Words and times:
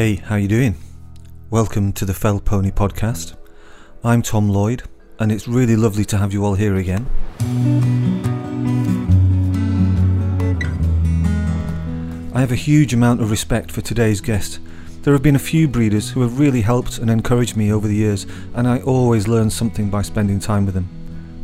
Hey, 0.00 0.14
how 0.14 0.36
you 0.36 0.48
doing? 0.48 0.76
Welcome 1.50 1.92
to 1.92 2.06
the 2.06 2.14
Fell 2.14 2.40
Pony 2.40 2.70
podcast. 2.70 3.36
I'm 4.02 4.22
Tom 4.22 4.48
Lloyd, 4.48 4.84
and 5.18 5.30
it's 5.30 5.46
really 5.46 5.76
lovely 5.76 6.06
to 6.06 6.16
have 6.16 6.32
you 6.32 6.42
all 6.42 6.54
here 6.54 6.76
again. 6.76 7.06
I 12.32 12.40
have 12.40 12.50
a 12.50 12.54
huge 12.54 12.94
amount 12.94 13.20
of 13.20 13.30
respect 13.30 13.70
for 13.70 13.82
today's 13.82 14.22
guest. 14.22 14.58
There 15.02 15.12
have 15.12 15.22
been 15.22 15.36
a 15.36 15.38
few 15.38 15.68
breeders 15.68 16.08
who 16.08 16.22
have 16.22 16.40
really 16.40 16.62
helped 16.62 16.96
and 16.96 17.10
encouraged 17.10 17.58
me 17.58 17.70
over 17.70 17.86
the 17.86 17.94
years, 17.94 18.26
and 18.54 18.66
I 18.66 18.80
always 18.80 19.28
learn 19.28 19.50
something 19.50 19.90
by 19.90 20.00
spending 20.00 20.40
time 20.40 20.64
with 20.64 20.76
them. 20.76 20.88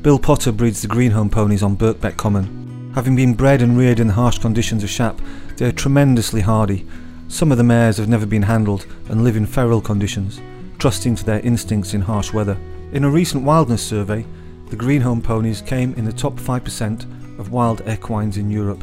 Bill 0.01 0.19
Potter 0.19 0.51
breeds 0.51 0.81
the 0.81 0.89
Greenholme 0.89 1.31
ponies 1.31 1.63
on 1.63 1.77
Birkbeck 1.77 2.17
Common. 2.17 2.91
Having 2.95 3.17
been 3.17 3.35
bred 3.35 3.61
and 3.61 3.77
reared 3.77 4.01
in 4.01 4.07
the 4.07 4.15
harsh 4.15 4.39
conditions 4.39 4.83
of 4.83 4.89
Shap, 4.89 5.21
they 5.59 5.67
are 5.67 5.73
tremendously 5.73 6.41
hardy. 6.41 6.87
Some 7.29 7.51
of 7.53 7.59
the 7.59 7.65
mares 7.65 7.97
have 7.99 8.09
never 8.09 8.27
been 8.27 8.43
handled 8.43 8.87
and 9.09 9.25
live 9.25 9.37
in 9.37 9.47
feral 9.47 9.81
conditions, 9.81 10.41
trusting 10.79 11.17
to 11.17 11.25
their 11.25 11.41
instincts 11.41 11.93
in 11.93 12.01
harsh 12.01 12.33
weather. 12.33 12.57
In 12.93 13.05
a 13.05 13.11
recent 13.11 13.45
wildness 13.45 13.83
survey, 13.87 14.25
the 14.69 14.77
Greenholme 14.77 15.23
ponies 15.23 15.61
came 15.61 15.93
in 15.95 16.05
the 16.05 16.13
top 16.13 16.35
5% 16.35 17.39
of 17.39 17.51
wild 17.53 17.83
equines 17.89 18.37
in 18.37 18.51
Europe. 18.51 18.83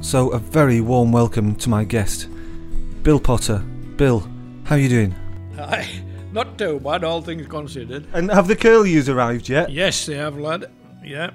So 0.00 0.30
a 0.30 0.38
very 0.38 0.80
warm 0.80 1.12
welcome 1.12 1.54
to 1.56 1.68
my 1.70 1.84
guest, 1.84 2.28
Bill 3.02 3.20
Potter. 3.20 3.58
Bill, 3.96 4.28
how 4.64 4.74
are 4.76 4.78
you 4.78 4.88
doing? 4.88 5.14
Hi. 5.56 5.86
not 6.32 6.58
too 6.58 6.80
bad, 6.80 7.04
all 7.04 7.22
things 7.22 7.46
considered. 7.46 8.06
And 8.12 8.30
have 8.30 8.48
the 8.48 8.56
curlews 8.56 9.08
arrived 9.08 9.48
yet? 9.48 9.70
Yes, 9.70 10.06
they 10.06 10.16
have, 10.16 10.36
lad. 10.36 10.66
Yeah, 11.04 11.30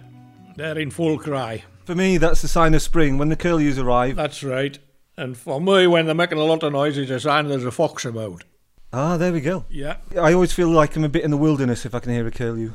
they're 0.55 0.77
in 0.77 0.91
full 0.91 1.17
cry. 1.17 1.63
For 1.85 1.95
me, 1.95 2.17
that's 2.17 2.41
the 2.41 2.47
sign 2.47 2.73
of 2.73 2.81
spring. 2.81 3.17
When 3.17 3.29
the 3.29 3.35
curlews 3.35 3.79
arrive, 3.79 4.15
That's 4.15 4.43
right. 4.43 4.77
And 5.19 5.37
for 5.37 5.59
me, 5.59 5.85
when 5.85 6.05
they're 6.05 6.15
making 6.15 6.37
a 6.37 6.43
lot 6.45 6.63
of 6.63 6.71
noise, 6.71 6.97
it's 6.97 7.11
a 7.11 7.19
sign 7.19 7.49
there's 7.49 7.65
a 7.65 7.71
fox 7.71 8.05
about. 8.05 8.45
ah, 8.93 9.17
there 9.17 9.33
we 9.33 9.41
go. 9.41 9.65
Yeah. 9.69 9.97
I 10.17 10.31
always 10.31 10.53
feel 10.53 10.69
like 10.69 10.95
I'm 10.95 11.03
a 11.03 11.09
bit 11.09 11.25
in 11.25 11.31
the 11.31 11.35
wilderness 11.37 11.85
if 11.85 11.93
I 11.93 11.99
can 11.99 12.13
hear 12.13 12.25
a 12.25 12.31
curlew. 12.31 12.71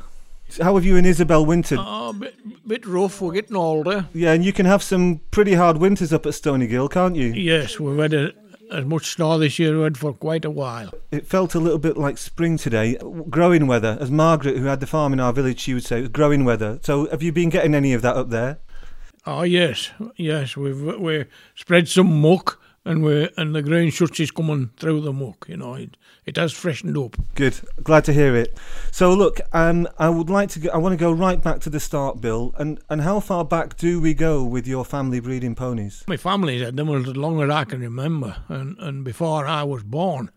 How 0.61 0.75
have 0.75 0.85
you 0.85 0.95
and 0.95 1.07
Isabel 1.07 1.43
wintered? 1.43 1.79
Oh, 1.81 2.13
bit, 2.13 2.35
bit 2.67 2.85
rough. 2.85 3.19
We're 3.19 3.33
getting 3.33 3.55
older. 3.55 4.07
Yeah, 4.13 4.33
and 4.33 4.45
you 4.45 4.53
can 4.53 4.67
have 4.67 4.83
some 4.83 5.21
pretty 5.31 5.55
hard 5.55 5.77
winters 5.77 6.13
up 6.13 6.27
at 6.27 6.35
Stony 6.35 6.67
Gill, 6.67 6.87
can't 6.87 7.15
you? 7.15 7.33
Yes, 7.33 7.79
we've 7.79 7.97
had 7.97 8.13
a, 8.13 8.31
as 8.71 8.85
much 8.85 9.07
snow 9.07 9.39
this 9.39 9.57
year 9.57 9.73
as 9.73 9.77
we 9.77 9.83
had 9.85 9.97
for 9.97 10.13
quite 10.13 10.45
a 10.45 10.51
while. 10.51 10.91
It 11.09 11.25
felt 11.25 11.55
a 11.55 11.59
little 11.59 11.79
bit 11.79 11.97
like 11.97 12.19
spring 12.19 12.59
today. 12.59 12.95
Growing 13.27 13.65
weather, 13.65 13.97
as 13.99 14.11
Margaret, 14.11 14.57
who 14.57 14.65
had 14.65 14.81
the 14.81 14.87
farm 14.87 15.13
in 15.13 15.19
our 15.19 15.33
village, 15.33 15.59
she 15.61 15.73
would 15.73 15.83
say, 15.83 15.97
it 15.97 16.01
was 16.01 16.09
growing 16.09 16.45
weather. 16.45 16.77
So 16.83 17.09
have 17.09 17.23
you 17.23 17.31
been 17.31 17.49
getting 17.49 17.73
any 17.73 17.93
of 17.93 18.03
that 18.03 18.15
up 18.15 18.29
there? 18.29 18.59
Oh 19.27 19.41
yes, 19.41 19.91
yes. 20.15 20.55
We've 20.55 20.99
we 20.99 21.25
spread 21.55 21.87
some 21.87 22.21
muck, 22.21 22.61
and 22.85 23.03
we 23.03 23.27
and 23.37 23.55
the 23.55 23.63
grain 23.63 23.89
shuts 23.89 24.19
is 24.19 24.29
coming 24.29 24.69
through 24.77 25.01
the 25.01 25.11
muck. 25.11 25.45
You 25.49 25.57
know, 25.57 25.73
it 25.73 25.97
it 26.25 26.37
has 26.37 26.53
freshened 26.53 26.95
up. 26.95 27.15
Good. 27.33 27.59
Glad 27.83 28.05
to 28.05 28.13
hear 28.13 28.35
it. 28.35 28.55
So 28.91 29.13
look, 29.13 29.41
um, 29.51 29.87
I 29.97 30.09
would 30.09 30.29
like 30.29 30.49
to. 30.49 30.59
Go, 30.59 30.69
I 30.69 30.77
want 30.77 30.93
to 30.93 30.97
go 30.97 31.11
right 31.11 31.41
back 31.41 31.59
to 31.61 31.71
the 31.71 31.79
start, 31.79 32.21
Bill. 32.21 32.53
And 32.59 32.79
and 32.87 33.01
how 33.01 33.19
far 33.19 33.43
back 33.43 33.77
do 33.77 33.99
we 33.99 34.13
go 34.13 34.43
with 34.43 34.67
your 34.67 34.85
family 34.85 35.19
breeding 35.19 35.55
ponies? 35.55 36.03
My 36.07 36.17
family's 36.17 36.61
had 36.61 36.77
them 36.77 36.89
as 36.89 37.17
long 37.17 37.41
as 37.41 37.49
I 37.49 37.63
can 37.63 37.81
remember, 37.81 38.37
and, 38.47 38.77
and 38.77 39.03
before 39.03 39.47
I 39.47 39.63
was 39.63 39.81
born, 39.81 40.29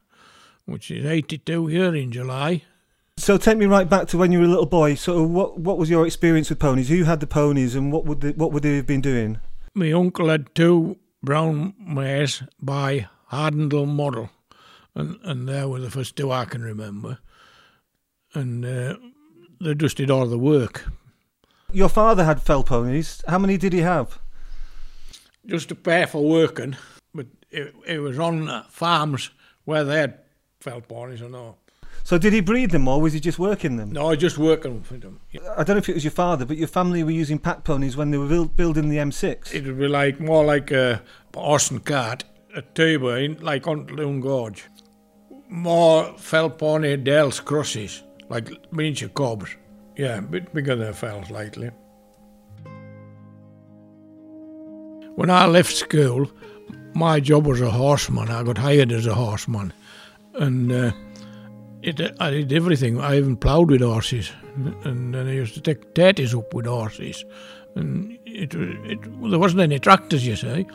which 0.64 0.90
is 0.90 1.04
82 1.04 1.66
here 1.66 1.94
in 1.94 2.10
July. 2.10 2.62
So 3.18 3.36
take 3.36 3.58
me 3.58 3.66
right 3.66 3.88
back 3.88 4.06
to 4.08 4.18
when 4.18 4.30
you 4.30 4.38
were 4.38 4.44
a 4.44 4.48
little 4.48 4.64
boy. 4.64 4.94
So 4.94 5.24
what 5.24 5.58
what 5.58 5.76
was 5.76 5.90
your 5.90 6.06
experience 6.06 6.48
with 6.50 6.60
ponies? 6.60 6.88
Who 6.88 7.02
had 7.02 7.18
the 7.18 7.26
ponies, 7.26 7.74
and 7.74 7.92
what 7.92 8.04
would 8.04 8.20
they, 8.20 8.30
what 8.30 8.52
would 8.52 8.62
they 8.62 8.76
have 8.76 8.86
been 8.86 9.00
doing? 9.00 9.38
My 9.74 9.90
uncle 9.92 10.28
had 10.28 10.54
two 10.54 10.98
brown 11.22 11.74
mares 11.78 12.44
by 12.60 13.08
Hardendale 13.32 13.88
model, 13.88 14.30
and, 14.94 15.18
and 15.24 15.48
they 15.48 15.64
were 15.66 15.80
the 15.80 15.90
first 15.90 16.14
two 16.16 16.30
I 16.30 16.44
can 16.44 16.62
remember. 16.62 17.18
And 18.34 18.64
uh, 18.64 18.96
they 19.60 19.74
just 19.74 19.96
did 19.96 20.10
all 20.10 20.26
the 20.26 20.38
work. 20.38 20.84
Your 21.72 21.88
father 21.88 22.24
had 22.24 22.40
fell 22.40 22.62
ponies. 22.62 23.22
How 23.26 23.38
many 23.38 23.58
did 23.58 23.72
he 23.72 23.80
have? 23.80 24.20
Just 25.44 25.72
a 25.72 25.74
pair 25.74 26.06
for 26.06 26.24
working, 26.24 26.76
but 27.12 27.26
it, 27.50 27.74
it 27.84 27.98
was 27.98 28.18
on 28.18 28.64
farms 28.68 29.30
where 29.64 29.82
they 29.82 29.98
had 29.98 30.20
fell 30.60 30.80
ponies 30.80 31.20
and 31.20 31.34
all. 31.34 31.58
So 32.08 32.16
did 32.16 32.32
he 32.32 32.40
breed 32.40 32.70
them, 32.70 32.88
or 32.88 33.02
was 33.02 33.12
he 33.12 33.20
just 33.20 33.38
working 33.38 33.76
them? 33.76 33.92
No, 33.92 34.08
I 34.08 34.16
just 34.16 34.38
working 34.38 34.82
them. 34.82 35.20
I 35.58 35.62
don't 35.62 35.76
know 35.76 35.76
if 35.76 35.90
it 35.90 35.94
was 35.94 36.04
your 36.04 36.10
father, 36.10 36.46
but 36.46 36.56
your 36.56 36.66
family 36.66 37.04
were 37.04 37.10
using 37.10 37.38
pack 37.38 37.64
ponies 37.64 37.98
when 37.98 38.10
they 38.10 38.16
were 38.16 38.26
build, 38.26 38.56
building 38.56 38.88
the 38.88 38.96
M6. 38.96 39.52
It 39.52 39.66
would 39.66 39.78
be 39.78 39.88
like 39.88 40.18
more 40.18 40.42
like 40.42 40.70
a 40.70 41.02
horse 41.34 41.70
and 41.70 41.84
cart, 41.84 42.24
a 42.56 42.62
turbine, 42.62 43.36
like 43.42 43.66
on 43.66 43.88
Lune 43.88 44.22
Gorge. 44.22 44.64
More 45.50 46.16
fell 46.16 46.48
pony 46.48 46.96
Dales 46.96 47.40
crosses, 47.40 48.02
like 48.30 48.72
miniature 48.72 49.10
cobs. 49.10 49.54
Yeah, 49.94 50.16
a 50.16 50.22
bit 50.22 50.54
bigger 50.54 50.76
than 50.76 50.94
fell 50.94 51.22
slightly. 51.26 51.70
When 55.14 55.28
I 55.28 55.44
left 55.44 55.76
school, 55.76 56.30
my 56.94 57.20
job 57.20 57.46
was 57.46 57.60
a 57.60 57.70
horseman. 57.70 58.30
I 58.30 58.44
got 58.44 58.56
hired 58.56 58.92
as 58.92 59.06
a 59.06 59.14
horseman, 59.14 59.74
and 60.32 60.72
uh, 60.72 60.92
it, 61.82 62.16
I 62.20 62.30
did 62.30 62.52
everything. 62.52 63.00
I 63.00 63.16
even 63.16 63.36
ploughed 63.36 63.70
with 63.70 63.82
horses, 63.82 64.32
and 64.84 65.14
then 65.14 65.26
I 65.26 65.32
used 65.32 65.54
to 65.54 65.60
take 65.60 65.94
tatties 65.94 66.36
up 66.36 66.52
with 66.54 66.66
horses. 66.66 67.24
And 67.74 68.18
it, 68.26 68.54
it 68.54 69.02
there 69.30 69.38
wasn't 69.38 69.62
any 69.62 69.78
tractors, 69.78 70.26
you 70.26 70.36
see. 70.36 70.66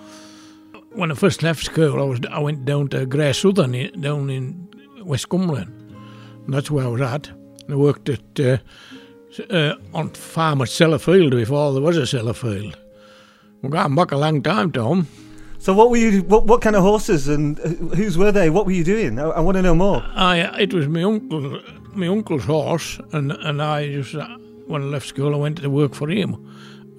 When 0.92 1.12
I 1.12 1.16
first 1.16 1.44
left 1.44 1.64
school, 1.64 2.00
I 2.00 2.06
was 2.06 2.20
I 2.30 2.40
went 2.40 2.66
down 2.66 2.90
to 2.90 3.06
Greysouthen 3.06 4.02
down 4.02 4.30
in 4.30 4.70
West 5.04 5.30
Cumberland. 5.30 5.72
And 6.46 6.54
that's 6.54 6.72
where 6.72 6.86
I 6.86 6.90
was 6.90 7.02
at. 7.02 7.32
I 7.70 7.76
worked 7.76 8.10
at 8.10 8.40
uh, 8.40 8.58
uh, 9.50 9.76
on 9.94 10.10
farm 10.10 10.62
at 10.62 10.68
Sellafield 10.68 11.32
before 11.32 11.74
there 11.74 11.82
was 11.82 11.98
a 11.98 12.02
Sellafield. 12.02 12.76
We're 13.62 13.70
going 13.70 13.96
back 13.96 14.12
a 14.12 14.18
long 14.18 14.44
time, 14.44 14.72
Tom. 14.72 15.08
So 15.64 15.72
what 15.74 15.90
were 15.90 15.96
you? 15.96 16.24
What, 16.24 16.46
what 16.46 16.62
kind 16.62 16.76
of 16.76 16.84
horses 16.84 17.30
and 17.30 17.58
uh, 17.62 17.96
whose 17.96 18.18
were 18.18 18.34
they? 18.34 18.50
What 18.50 18.66
were 18.66 18.74
you 18.74 18.84
doing? 18.84 19.18
I, 19.18 19.30
I 19.30 19.40
want 19.40 19.56
to 19.56 19.62
know 19.62 19.74
more. 19.74 20.04
I 20.14 20.40
it 20.60 20.74
was 20.74 20.90
my 20.90 21.04
uncle, 21.04 21.62
my 21.94 22.08
uncle's 22.08 22.44
horse, 22.44 23.00
and 23.14 23.32
and 23.32 23.62
I 23.62 23.88
just 23.88 24.14
uh, 24.14 24.28
when 24.68 24.82
I 24.82 24.86
left 24.88 25.08
school, 25.08 25.34
I 25.34 25.38
went 25.38 25.60
to 25.60 25.70
work 25.70 25.96
for 25.96 26.10
him, 26.10 26.36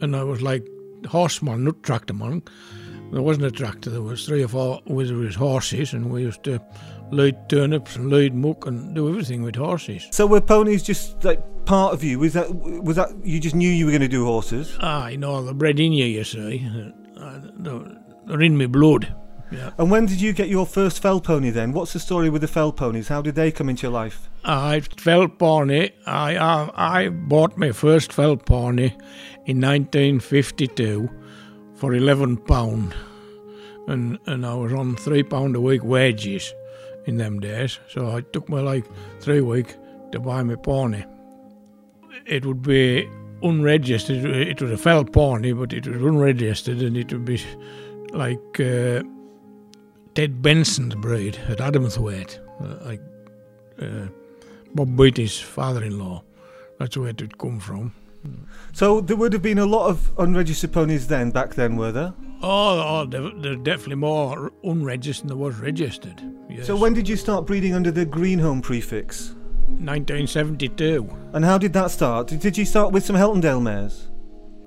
and 0.01 0.17
I 0.17 0.25
was 0.25 0.41
like 0.41 0.67
horseman, 1.07 1.65
not 1.65 1.83
tractor 1.83 2.15
man. 2.15 2.43
There 3.13 3.21
wasn't 3.21 3.45
a 3.45 3.51
tractor. 3.51 3.91
There 3.91 4.01
was 4.01 4.25
three 4.25 4.43
or 4.43 4.49
four 4.49 4.81
with 4.87 5.11
his 5.11 5.35
horses, 5.35 5.93
and 5.93 6.11
we 6.11 6.23
used 6.23 6.43
to 6.45 6.59
load 7.11 7.51
turnips 7.51 7.97
and 7.97 8.09
load 8.09 8.33
muck 8.33 8.65
and 8.67 8.95
do 8.95 9.11
everything 9.11 9.43
with 9.43 9.57
horses. 9.57 10.09
So 10.11 10.27
were 10.27 10.41
ponies 10.41 10.83
just 10.83 11.23
like 11.23 11.43
part 11.67 11.93
of 11.93 12.03
you? 12.03 12.19
Was 12.19 12.33
that 12.33 12.49
was 12.55 12.97
that 12.97 13.11
you 13.23 13.41
just 13.41 13.55
knew 13.55 13.69
you 13.69 13.85
were 13.85 13.93
going 13.93 14.01
to 14.01 14.09
do 14.09 14.25
horses? 14.25 14.75
Ah, 14.81 15.09
you 15.09 15.19
know, 15.19 15.43
they're 15.43 15.53
bred 15.53 15.79
in 15.79 15.93
you, 15.93 16.07
you 16.07 16.25
see. 16.25 16.67
Uh, 17.15 17.41
They're 18.27 18.37
they're 18.37 18.43
in 18.43 18.57
my 18.57 18.67
blood. 18.67 19.15
Yeah. 19.51 19.71
And 19.79 19.91
when 19.91 20.07
did 20.07 20.21
you 20.21 20.33
get 20.33 20.49
your 20.49 20.67
first 20.67 21.01
fell 21.01 21.21
pony? 21.21 21.51
Then 21.51 21.73
what's 21.73 21.93
the 21.93 22.01
story 22.01 22.31
with 22.31 22.43
the 22.43 22.49
fell 22.49 22.73
ponies? 22.73 23.09
How 23.09 23.23
did 23.23 23.35
they 23.35 23.53
come 23.53 23.69
into 23.69 23.83
your 23.83 23.93
life? 23.93 24.29
I 24.45 24.81
fell 24.81 25.29
pony. 25.29 25.91
I, 26.07 26.37
I 26.37 26.71
I 26.75 27.09
bought 27.09 27.57
my 27.57 27.73
first 27.73 28.13
fell 28.13 28.37
pony 28.37 28.93
in 29.47 29.61
1952 29.61 31.09
for 31.77 31.95
11 31.95 32.39
pound, 32.39 32.95
and 33.87 34.19
and 34.27 34.45
I 34.47 34.55
was 34.55 34.73
on 34.73 34.97
three 34.97 35.23
pound 35.23 35.57
a 35.57 35.61
week 35.61 35.84
wages 35.84 36.53
in 37.07 37.19
them 37.19 37.41
days. 37.41 37.79
So 37.89 38.17
it 38.17 38.33
took 38.33 38.49
me 38.49 38.61
like 38.61 38.87
three 39.21 39.41
weeks 39.41 39.77
to 40.13 40.21
buy 40.21 40.43
my 40.43 40.57
pony. 40.57 41.04
It 42.27 42.47
would 42.47 42.63
be 42.63 43.09
unregistered. 43.43 44.25
It 44.25 44.63
was 44.63 44.71
a 44.71 44.77
fell 44.77 45.04
pony, 45.04 45.53
but 45.53 45.72
it 45.72 45.87
was 45.87 46.03
unregistered, 46.03 46.78
and 46.78 46.97
it 46.97 47.13
would 47.13 47.25
be 47.25 47.41
like 48.15 48.61
uh, 48.61 49.03
Ted 50.15 50.41
Benson's 50.43 50.95
breed 50.95 51.39
at 51.49 51.59
Adamthwaite, 51.59 52.39
uh, 52.61 52.84
like. 52.87 53.01
Uh, 53.81 54.07
Bob 54.75 54.97
Beatty's 54.97 55.39
father-in-law. 55.41 56.22
That's 56.78 56.97
where 56.97 57.09
it 57.11 57.21
would 57.21 57.39
come 57.39 57.61
from. 57.61 57.95
So 58.72 59.01
there 59.01 59.16
would 59.16 59.33
have 59.33 59.43
been 59.43 59.59
a 59.59 59.66
lot 59.66 59.89
of 59.89 60.11
unregistered 60.19 60.72
ponies 60.72 61.07
then, 61.07 61.31
back 61.31 61.55
then, 61.55 61.77
were 61.77 61.93
there? 61.93 62.15
Oh, 62.43 63.03
oh 63.03 63.07
there, 63.07 63.31
there's 63.37 63.59
definitely 63.59 63.97
more 63.97 64.51
unregistered 64.65 65.28
than 65.28 65.37
there 65.39 65.45
was 65.47 65.57
registered. 65.57 66.21
Yes. 66.49 66.67
So 66.67 66.75
when 66.75 66.95
did 66.95 67.09
you 67.09 67.17
start 67.17 67.47
breeding 67.47 67.75
under 67.75 67.91
the 67.91 68.07
Greenholme 68.07 68.63
prefix? 68.63 69.34
1972. 69.69 71.09
And 71.33 71.45
how 71.45 71.59
did 71.59 71.72
that 71.75 71.91
start? 71.91 72.28
Did- 72.28 72.41
Did 72.41 72.57
you 72.59 72.65
start 72.65 72.93
with 72.93 73.05
some 73.05 73.17
Heltondale 73.17 73.63
mares? 73.63 74.09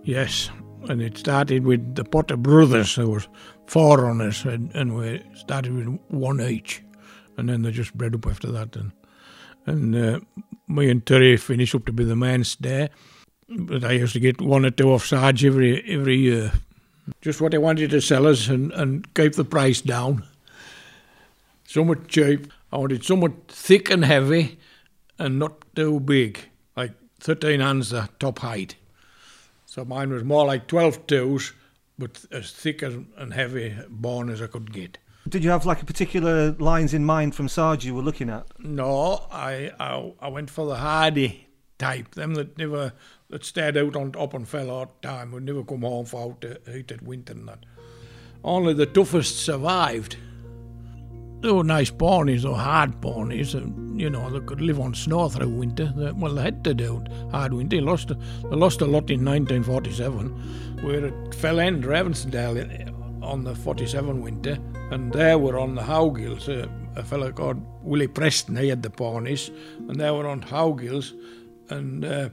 Yes, 0.03 0.49
and 0.89 1.01
it 1.01 1.17
started 1.17 1.65
with 1.65 1.95
the 1.95 2.03
Potter 2.03 2.37
brothers. 2.37 2.95
There 2.95 3.07
was 3.07 3.27
four 3.67 4.05
on 4.05 4.21
us, 4.21 4.45
and, 4.45 4.73
and 4.75 4.95
we 4.95 5.23
started 5.35 5.73
with 5.73 5.99
one 6.09 6.41
each, 6.41 6.83
and 7.37 7.49
then 7.49 7.61
they 7.61 7.71
just 7.71 7.93
bred 7.95 8.15
up 8.15 8.25
after 8.27 8.51
that. 8.51 8.75
And 8.75 8.91
and 9.65 9.95
uh, 9.95 10.19
me 10.67 10.89
and 10.89 11.05
Terry 11.05 11.37
finished 11.37 11.75
up 11.75 11.85
to 11.85 11.91
be 11.91 12.05
the 12.05 12.15
mainstay. 12.15 12.89
But 13.49 13.83
I 13.83 13.93
used 13.93 14.13
to 14.13 14.19
get 14.19 14.41
one 14.41 14.65
or 14.65 14.71
two 14.71 14.85
offsides 14.85 15.43
every 15.43 15.83
every 15.91 16.17
year. 16.17 16.51
Just 17.21 17.39
what 17.39 17.51
they 17.51 17.57
wanted 17.57 17.89
to 17.91 18.01
sell 18.01 18.27
us 18.27 18.47
and, 18.49 18.71
and 18.73 19.13
keep 19.13 19.33
the 19.33 19.45
price 19.45 19.81
down. 19.81 20.23
somewhat 21.65 22.07
cheap. 22.07 22.51
I 22.71 22.77
wanted 22.77 23.05
somewhat 23.05 23.47
thick 23.47 23.89
and 23.89 24.03
heavy 24.03 24.59
and 25.17 25.39
not 25.39 25.53
too 25.75 26.01
big, 26.01 26.39
like 26.75 26.91
13 27.19 27.61
hands 27.61 27.91
the 27.91 28.09
top 28.19 28.39
height. 28.39 28.75
So 29.77 29.85
mine 29.85 30.09
was 30.09 30.23
more 30.23 30.43
like 30.43 30.65
12 30.65 31.05
twos, 31.05 31.53
but 31.99 32.25
as 32.31 32.51
thick 32.51 32.81
and 32.81 33.31
heavy 33.31 33.77
bone 33.87 34.31
as 34.31 34.41
I 34.41 34.47
could 34.47 34.73
get. 34.73 34.97
Did 35.29 35.43
you 35.43 35.51
have 35.51 35.67
like 35.67 35.83
a 35.83 35.85
particular 35.85 36.53
lines 36.53 36.95
in 36.95 37.05
mind 37.05 37.35
from 37.35 37.47
Sarge 37.47 37.85
you 37.85 37.93
were 37.93 38.01
looking 38.01 38.27
at? 38.27 38.47
No, 38.57 39.27
I, 39.31 39.71
I, 39.79 40.13
I 40.19 40.29
went 40.29 40.49
for 40.49 40.65
the 40.65 40.77
hardy 40.77 41.45
type, 41.77 42.15
them 42.15 42.33
that 42.33 42.57
never 42.57 42.93
that 43.29 43.45
stayed 43.45 43.77
out 43.77 43.95
on 43.95 44.13
top 44.13 44.33
and 44.33 44.47
fell 44.47 44.71
all 44.71 44.87
the 44.99 45.07
time, 45.07 45.31
would 45.31 45.43
never 45.43 45.63
come 45.63 45.81
home 45.81 46.07
for 46.07 46.31
out 46.31 46.43
heated 46.65 47.03
winter 47.03 47.33
and 47.33 47.47
that. 47.47 47.63
Only 48.43 48.73
the 48.73 48.87
toughest 48.87 49.37
survived. 49.37 50.17
They 51.41 51.51
were 51.51 51.63
nice 51.63 51.91
ponies, 51.91 52.45
or 52.45 52.57
hard 52.57 52.99
ponies, 52.99 53.53
and 53.53 54.01
you 54.01 54.09
know 54.09 54.29
they 54.29 54.39
could 54.39 54.59
live 54.59 54.79
on 54.79 54.95
snow 54.95 55.29
through 55.29 55.49
winter. 55.49 55.93
They, 55.95 56.11
well, 56.11 56.33
they 56.33 56.41
had 56.43 56.63
to 56.63 56.73
do 56.73 57.03
hard 57.31 57.53
winter. 57.53 57.77
They 57.77 57.81
lost, 57.81 58.07
they 58.07 58.55
lost 58.55 58.81
a 58.81 58.85
lot 58.85 59.09
in 59.11 59.23
1947, 59.23 60.81
where 60.81 61.05
it 61.05 61.35
fell 61.35 61.59
in 61.59 61.81
Ravensdale 61.83 62.91
on 63.23 63.43
the 63.43 63.53
47 63.53 64.21
winter, 64.21 64.57
and 64.91 65.11
there 65.11 65.37
were 65.37 65.59
on 65.59 65.75
the 65.75 65.83
Howgills. 65.83 66.49
Uh, 66.49 66.67
a 66.95 67.03
fellow 67.03 67.31
called 67.31 67.61
Willie 67.83 68.07
Preston, 68.07 68.57
he 68.57 68.69
had 68.69 68.81
the 68.81 68.89
ponies, 68.89 69.51
and 69.77 69.99
they 69.99 70.09
were 70.09 70.27
on 70.27 70.41
Howgills, 70.41 71.13
and 71.69 72.03
uh, 72.03 72.29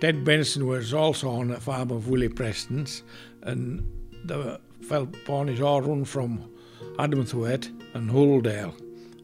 Ted 0.00 0.24
Benson 0.24 0.66
was 0.66 0.94
also 0.94 1.28
on 1.28 1.50
a 1.50 1.60
farm 1.60 1.90
of 1.90 2.08
Willie 2.08 2.30
Preston's, 2.30 3.02
and 3.42 3.86
the 4.24 4.58
fell 4.80 5.06
ponies 5.26 5.60
all 5.60 5.82
run 5.82 6.06
from 6.06 6.50
Adamthwaite 6.98 7.70
and 7.94 8.10
Hulldale, 8.10 8.74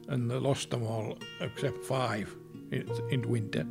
and 0.09 0.31
they 0.31 0.37
lost 0.37 0.71
them 0.71 0.83
all 0.83 1.19
except 1.41 1.85
five 1.85 2.35
in, 2.71 2.91
in 3.11 3.29
winter. 3.29 3.67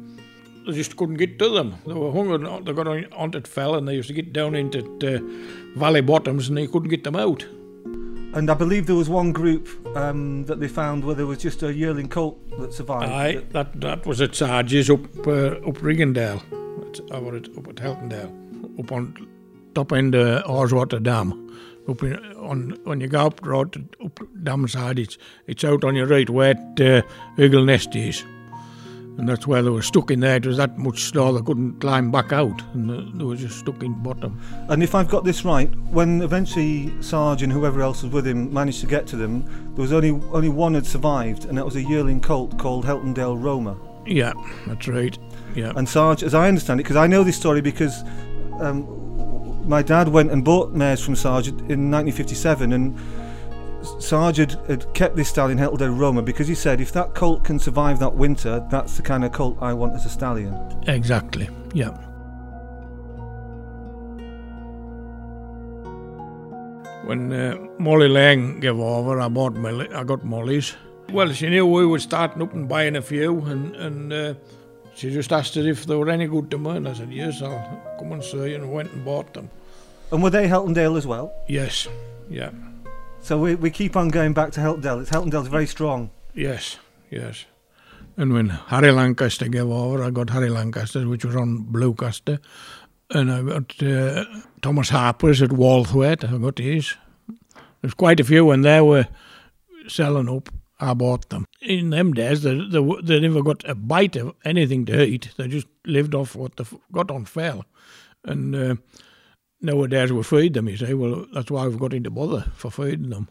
They 0.65 0.73
just 0.73 0.95
couldn't 0.97 1.15
get 1.15 1.37
to 1.39 1.49
them. 1.49 1.75
They 1.85 1.93
were 1.93 2.11
hungry. 2.11 2.37
They 2.63 2.73
got 2.73 2.87
on, 2.87 3.31
the 3.31 3.41
fell, 3.41 3.75
and 3.75 3.87
they 3.87 3.95
used 3.95 4.07
to 4.07 4.13
get 4.13 4.33
down 4.33 4.55
into 4.55 4.81
the 4.99 5.19
valley 5.75 6.01
bottoms, 6.01 6.49
and 6.49 6.57
they 6.57 6.67
couldn't 6.67 6.89
get 6.89 7.03
them 7.03 7.15
out. 7.15 7.45
And 8.33 8.49
I 8.49 8.53
believe 8.53 8.85
there 8.85 8.95
was 8.95 9.07
one 9.07 9.31
group 9.31 9.69
um, 9.95 10.43
that 10.45 10.59
they 10.59 10.67
found 10.67 11.05
where 11.05 11.15
there 11.15 11.25
was 11.25 11.37
just 11.37 11.63
a 11.63 11.73
yearling 11.73 12.09
colt 12.09 12.37
that 12.59 12.73
survived. 12.73 13.11
Aye, 13.11 13.43
that 13.51 13.79
that 13.79 14.05
was 14.05 14.21
at 14.21 14.35
Sarge's 14.35 14.89
up 14.89 15.05
uh, 15.25 15.55
up 15.69 15.77
Riggindale, 15.77 16.41
up 17.11 17.67
at 17.69 17.75
Heltondale, 17.75 18.79
up 18.79 18.91
on 18.91 19.27
top 19.73 19.93
end 19.93 20.15
of 20.15 20.43
Haweswater 20.43 21.01
Dam 21.01 21.45
up 21.87 22.03
in, 22.03 22.15
on 22.37 22.77
when 22.83 22.99
you 23.01 23.07
go 23.07 23.27
up 23.27 23.41
the 23.41 23.49
road 23.49 23.95
up 24.03 24.19
down 24.43 24.67
side, 24.67 24.99
it's 24.99 25.17
it's 25.47 25.63
out 25.63 25.83
on 25.83 25.95
your 25.95 26.07
right 26.07 26.29
where 26.29 26.55
uh, 26.79 27.01
Eagle 27.37 27.65
Nest 27.65 27.95
is, 27.95 28.23
and 29.17 29.29
that's 29.29 29.47
where 29.47 29.61
they 29.61 29.69
were 29.69 29.81
stuck 29.81 30.11
in 30.11 30.19
there. 30.19 30.37
It 30.37 30.45
was 30.45 30.57
that 30.57 30.77
much 30.77 31.03
snow 31.03 31.31
they 31.31 31.41
couldn't 31.43 31.79
climb 31.79 32.11
back 32.11 32.31
out, 32.33 32.61
and 32.73 33.19
they 33.19 33.23
were 33.23 33.35
just 33.35 33.59
stuck 33.59 33.81
in 33.83 33.93
bottom. 34.03 34.41
And 34.69 34.83
if 34.83 34.95
I've 34.95 35.09
got 35.09 35.23
this 35.23 35.45
right, 35.45 35.73
when 35.91 36.21
eventually 36.21 36.93
Sarge 37.01 37.43
and 37.43 37.51
whoever 37.51 37.81
else 37.81 38.03
was 38.03 38.11
with 38.11 38.27
him 38.27 38.53
managed 38.53 38.81
to 38.81 38.87
get 38.87 39.07
to 39.07 39.15
them, 39.15 39.45
there 39.75 39.81
was 39.81 39.93
only 39.93 40.11
only 40.31 40.49
one 40.49 40.73
had 40.73 40.85
survived, 40.85 41.45
and 41.45 41.57
that 41.57 41.65
was 41.65 41.75
a 41.75 41.83
yearling 41.83 42.21
colt 42.21 42.57
called 42.57 42.85
Heltondale 42.85 43.41
Roma. 43.41 43.77
Yeah, 44.05 44.33
that's 44.67 44.87
right. 44.87 45.17
Yeah. 45.55 45.73
And 45.75 45.87
Sarge, 45.87 46.21
as 46.21 46.33
I 46.33 46.47
understand 46.47 46.79
it, 46.79 46.83
because 46.83 46.97
I 46.97 47.07
know 47.07 47.23
this 47.23 47.37
story 47.37 47.61
because 47.61 48.03
um, 48.59 48.85
my 49.65 49.81
dad 49.81 50.07
went 50.07 50.31
and 50.31 50.43
bought 50.43 50.73
mares 50.73 51.01
from 51.01 51.15
Sarge 51.15 51.47
in 51.47 51.91
1957 51.91 52.73
and 52.73 52.97
Sarge 53.99 54.37
had, 54.37 54.51
had 54.67 54.93
kept 54.93 55.15
this 55.15 55.29
stallion 55.29 55.59
Heltondale 55.59 55.97
Roma 55.97 56.21
because 56.21 56.47
he 56.47 56.55
said 56.55 56.81
if 56.81 56.91
that 56.93 57.13
colt 57.13 57.43
can 57.43 57.59
survive 57.59 57.99
that 57.99 58.13
winter, 58.13 58.65
that's 58.69 58.97
the 58.97 59.03
kind 59.03 59.23
of 59.23 59.31
colt 59.31 59.57
I 59.61 59.73
want 59.73 59.93
as 59.93 60.05
a 60.05 60.09
stallion. 60.09 60.55
Exactly, 60.87 61.49
yeah. 61.73 61.89
When 67.05 67.31
uh, 67.31 67.55
Molly 67.77 68.07
Lang 68.07 68.59
gave 68.59 68.79
over, 68.79 69.19
I 69.21 69.27
bought 69.27 69.53
Molly, 69.53 69.91
I 69.93 70.03
got 70.03 70.23
Molly's. 70.23 70.75
Well, 71.11 71.31
she 71.33 71.49
knew 71.49 71.67
we 71.67 71.85
were 71.85 71.99
starting 71.99 72.41
up 72.41 72.53
and 72.53 72.67
buying 72.67 72.95
a 72.95 73.01
few, 73.01 73.39
and, 73.41 73.75
and 73.75 74.13
uh, 74.13 74.33
she 74.95 75.11
just 75.11 75.31
asked 75.31 75.57
us 75.57 75.65
if 75.65 75.85
they 75.85 75.95
were 75.95 76.09
any 76.09 76.27
good 76.27 76.49
to 76.51 76.57
me, 76.57 76.71
and 76.71 76.87
I 76.87 76.93
said, 76.93 77.11
yes, 77.11 77.41
I'll 77.41 77.95
come 77.99 78.13
and 78.13 78.23
see, 78.23 78.49
you, 78.49 78.55
and 78.55 78.71
went 78.71 78.91
and 78.91 79.03
bought 79.03 79.33
them. 79.33 79.49
And 80.11 80.23
were 80.23 80.29
they 80.29 80.47
Heltondale 80.47 80.97
as 80.97 81.05
well? 81.05 81.33
Yes, 81.47 81.87
yeah. 82.29 82.51
So 83.21 83.39
we, 83.39 83.55
we 83.55 83.71
keep 83.71 83.95
on 83.95 84.09
going 84.09 84.33
back 84.33 84.51
to 84.53 84.61
Heltondale. 84.61 85.01
It's 85.01 85.09
Heltondale's 85.09 85.47
very 85.47 85.67
strong. 85.67 86.11
Yes, 86.33 86.77
yes. 87.09 87.45
And 88.17 88.31
when 88.31 88.49
Harry 88.49 88.91
Lancaster 88.91 89.47
gave 89.49 89.67
over, 89.67 90.03
I 90.03 90.09
got 90.11 90.29
Harry 90.29 90.49
Lancaster, 90.49 91.07
which 91.07 91.25
was 91.25 91.35
on 91.35 91.65
Bluecaster. 91.65 92.39
And 93.09 93.31
I 93.31 93.41
got 93.41 93.83
uh, 93.83 94.25
Thomas 94.61 94.89
Harper's 94.89 95.41
at 95.41 95.49
Walthwaite. 95.49 96.23
I 96.23 96.37
got 96.37 96.57
his. 96.57 96.95
There's 97.81 97.93
quite 97.93 98.19
a 98.19 98.23
few, 98.23 98.51
and 98.51 98.63
they 98.63 98.79
were 98.81 99.07
selling 99.87 100.29
up. 100.29 100.49
I 100.79 100.93
bought 100.93 101.29
them. 101.29 101.45
In 101.61 101.89
them 101.89 102.13
days, 102.13 102.43
they, 102.43 102.55
they, 102.55 102.85
they 103.03 103.19
never 103.19 103.41
got 103.41 103.67
a 103.67 103.75
bite 103.75 104.15
of 104.15 104.35
anything 104.43 104.85
to 104.85 105.03
eat. 105.03 105.29
They 105.37 105.47
just 105.47 105.67
lived 105.85 106.13
off 106.13 106.35
what 106.35 106.57
they 106.57 106.65
got 106.91 107.11
on 107.11 107.25
fell. 107.25 107.65
And 108.23 108.55
uh, 108.55 108.75
nowadays 109.61 110.11
we 110.11 110.23
feed 110.23 110.53
them, 110.53 110.67
you 110.67 110.77
say. 110.77 110.93
Well, 110.93 111.27
that's 111.33 111.49
why 111.49 111.67
we've 111.67 111.79
got 111.79 111.93
into 111.93 112.09
bother 112.09 112.51
for 112.55 112.71
feeding 112.71 113.09
them. 113.09 113.29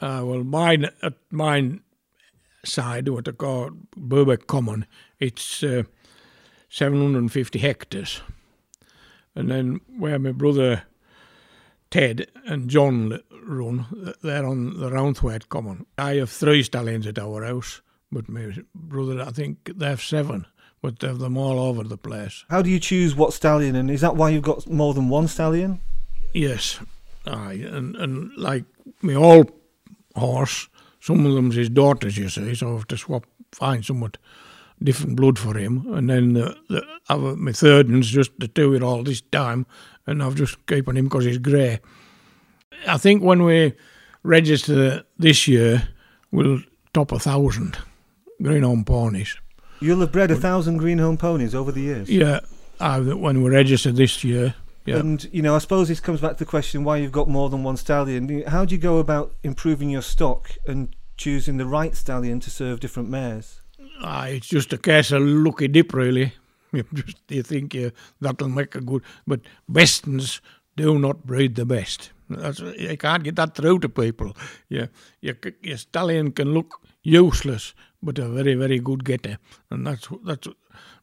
Uh, 0.00 0.22
well, 0.24 0.44
mine 0.44 0.90
at 1.02 1.14
mine 1.30 1.82
side, 2.64 3.08
what 3.08 3.24
they 3.24 3.32
call 3.32 3.70
Birkbeck 3.96 4.46
Common, 4.46 4.86
it's 5.18 5.62
uh, 5.62 5.84
750 6.68 7.58
hectares. 7.58 8.20
And 9.34 9.50
then 9.50 9.80
where 9.96 10.18
my 10.18 10.32
brother 10.32 10.82
Ted 11.92 12.26
and 12.46 12.70
John 12.70 13.20
run, 13.44 14.14
they're 14.22 14.46
on 14.46 14.80
the 14.80 14.88
Roundthwaite 14.88 15.50
Common. 15.50 15.84
I 15.98 16.14
have 16.14 16.30
three 16.30 16.62
stallions 16.62 17.06
at 17.06 17.18
our 17.18 17.44
house, 17.44 17.82
but 18.10 18.30
my 18.30 18.50
brother, 18.74 19.20
I 19.20 19.30
think 19.30 19.70
they 19.76 19.90
have 19.90 20.00
seven, 20.00 20.46
but 20.80 21.00
they 21.00 21.08
have 21.08 21.18
them 21.18 21.36
all 21.36 21.60
over 21.60 21.84
the 21.84 21.98
place. 21.98 22.46
How 22.48 22.62
do 22.62 22.70
you 22.70 22.80
choose 22.80 23.14
what 23.14 23.34
stallion, 23.34 23.76
and 23.76 23.90
is 23.90 24.00
that 24.00 24.16
why 24.16 24.30
you've 24.30 24.42
got 24.42 24.66
more 24.66 24.94
than 24.94 25.10
one 25.10 25.28
stallion? 25.28 25.82
Yes, 26.32 26.80
aye, 27.26 27.62
and, 27.62 27.94
and 27.96 28.34
like 28.38 28.64
my 29.02 29.14
old 29.14 29.52
horse, 30.16 30.68
some 30.98 31.26
of 31.26 31.34
them's 31.34 31.56
his 31.56 31.68
daughters, 31.68 32.16
you 32.16 32.30
see, 32.30 32.54
so 32.54 32.70
I 32.70 32.72
have 32.72 32.88
to 32.88 32.96
swap, 32.96 33.26
find 33.52 33.84
somewhat 33.84 34.16
different 34.82 35.16
blood 35.16 35.38
for 35.38 35.56
him. 35.56 35.92
And 35.94 36.08
then 36.10 36.32
the, 36.32 36.56
the 36.68 36.84
other, 37.08 37.36
my 37.36 37.52
third 37.52 37.90
one's 37.90 38.10
just 38.10 38.32
the 38.38 38.48
two 38.48 38.72
year 38.72 38.82
all 38.82 39.02
this 39.02 39.20
time, 39.20 39.66
and 40.06 40.22
I've 40.22 40.34
just 40.34 40.64
keeping 40.66 40.96
him 40.96 41.06
because 41.06 41.24
he's 41.24 41.38
grey. 41.38 41.80
I 42.86 42.98
think 42.98 43.22
when 43.22 43.44
we 43.44 43.74
register 44.22 45.04
this 45.18 45.46
year, 45.46 45.88
we'll 46.30 46.60
top 46.92 47.12
a 47.12 47.18
thousand 47.18 47.78
Greenholme 48.40 48.84
ponies. 48.84 49.36
You'll 49.80 50.00
have 50.00 50.12
bred 50.12 50.30
a 50.30 50.36
thousand 50.36 50.80
Greenholme 50.80 51.18
ponies 51.18 51.54
over 51.54 51.72
the 51.72 51.80
years. 51.80 52.08
Yeah, 52.08 52.40
uh, 52.80 53.00
when 53.00 53.42
we 53.42 53.50
register 53.50 53.92
this 53.92 54.22
year. 54.24 54.54
Yeah. 54.84 54.96
And 54.96 55.28
you 55.32 55.42
know, 55.42 55.54
I 55.54 55.58
suppose 55.58 55.88
this 55.88 56.00
comes 56.00 56.20
back 56.20 56.32
to 56.32 56.38
the 56.38 56.44
question 56.44 56.82
why 56.82 56.96
you've 56.96 57.12
got 57.12 57.28
more 57.28 57.48
than 57.48 57.62
one 57.62 57.76
stallion. 57.76 58.42
How 58.46 58.64
do 58.64 58.74
you 58.74 58.80
go 58.80 58.98
about 58.98 59.34
improving 59.42 59.90
your 59.90 60.02
stock 60.02 60.50
and 60.66 60.94
choosing 61.16 61.56
the 61.56 61.66
right 61.66 61.94
stallion 61.96 62.40
to 62.40 62.50
serve 62.50 62.80
different 62.80 63.08
mares? 63.08 63.60
Uh, 64.02 64.26
it's 64.28 64.48
just 64.48 64.72
a 64.72 64.78
case 64.78 65.12
of 65.12 65.22
lucky 65.22 65.68
dip, 65.68 65.92
really. 65.92 66.32
You 66.78 66.84
just 66.94 67.18
you 67.28 67.42
think 67.42 67.74
you, 67.74 67.92
that'll 68.20 68.48
make 68.48 68.74
a 68.74 68.80
good, 68.80 69.02
but 69.26 69.40
Bestons 69.70 70.40
do 70.74 70.98
not 70.98 71.26
breed 71.26 71.54
the 71.54 71.66
best. 71.66 72.12
That's, 72.30 72.60
you 72.60 72.96
can't 72.96 73.24
get 73.24 73.36
that 73.36 73.54
through 73.54 73.80
to 73.80 73.90
people. 73.90 74.34
Yeah, 74.70 74.86
your, 75.20 75.36
your 75.62 75.76
stallion 75.76 76.32
can 76.32 76.54
look 76.54 76.80
useless, 77.02 77.74
but 78.02 78.18
a 78.18 78.28
very 78.28 78.54
very 78.54 78.78
good 78.78 79.04
getter, 79.04 79.38
and 79.70 79.86
that's 79.86 80.08
that's 80.24 80.48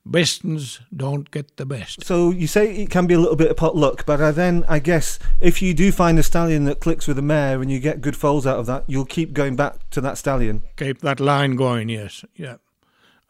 Bestons 0.09 0.79
don't 0.95 1.29
get 1.29 1.57
the 1.57 1.65
best. 1.65 2.03
So 2.03 2.31
you 2.31 2.47
say 2.47 2.75
it 2.77 2.89
can 2.89 3.05
be 3.05 3.13
a 3.13 3.19
little 3.19 3.35
bit 3.35 3.51
of 3.51 3.57
pot 3.57 3.75
luck, 3.75 4.05
but 4.05 4.19
uh, 4.19 4.31
then 4.31 4.65
I 4.67 4.79
guess 4.79 5.19
if 5.39 5.61
you 5.61 5.73
do 5.73 5.91
find 5.91 6.17
a 6.17 6.23
stallion 6.23 6.65
that 6.65 6.79
clicks 6.79 7.07
with 7.07 7.19
a 7.19 7.21
mare 7.21 7.61
and 7.61 7.69
you 7.69 7.79
get 7.79 8.01
good 8.01 8.15
foals 8.15 8.47
out 8.47 8.57
of 8.57 8.65
that, 8.65 8.85
you'll 8.87 9.05
keep 9.05 9.33
going 9.33 9.55
back 9.55 9.89
to 9.91 10.01
that 10.01 10.17
stallion. 10.17 10.63
Keep 10.77 11.01
that 11.01 11.19
line 11.19 11.55
going, 11.55 11.89
yes, 11.89 12.25
yeah. 12.35 12.55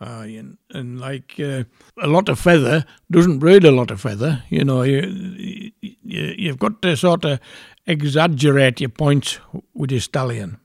Uh, 0.01 0.24
and, 0.25 0.58
and 0.72 1.00
like 1.00 1.36
uh, 1.39 1.63
a 2.01 2.08
lot 2.08 2.29
of 2.29 2.39
feather 2.39 2.86
doesn't 3.12 3.39
breed 3.39 3.65
a 3.65 3.72
lot 3.72 3.91
of 3.91 4.00
feather. 4.00 4.44
You 4.50 4.63
know, 4.63 4.84
you, 4.84 5.01
you 5.01 5.72
you've 5.82 6.60
got 6.60 6.82
to 6.84 6.96
sort 6.96 7.25
of 7.25 7.39
exaggerate 7.86 8.79
your 8.79 8.89
points 8.89 9.39
with 9.74 9.91
your 9.91 10.00
stallion. 10.00 10.58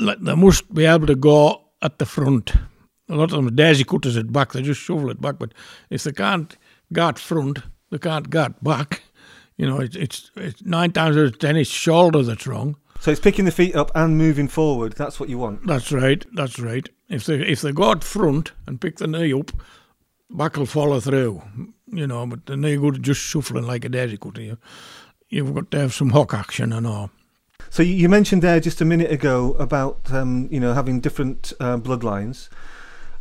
They 0.00 0.34
must 0.34 0.72
be 0.74 0.84
able 0.84 1.06
to 1.06 1.14
go 1.14 1.62
at 1.80 1.98
the 1.98 2.04
front. 2.04 2.52
A 3.08 3.14
lot 3.14 3.32
of 3.32 3.44
them 3.44 3.54
daisy 3.56 3.84
cutters 3.84 4.18
at 4.18 4.32
back. 4.32 4.52
They 4.52 4.60
just 4.60 4.80
shovel 4.80 5.10
it 5.10 5.20
back. 5.20 5.38
But 5.38 5.54
if 5.88 6.04
they 6.04 6.12
can't 6.12 6.54
guard 6.92 7.18
front, 7.18 7.60
they 7.90 7.98
can't 7.98 8.28
guard 8.28 8.54
back. 8.62 9.02
You 9.56 9.66
know, 9.66 9.80
it's, 9.80 9.96
it's, 9.96 10.30
it's 10.36 10.62
nine 10.62 10.92
times 10.92 11.16
out 11.16 11.24
of 11.24 11.38
ten 11.38 11.56
it's 11.56 11.70
shoulder 11.70 12.22
that's 12.22 12.46
wrong. 12.46 12.76
So 13.00 13.10
it's 13.10 13.20
picking 13.20 13.44
the 13.44 13.50
feet 13.50 13.76
up 13.76 13.90
and 13.94 14.18
moving 14.18 14.48
forward. 14.48 14.94
That's 14.94 15.20
what 15.20 15.28
you 15.28 15.38
want. 15.38 15.66
That's 15.66 15.92
right. 15.92 16.24
That's 16.34 16.58
right. 16.58 16.88
If 17.08 17.24
they 17.24 17.36
if 17.36 17.60
they 17.60 17.72
go 17.72 17.90
out 17.90 18.02
front 18.02 18.52
and 18.66 18.80
pick 18.80 18.96
the 18.96 19.06
knee 19.06 19.32
up, 19.32 19.52
back 20.30 20.56
will 20.56 20.66
follow 20.66 21.00
through. 21.00 21.42
You 21.86 22.06
know, 22.06 22.26
but 22.26 22.46
the 22.46 22.56
knee 22.56 22.76
good 22.76 23.02
just 23.02 23.20
shuffling 23.20 23.66
like 23.66 23.84
a 23.84 23.88
daisy 23.88 24.16
cutter. 24.16 24.42
You, 24.42 24.58
you've 25.28 25.54
got 25.54 25.70
to 25.70 25.78
have 25.78 25.94
some 25.94 26.10
hook 26.10 26.34
action 26.34 26.72
and 26.72 26.86
all. 26.86 27.10
So 27.70 27.82
you 27.82 27.94
you 27.94 28.08
mentioned 28.08 28.42
there 28.42 28.60
just 28.60 28.80
a 28.80 28.84
minute 28.84 29.10
ago 29.10 29.54
about 29.54 30.12
um, 30.12 30.48
you 30.50 30.60
know 30.60 30.74
having 30.74 31.00
different 31.00 31.52
uh, 31.60 31.76
bloodlines, 31.76 32.48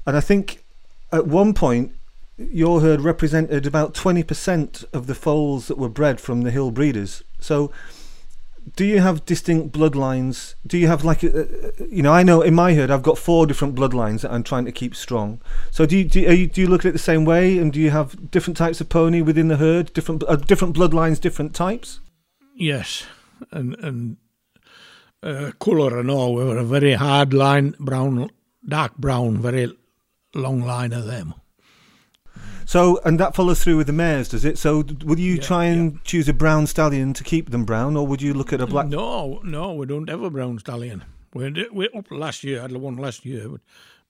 and 0.06 0.18
I 0.18 0.22
think 0.22 0.64
at 1.12 1.28
one 1.28 1.54
point 1.54 1.94
your 2.38 2.82
herd 2.82 3.02
represented 3.02 3.66
about 3.66 3.94
twenty 3.94 4.24
percent 4.24 4.84
of 4.94 5.08
the 5.08 5.16
foals 5.16 5.68
that 5.68 5.78
were 5.78 5.90
bred 5.90 6.20
from 6.20 6.42
the 6.42 6.52
hill 6.52 6.72
breeders. 6.72 7.24
So 7.40 7.72
do 8.76 8.84
you 8.86 9.00
have 9.00 9.26
distinct 9.26 9.74
bloodlines? 9.78 10.56
Do 10.66 10.78
you 10.78 10.88
have 10.88 11.04
like, 11.04 11.22
a, 11.24 11.42
a- 11.42 11.88
you 11.88 12.02
know, 12.02 12.12
I 12.14 12.24
know 12.24 12.42
in 12.42 12.56
my 12.56 12.74
herd 12.74 12.90
I've 12.92 13.04
got 13.04 13.18
four 13.18 13.46
different 13.46 13.76
bloodlines 13.76 14.22
that 14.22 14.32
I'm 14.32 14.44
trying 14.44 14.66
to 14.66 14.72
keep 14.72 14.96
strong. 14.96 15.40
So 15.72 15.86
do 15.86 15.98
you 15.98 16.04
do 16.04 16.20
you, 16.22 16.48
do 16.48 16.62
you 16.62 16.68
look 16.68 16.82
at 16.86 16.90
it 16.90 16.94
the 16.94 17.00
same 17.00 17.26
way, 17.26 17.58
and 17.58 17.72
do 17.72 17.80
you 17.80 17.92
have 17.92 18.32
different 18.32 18.58
types 18.58 18.82
of 18.82 18.90
pony 18.90 19.22
within 19.22 19.48
the 19.50 19.58
herd, 19.58 19.94
different 19.94 20.24
uh, 20.28 20.36
different 20.38 20.76
bloodlines, 20.76 21.20
different 21.22 21.54
types? 21.54 22.00
Yes, 22.56 23.06
and 23.52 23.76
and 23.76 24.18
uh, 25.22 25.52
colour 25.60 26.00
and 26.00 26.10
all. 26.10 26.34
We 26.36 26.44
were 26.44 26.58
a 26.58 26.64
very 26.64 26.94
hard 26.94 27.34
line, 27.34 27.76
brown, 27.80 28.30
dark 28.68 28.98
brown, 28.98 29.38
very 29.42 29.76
long 30.34 30.62
line 30.62 30.94
of 30.94 31.06
them. 31.06 31.34
So 32.66 33.00
and 33.06 33.20
that 33.20 33.36
follows 33.36 33.64
through 33.64 33.78
with 33.78 33.88
the 33.88 33.94
mares, 33.94 34.30
does 34.30 34.44
it? 34.46 34.58
So 34.58 34.84
would 35.04 35.20
you 35.20 35.36
Yeah, 35.36 35.42
try 35.42 35.66
and 35.66 36.04
choose 36.04 36.28
a 36.28 36.34
brown 36.34 36.68
stallion 36.68 37.14
to 37.14 37.24
keep 37.24 37.52
them 37.52 37.64
brown, 37.66 37.96
or 37.96 38.06
would 38.08 38.22
you 38.22 38.34
look 38.34 38.52
at 38.54 38.62
a 38.62 38.68
black? 38.68 38.88
No, 38.88 39.40
no, 39.44 39.74
we 39.74 39.86
don't 39.86 40.10
have 40.10 40.22
a 40.24 40.30
brown 40.30 40.60
stallion. 40.60 41.04
We 41.34 41.68
we 41.72 41.90
up 41.90 42.08
last 42.12 42.44
year. 42.44 42.62
had 42.62 42.72
one 42.72 42.96
last 42.98 43.26
year, 43.26 43.50
but 43.50 43.62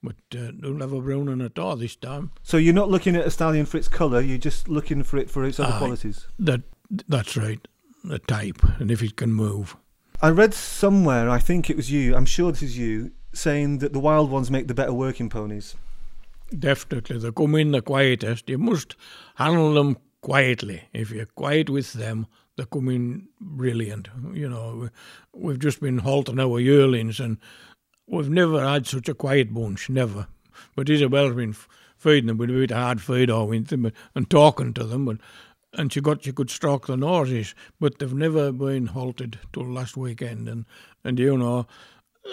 but 0.02 0.38
uh, 0.38 0.52
don't 0.60 0.80
have 0.80 0.92
a 0.92 1.00
brown 1.00 1.26
one 1.26 1.40
at 1.40 1.58
all 1.58 1.76
this 1.76 1.96
time. 1.96 2.30
So 2.42 2.56
you're 2.56 2.74
not 2.74 2.90
looking 2.90 3.16
at 3.16 3.26
a 3.26 3.30
stallion 3.30 3.66
for 3.66 3.76
its 3.78 3.88
colour; 3.88 4.20
you're 4.20 4.38
just 4.38 4.68
looking 4.68 5.02
for 5.02 5.18
it 5.18 5.30
for 5.30 5.44
its 5.44 5.58
other 5.60 5.72
Aye. 5.74 5.78
qualities. 5.78 6.26
That 6.38 6.62
that's 7.08 7.36
right. 7.36 7.66
The 8.04 8.20
type 8.20 8.62
and 8.78 8.90
if 8.90 9.02
it 9.02 9.16
can 9.16 9.32
move. 9.32 9.76
I 10.22 10.30
read 10.30 10.54
somewhere, 10.54 11.28
I 11.28 11.38
think 11.40 11.68
it 11.68 11.76
was 11.76 11.90
you, 11.90 12.14
I'm 12.16 12.24
sure 12.24 12.50
this 12.52 12.62
is 12.62 12.78
you, 12.78 13.10
saying 13.34 13.78
that 13.78 13.92
the 13.92 13.98
wild 13.98 14.30
ones 14.30 14.50
make 14.50 14.66
the 14.66 14.74
better 14.74 14.92
working 14.92 15.28
ponies. 15.28 15.74
Definitely, 16.56 17.18
they 17.18 17.32
come 17.32 17.56
in 17.56 17.72
the 17.72 17.82
quietest. 17.82 18.48
You 18.48 18.58
must 18.58 18.94
handle 19.34 19.74
them 19.74 19.96
quietly. 20.20 20.84
If 20.92 21.10
you're 21.10 21.26
quiet 21.26 21.68
with 21.68 21.92
them, 21.94 22.26
they 22.56 22.64
come 22.70 22.88
in 22.88 23.28
brilliant. 23.40 24.08
You 24.32 24.48
know, 24.48 24.88
we- 25.34 25.40
we've 25.40 25.58
just 25.58 25.80
been 25.80 25.98
halting 25.98 26.38
our 26.38 26.60
yearlings, 26.60 27.18
and 27.20 27.38
we've 28.06 28.30
never 28.30 28.60
had 28.66 28.86
such 28.86 29.08
a 29.08 29.14
quiet 29.14 29.52
bunch, 29.52 29.90
never. 29.90 30.28
But 30.76 30.88
Isabel's 30.88 31.34
been 31.34 31.54
feeding 31.96 32.28
them 32.28 32.38
with 32.38 32.50
a 32.50 32.52
bit 32.52 32.70
of 32.70 32.76
hard 32.76 33.00
feed 33.00 33.30
winter, 33.30 33.76
but, 33.76 33.92
and 34.14 34.30
talking 34.30 34.72
to 34.74 34.84
them, 34.84 35.04
but, 35.06 35.18
and 35.72 35.92
she 35.92 36.00
got 36.00 36.22
she 36.24 36.32
could 36.32 36.48
stroke 36.50 36.86
the 36.86 36.96
noses, 36.96 37.54
but 37.80 37.98
they've 37.98 38.14
never 38.14 38.52
been 38.52 38.86
halted 38.86 39.38
till 39.52 39.66
last 39.66 39.96
weekend. 39.96 40.48
And 40.48 40.64
and 41.04 41.18
you 41.18 41.36
know, 41.36 41.66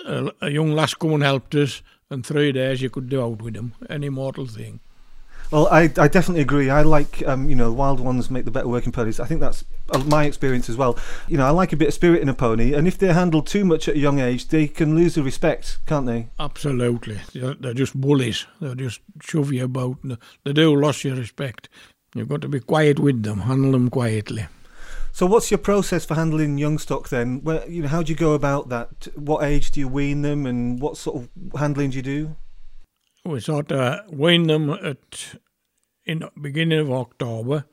a, 0.06 0.32
a 0.42 0.50
young 0.50 0.72
lass 0.72 0.94
come 0.94 1.14
and 1.14 1.24
helped 1.24 1.56
us, 1.56 1.82
and 2.14 2.26
three 2.26 2.52
days 2.52 2.82
you 2.82 2.90
could 2.90 3.10
do 3.10 3.22
out 3.22 3.42
with 3.42 3.56
them, 3.56 3.74
any 3.90 4.10
mortal 4.10 4.46
thing. 4.46 4.80
Well, 5.52 5.68
I, 5.70 5.82
I 5.98 6.08
definitely 6.08 6.42
agree. 6.42 6.70
I 6.70 6.82
like, 6.82 7.22
um, 7.28 7.48
you 7.48 7.56
know, 7.56 7.72
wild 7.72 8.00
ones 8.00 8.32
make 8.32 8.46
the 8.46 8.50
better 8.50 8.68
working 8.68 8.92
ponies. 8.92 9.20
I 9.20 9.26
think 9.26 9.40
that's 9.40 9.64
uh, 9.92 10.00
my 10.00 10.26
experience 10.26 10.68
as 10.68 10.78
well. 10.78 10.98
You 11.28 11.38
know, 11.38 11.46
I 11.46 11.52
like 11.52 11.74
a 11.74 11.78
bit 11.78 11.90
of 11.90 11.94
spirit 11.94 12.22
in 12.22 12.30
a 12.30 12.34
pony, 12.34 12.74
and 12.74 12.88
if 12.88 12.98
they're 12.98 13.14
handled 13.14 13.46
too 13.46 13.64
much 13.64 13.88
at 13.88 13.96
a 13.96 14.00
young 14.00 14.20
age, 14.20 14.48
they 14.48 14.68
can 14.68 14.96
lose 14.96 15.16
the 15.16 15.22
respect, 15.22 15.78
can't 15.86 16.08
they? 16.08 16.28
Absolutely, 16.40 17.20
they're, 17.34 17.54
they're 17.56 17.74
just 17.74 18.00
bullies. 18.00 18.48
They 18.62 18.74
just 18.76 19.02
shove 19.22 19.52
you 19.52 19.66
about. 19.66 19.98
and 20.04 20.18
They 20.44 20.54
do 20.54 20.76
lose 20.76 21.04
your 21.04 21.16
respect. 21.16 21.70
You've 22.16 22.30
got 22.30 22.42
to 22.42 22.48
be 22.48 22.60
quiet 22.60 23.00
with 23.00 23.22
them, 23.24 23.42
handle 23.42 23.74
them 23.74 23.90
quietly. 23.90 24.48
So, 25.16 25.28
what's 25.28 25.52
your 25.52 25.60
process 25.60 26.06
for 26.06 26.16
handling 26.16 26.58
young 26.58 26.80
stock 26.80 27.10
then? 27.10 27.44
You 27.70 27.84
know, 27.84 27.88
how 27.88 28.02
do 28.02 28.12
you 28.12 28.16
go 28.16 28.34
about 28.34 28.70
that? 28.70 29.10
What 29.14 29.44
age 29.44 29.70
do 29.70 29.80
you 29.80 29.88
wean 29.88 30.24
them, 30.24 30.48
and 30.48 30.82
what 30.82 30.98
sort 30.98 31.18
of 31.18 31.30
handling 31.56 31.92
do 31.92 31.98
you 31.98 32.02
do? 32.02 32.36
We 33.24 33.40
sort 33.40 33.72
of 33.72 34.12
wean 34.12 34.48
them 34.48 34.72
at 34.72 35.36
in 36.04 36.20
the 36.20 36.32
beginning 36.42 36.80
of 36.80 36.92
October, 36.92 37.66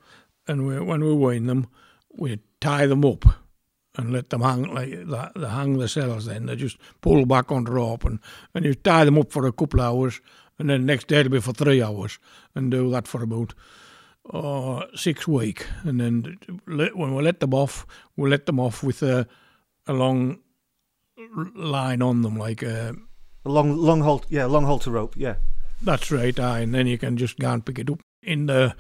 and 0.47 0.66
we, 0.66 0.80
when 0.80 1.02
we 1.02 1.14
wean 1.14 1.47
them, 1.47 1.68
we 2.14 2.40
tie 2.61 2.85
them 2.85 3.06
up 3.06 3.25
and 3.97 4.12
let 4.12 4.28
them 4.28 4.42
hang 4.42 4.75
like 4.75 5.09
that. 5.09 5.32
They 5.35 5.49
hang 5.49 5.78
themselves. 5.78 6.26
Then 6.26 6.44
they 6.44 6.56
just 6.56 6.76
pull 7.00 7.25
back 7.25 7.50
on 7.50 7.64
the 7.64 7.73
rope, 7.73 8.04
and, 8.04 8.18
and 8.54 8.66
you 8.66 8.75
tie 8.75 9.06
them 9.06 9.16
up 9.16 9.32
for 9.32 9.47
a 9.47 9.52
couple 9.52 9.80
of 9.80 9.87
hours, 9.87 10.20
and 10.59 10.68
then 10.68 10.85
next 10.85 11.06
day 11.06 11.20
it'll 11.20 11.32
be 11.32 11.40
for 11.40 11.54
three 11.54 11.82
hours, 11.82 12.18
and 12.54 12.70
do 12.70 12.90
that 12.90 13.09
for 13.09 13.23
about 13.23 13.54
uh, 14.33 14.87
six 14.95 15.27
week, 15.29 15.67
and 15.85 16.01
then 16.01 16.39
let, 16.67 16.97
when 16.97 17.15
we 17.15 17.23
let 17.23 17.41
them 17.41 17.55
off, 17.55 17.87
we 18.17 18.29
let 18.31 18.47
them 18.47 18.61
off 18.61 18.83
with 18.83 19.03
a 19.03 19.27
a 19.87 19.93
long 19.93 20.39
line 21.55 22.03
on 22.03 22.23
them, 22.23 22.37
like 22.37 22.63
a 22.63 22.95
A 23.45 23.49
long, 23.49 23.77
long 23.77 24.03
halt, 24.03 24.27
yeah, 24.29 24.47
long 24.47 24.65
halter 24.65 24.91
rope, 24.91 25.15
yeah. 25.17 25.37
that's 25.83 26.11
right, 26.11 26.39
aye, 26.39 26.61
and 26.61 26.75
then 26.75 26.87
you 26.87 26.99
can 26.99 27.17
just 27.17 27.39
go 27.39 27.51
and 27.51 27.65
pick 27.65 27.79
it 27.79 27.91
up. 27.91 28.01
In 28.23 28.47
the 28.47 28.75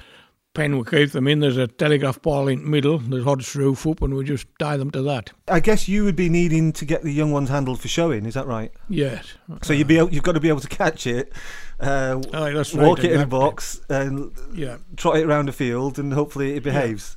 pen 0.54 0.76
we 0.78 0.84
keep 0.84 1.12
them 1.12 1.28
in, 1.28 1.40
there's 1.40 1.56
a 1.56 1.66
telegraph 1.66 2.20
pole 2.22 2.48
in 2.48 2.62
the 2.64 2.68
middle, 2.68 2.98
there's 2.98 3.24
hot 3.24 3.54
roof 3.54 3.86
up, 3.86 4.02
and 4.02 4.14
we 4.14 4.24
just 4.24 4.46
tie 4.58 4.76
them 4.76 4.90
to 4.90 5.02
that. 5.02 5.30
I 5.48 5.60
guess 5.60 5.88
you 5.88 6.04
would 6.04 6.16
be 6.16 6.28
needing 6.28 6.72
to 6.74 6.84
get 6.84 7.02
the 7.02 7.12
young 7.12 7.30
ones 7.30 7.48
handled 7.48 7.80
for 7.80 7.88
showing. 7.88 8.26
Is 8.26 8.34
that 8.34 8.46
right? 8.46 8.72
Yes. 8.88 9.34
So 9.62 9.72
you'd 9.72 9.86
be 9.86 9.94
you've 9.94 10.22
got 10.22 10.32
to 10.32 10.40
be 10.40 10.48
able 10.48 10.60
to 10.60 10.68
catch 10.68 11.06
it, 11.06 11.32
uh, 11.78 12.20
Aye, 12.32 12.50
that's 12.50 12.74
right. 12.74 12.86
walk 12.86 13.04
it 13.04 13.12
in 13.12 13.20
a 13.20 13.26
box, 13.26 13.80
and 13.88 14.32
Yeah, 14.52 14.78
trot 14.96 15.16
it 15.16 15.26
around 15.26 15.48
a 15.48 15.52
field, 15.52 15.98
and 15.98 16.12
hopefully 16.12 16.54
it 16.56 16.62
behaves. 16.64 17.16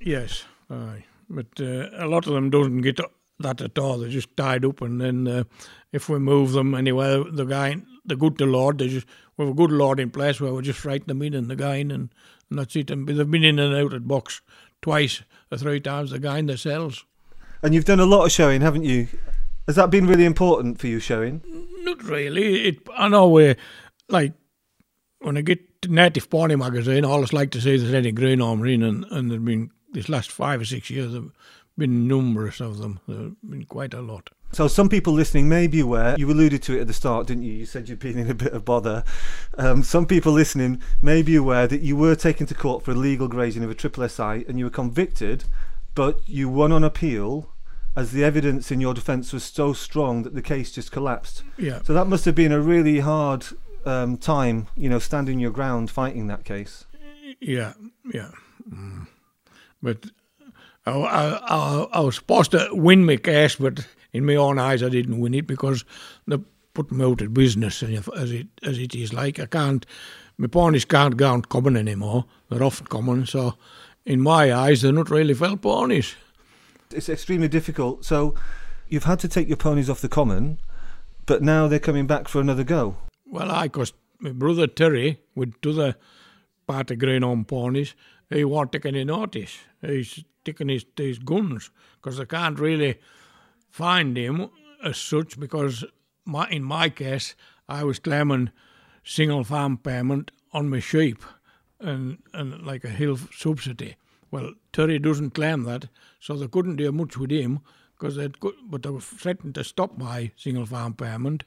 yes, 0.00 0.44
aye. 0.70 1.04
But 1.28 1.46
uh, 1.60 1.88
a 1.94 2.06
lot 2.06 2.26
of 2.26 2.34
them 2.34 2.50
doesn't 2.50 2.82
get 2.82 3.00
that 3.40 3.60
at 3.60 3.78
all. 3.78 3.98
They're 3.98 4.08
just 4.10 4.36
tied 4.36 4.64
up, 4.64 4.80
and 4.82 5.00
then 5.00 5.26
uh, 5.26 5.44
if 5.92 6.08
we 6.08 6.18
move 6.18 6.52
them 6.52 6.74
anywhere, 6.74 7.24
the 7.24 7.44
guy, 7.44 7.76
the 8.04 8.16
good 8.16 8.38
to 8.38 8.46
Lord, 8.46 8.78
they 8.78 8.88
just 8.88 9.06
we 9.36 9.44
have 9.44 9.52
a 9.52 9.56
good 9.56 9.72
Lord 9.72 9.98
in 9.98 10.10
place 10.10 10.40
where 10.40 10.52
we 10.54 10.62
just 10.62 10.84
write 10.84 11.06
them 11.08 11.20
in 11.22 11.34
and 11.34 11.48
the 11.50 11.56
guy 11.56 11.76
in, 11.76 11.90
and, 11.90 12.10
and 12.50 12.58
that's 12.58 12.76
it. 12.76 12.90
And 12.90 13.08
they've 13.08 13.30
been 13.30 13.44
in 13.44 13.58
and 13.58 13.74
out 13.74 13.92
at 13.92 14.08
box 14.08 14.40
twice 14.82 15.22
or 15.50 15.58
three 15.58 15.80
times. 15.80 16.10
The 16.10 16.18
guy 16.18 16.38
in 16.38 16.46
the 16.46 16.56
cells. 16.56 17.04
And 17.62 17.74
you've 17.74 17.84
done 17.84 18.00
a 18.00 18.06
lot 18.06 18.24
of 18.24 18.32
showing, 18.32 18.60
haven't 18.60 18.84
you? 18.84 19.08
Has 19.66 19.76
that 19.76 19.90
been 19.90 20.06
really 20.06 20.24
important 20.24 20.78
for 20.78 20.86
you 20.86 21.00
showing? 21.00 21.42
Not 21.80 22.02
really. 22.04 22.68
It 22.68 22.78
I 22.96 23.08
know 23.08 23.28
we 23.28 23.56
like 24.08 24.34
when 25.18 25.36
I 25.36 25.40
get 25.40 25.82
to 25.82 25.92
Native 25.92 26.30
Pony 26.30 26.54
magazine, 26.54 27.04
I 27.04 27.08
always 27.08 27.32
like 27.32 27.50
to 27.52 27.60
see 27.60 27.76
there's 27.76 27.92
any 27.92 28.12
green 28.12 28.40
armour 28.40 28.66
in, 28.66 28.82
and 28.82 29.04
and 29.10 29.30
there's 29.30 29.42
been 29.42 29.70
this 29.92 30.08
last 30.08 30.30
five 30.30 30.60
or 30.60 30.64
six 30.64 30.90
years 30.90 31.12
there've 31.12 31.32
been 31.76 32.06
numerous 32.06 32.60
of 32.60 32.78
them. 32.78 33.00
There've 33.08 33.34
been 33.42 33.64
quite 33.64 33.94
a 33.94 34.00
lot. 34.00 34.30
So 34.52 34.68
some 34.68 34.88
people 34.88 35.12
listening 35.12 35.48
may 35.48 35.66
be 35.66 35.80
aware. 35.80 36.14
You 36.18 36.30
alluded 36.30 36.62
to 36.64 36.76
it 36.76 36.80
at 36.80 36.86
the 36.86 36.92
start, 36.92 37.26
didn't 37.26 37.42
you? 37.42 37.52
You 37.52 37.66
said 37.66 37.88
you'd 37.88 37.98
been 37.98 38.18
in 38.18 38.30
a 38.30 38.34
bit 38.34 38.52
of 38.52 38.64
bother. 38.64 39.04
Um, 39.58 39.82
some 39.82 40.06
people 40.06 40.32
listening 40.32 40.80
may 41.02 41.22
be 41.22 41.36
aware 41.36 41.66
that 41.66 41.82
you 41.82 41.96
were 41.96 42.14
taken 42.14 42.46
to 42.46 42.54
court 42.54 42.84
for 42.84 42.92
illegal 42.92 43.28
grazing 43.28 43.64
of 43.64 43.70
a 43.70 43.74
triple 43.74 44.08
SI, 44.08 44.44
and 44.48 44.58
you 44.58 44.64
were 44.64 44.70
convicted, 44.70 45.44
but 45.94 46.20
you 46.26 46.48
won 46.48 46.72
on 46.72 46.84
appeal, 46.84 47.52
as 47.96 48.12
the 48.12 48.22
evidence 48.24 48.70
in 48.70 48.80
your 48.80 48.94
defence 48.94 49.32
was 49.32 49.42
so 49.44 49.72
strong 49.72 50.22
that 50.22 50.34
the 50.34 50.42
case 50.42 50.70
just 50.70 50.92
collapsed. 50.92 51.42
Yeah, 51.58 51.80
So 51.82 51.92
that 51.94 52.06
must 52.06 52.24
have 52.24 52.34
been 52.34 52.52
a 52.52 52.60
really 52.60 53.00
hard 53.00 53.46
um, 53.84 54.16
time, 54.16 54.68
you 54.76 54.88
know, 54.88 54.98
standing 54.98 55.38
your 55.38 55.50
ground 55.50 55.90
fighting 55.90 56.26
that 56.28 56.44
case. 56.44 56.84
yeah, 57.40 57.72
yeah. 58.12 58.30
Mm. 58.70 59.06
But 59.82 60.06
I, 60.86 60.92
I, 60.92 61.26
I, 61.28 61.86
I 61.92 62.00
was 62.00 62.16
supposed 62.16 62.50
to 62.52 62.68
win 62.72 63.04
my 63.04 63.16
case, 63.16 63.56
but 63.56 63.86
in 64.16 64.26
my 64.26 64.36
own 64.36 64.58
eyes, 64.58 64.82
I 64.82 64.88
didn't 64.88 65.20
win 65.20 65.34
it 65.34 65.46
because 65.46 65.84
they 66.26 66.38
put 66.74 66.90
me 66.90 67.04
out 67.04 67.20
of 67.20 67.34
business. 67.34 67.82
As 67.82 68.32
it 68.32 68.48
as 68.62 68.78
it 68.78 68.94
is, 68.94 69.12
like 69.12 69.38
I 69.38 69.46
can't, 69.46 69.84
my 70.38 70.46
ponies 70.46 70.84
can't 70.84 71.16
go 71.16 71.28
out 71.28 71.48
common 71.48 71.76
anymore. 71.76 72.24
They're 72.48 72.62
off 72.62 72.82
common, 72.88 73.26
so 73.26 73.54
in 74.04 74.20
my 74.20 74.52
eyes, 74.52 74.82
they're 74.82 74.92
not 74.92 75.10
really 75.10 75.34
fell 75.34 75.56
ponies. 75.56 76.14
It's 76.92 77.08
extremely 77.08 77.48
difficult. 77.48 78.04
So 78.04 78.34
you've 78.88 79.04
had 79.04 79.18
to 79.20 79.28
take 79.28 79.48
your 79.48 79.56
ponies 79.56 79.90
off 79.90 80.00
the 80.00 80.08
common, 80.08 80.58
but 81.26 81.42
now 81.42 81.66
they're 81.66 81.78
coming 81.78 82.06
back 82.06 82.28
for 82.28 82.40
another 82.40 82.64
go. 82.64 82.96
Well, 83.26 83.50
I, 83.50 83.68
cause 83.68 83.92
my 84.20 84.30
brother 84.30 84.66
Terry, 84.66 85.20
with 85.34 85.60
to 85.62 85.72
the 85.72 85.96
part 86.66 86.90
of 86.90 86.98
Greenholme 86.98 87.46
ponies, 87.46 87.94
he 88.30 88.44
won't 88.44 88.72
take 88.72 88.86
any 88.86 89.04
notice. 89.04 89.58
He's 89.80 90.24
taking 90.44 90.68
his, 90.68 90.84
his 90.96 91.18
guns 91.18 91.70
because 91.96 92.18
they 92.18 92.26
can't 92.26 92.58
really 92.58 92.98
find 93.76 94.16
him 94.16 94.48
as 94.82 94.96
such 94.96 95.38
because 95.38 95.84
my, 96.24 96.48
in 96.48 96.64
my 96.64 96.88
case, 96.88 97.34
I 97.68 97.84
was 97.84 97.98
claiming 97.98 98.50
single 99.04 99.44
farm 99.44 99.76
payment 99.76 100.30
on 100.52 100.70
my 100.70 100.80
sheep 100.80 101.22
and, 101.78 102.18
and 102.32 102.64
like 102.64 102.84
a 102.84 102.88
hill 102.88 103.18
subsidy. 103.32 103.96
Well, 104.30 104.54
Terry 104.72 104.98
doesn't 104.98 105.34
claim 105.34 105.64
that, 105.64 105.88
so 106.20 106.34
they 106.36 106.48
couldn't 106.48 106.76
do 106.76 106.90
much 106.90 107.18
with 107.18 107.30
him. 107.30 107.60
because 107.98 108.16
they'd 108.16 108.34
but 108.70 108.82
they 108.82 108.90
were 108.90 109.00
threatened 109.00 109.54
to 109.54 109.64
stop 109.64 109.98
my 109.98 110.30
single 110.36 110.66
farm 110.66 110.94
payment, 110.94 111.44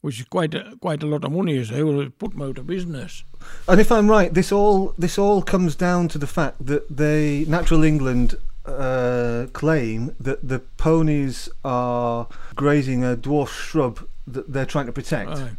which 0.00 0.20
is 0.20 0.26
quite 0.26 0.54
a, 0.54 0.76
quite 0.80 1.02
a 1.02 1.06
lot 1.06 1.24
of 1.24 1.32
money. 1.32 1.62
Say, 1.64 1.82
well, 1.82 2.00
it 2.00 2.18
put 2.18 2.32
them 2.32 2.42
out 2.42 2.58
of 2.58 2.66
business. 2.66 3.24
And 3.66 3.80
if 3.80 3.90
I'm 3.90 4.10
right, 4.10 4.32
this 4.32 4.52
all 4.52 4.94
this 4.98 5.18
all 5.18 5.42
comes 5.42 5.74
down 5.74 6.08
to 6.08 6.18
the 6.18 6.26
fact 6.26 6.66
that 6.66 6.84
they 6.94 7.44
Natural 7.48 7.84
England 7.84 8.36
uh, 8.68 9.46
claim 9.52 10.14
that 10.20 10.46
the 10.46 10.60
ponies 10.60 11.48
are 11.64 12.28
grazing 12.54 13.04
a 13.04 13.16
dwarf 13.16 13.48
shrub 13.48 14.06
that 14.26 14.52
they're 14.52 14.66
trying 14.66 14.86
to 14.86 14.92
protect. 14.92 15.30
Aye, 15.30 15.56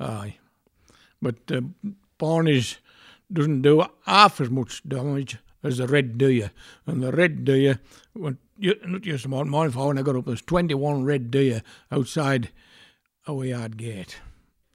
aye, 0.00 0.36
but 1.20 1.36
uh, 1.50 1.60
ponies 2.18 2.78
doesn't 3.32 3.62
do 3.62 3.84
half 4.06 4.40
as 4.40 4.50
much 4.50 4.86
damage 4.86 5.38
as 5.62 5.78
the 5.78 5.86
red 5.86 6.18
deer, 6.18 6.50
and 6.86 7.02
the 7.02 7.12
red 7.12 7.44
deer, 7.44 7.78
when, 8.12 8.38
you, 8.58 8.74
not 8.84 9.02
just 9.02 9.28
morning, 9.28 9.50
morning 9.50 9.74
when 9.74 9.98
I 9.98 10.02
got 10.02 10.16
up, 10.16 10.26
there's 10.26 10.42
21 10.42 11.04
red 11.04 11.30
deer 11.30 11.62
outside 11.90 12.50
our 13.28 13.44
yard 13.44 13.76
gate. 13.76 14.20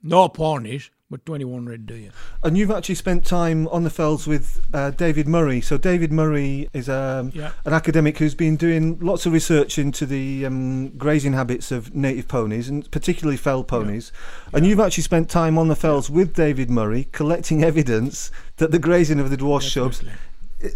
No 0.02 0.28
ponies, 0.28 0.90
but 1.10 1.24
21 1.24 1.64
red 1.66 1.86
do 1.86 1.94
you? 1.94 2.10
And 2.42 2.58
you've 2.58 2.70
actually 2.70 2.94
spent 2.96 3.24
time 3.24 3.66
on 3.68 3.82
the 3.84 3.90
fells 3.90 4.26
with 4.26 4.60
uh, 4.74 4.90
David 4.90 5.26
Murray. 5.26 5.60
So 5.62 5.78
David 5.78 6.12
Murray 6.12 6.68
is 6.74 6.88
um, 6.88 7.32
Yeah. 7.34 7.52
an 7.64 7.72
academic 7.72 8.18
who's 8.18 8.34
been 8.34 8.56
doing 8.56 8.98
lots 9.00 9.24
of 9.24 9.32
research 9.32 9.78
into 9.78 10.04
the 10.04 10.44
um, 10.44 10.88
grazing 10.98 11.32
habits 11.32 11.72
of 11.72 11.94
native 11.94 12.28
ponies 12.28 12.68
and 12.68 12.90
particularly 12.90 13.38
fell 13.38 13.64
ponies. 13.64 14.12
And 14.52 14.66
you've 14.66 14.80
actually 14.80 15.04
spent 15.04 15.30
time 15.30 15.56
on 15.56 15.68
the 15.68 15.76
fells 15.76 16.10
with 16.10 16.34
David 16.34 16.68
Murray 16.70 17.08
collecting 17.12 17.64
evidence 17.64 18.30
that 18.58 18.70
the 18.70 18.78
grazing 18.78 19.18
of 19.18 19.30
the 19.30 19.36
dwarf 19.36 19.62
shrubs 19.62 20.00
Definitely. 20.00 20.70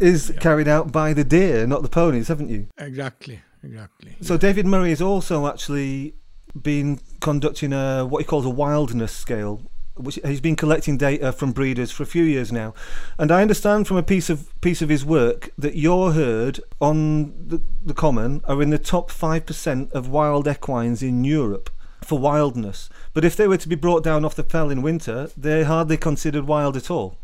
is 0.00 0.32
carried 0.40 0.68
out 0.68 0.92
by 0.92 1.12
the 1.12 1.24
deer, 1.24 1.66
not 1.66 1.82
the 1.82 1.88
ponies, 1.90 2.28
haven't 2.28 2.48
you? 2.48 2.68
Exactly, 2.78 3.40
exactly. 3.62 4.16
So 4.22 4.36
David 4.38 4.64
Murray 4.66 4.90
has 4.90 5.02
also 5.02 5.46
actually 5.46 6.14
been 6.60 7.00
conducting 7.20 7.72
a 7.72 8.06
what 8.06 8.20
he 8.20 8.24
calls 8.24 8.46
a 8.46 8.50
wildness 8.50 9.12
scale, 9.12 9.60
which 9.96 10.18
he's 10.24 10.40
been 10.40 10.56
collecting 10.56 10.96
data 10.96 11.32
from 11.32 11.52
breeders 11.52 11.90
for 11.90 12.02
a 12.02 12.06
few 12.06 12.24
years 12.24 12.50
now. 12.50 12.74
And 13.18 13.30
I 13.30 13.42
understand 13.42 13.86
from 13.86 13.96
a 13.96 14.02
piece 14.02 14.28
of 14.28 14.52
piece 14.60 14.82
of 14.82 14.88
his 14.88 15.04
work 15.04 15.50
that 15.56 15.76
your 15.76 16.12
herd 16.12 16.60
on 16.80 17.48
the, 17.48 17.60
the 17.84 17.94
common 17.94 18.40
are 18.44 18.60
in 18.62 18.70
the 18.70 18.78
top 18.78 19.10
five 19.10 19.46
percent 19.46 19.92
of 19.92 20.08
wild 20.08 20.46
equines 20.48 21.02
in 21.02 21.24
Europe 21.24 21.70
for 22.02 22.18
wildness. 22.18 22.90
But 23.12 23.24
if 23.24 23.36
they 23.36 23.48
were 23.48 23.56
to 23.56 23.68
be 23.68 23.76
brought 23.76 24.04
down 24.04 24.24
off 24.24 24.34
the 24.34 24.42
fell 24.42 24.70
in 24.70 24.82
winter, 24.82 25.30
they're 25.36 25.64
hardly 25.64 25.96
considered 25.96 26.46
wild 26.46 26.76
at 26.76 26.90
all. 26.90 27.16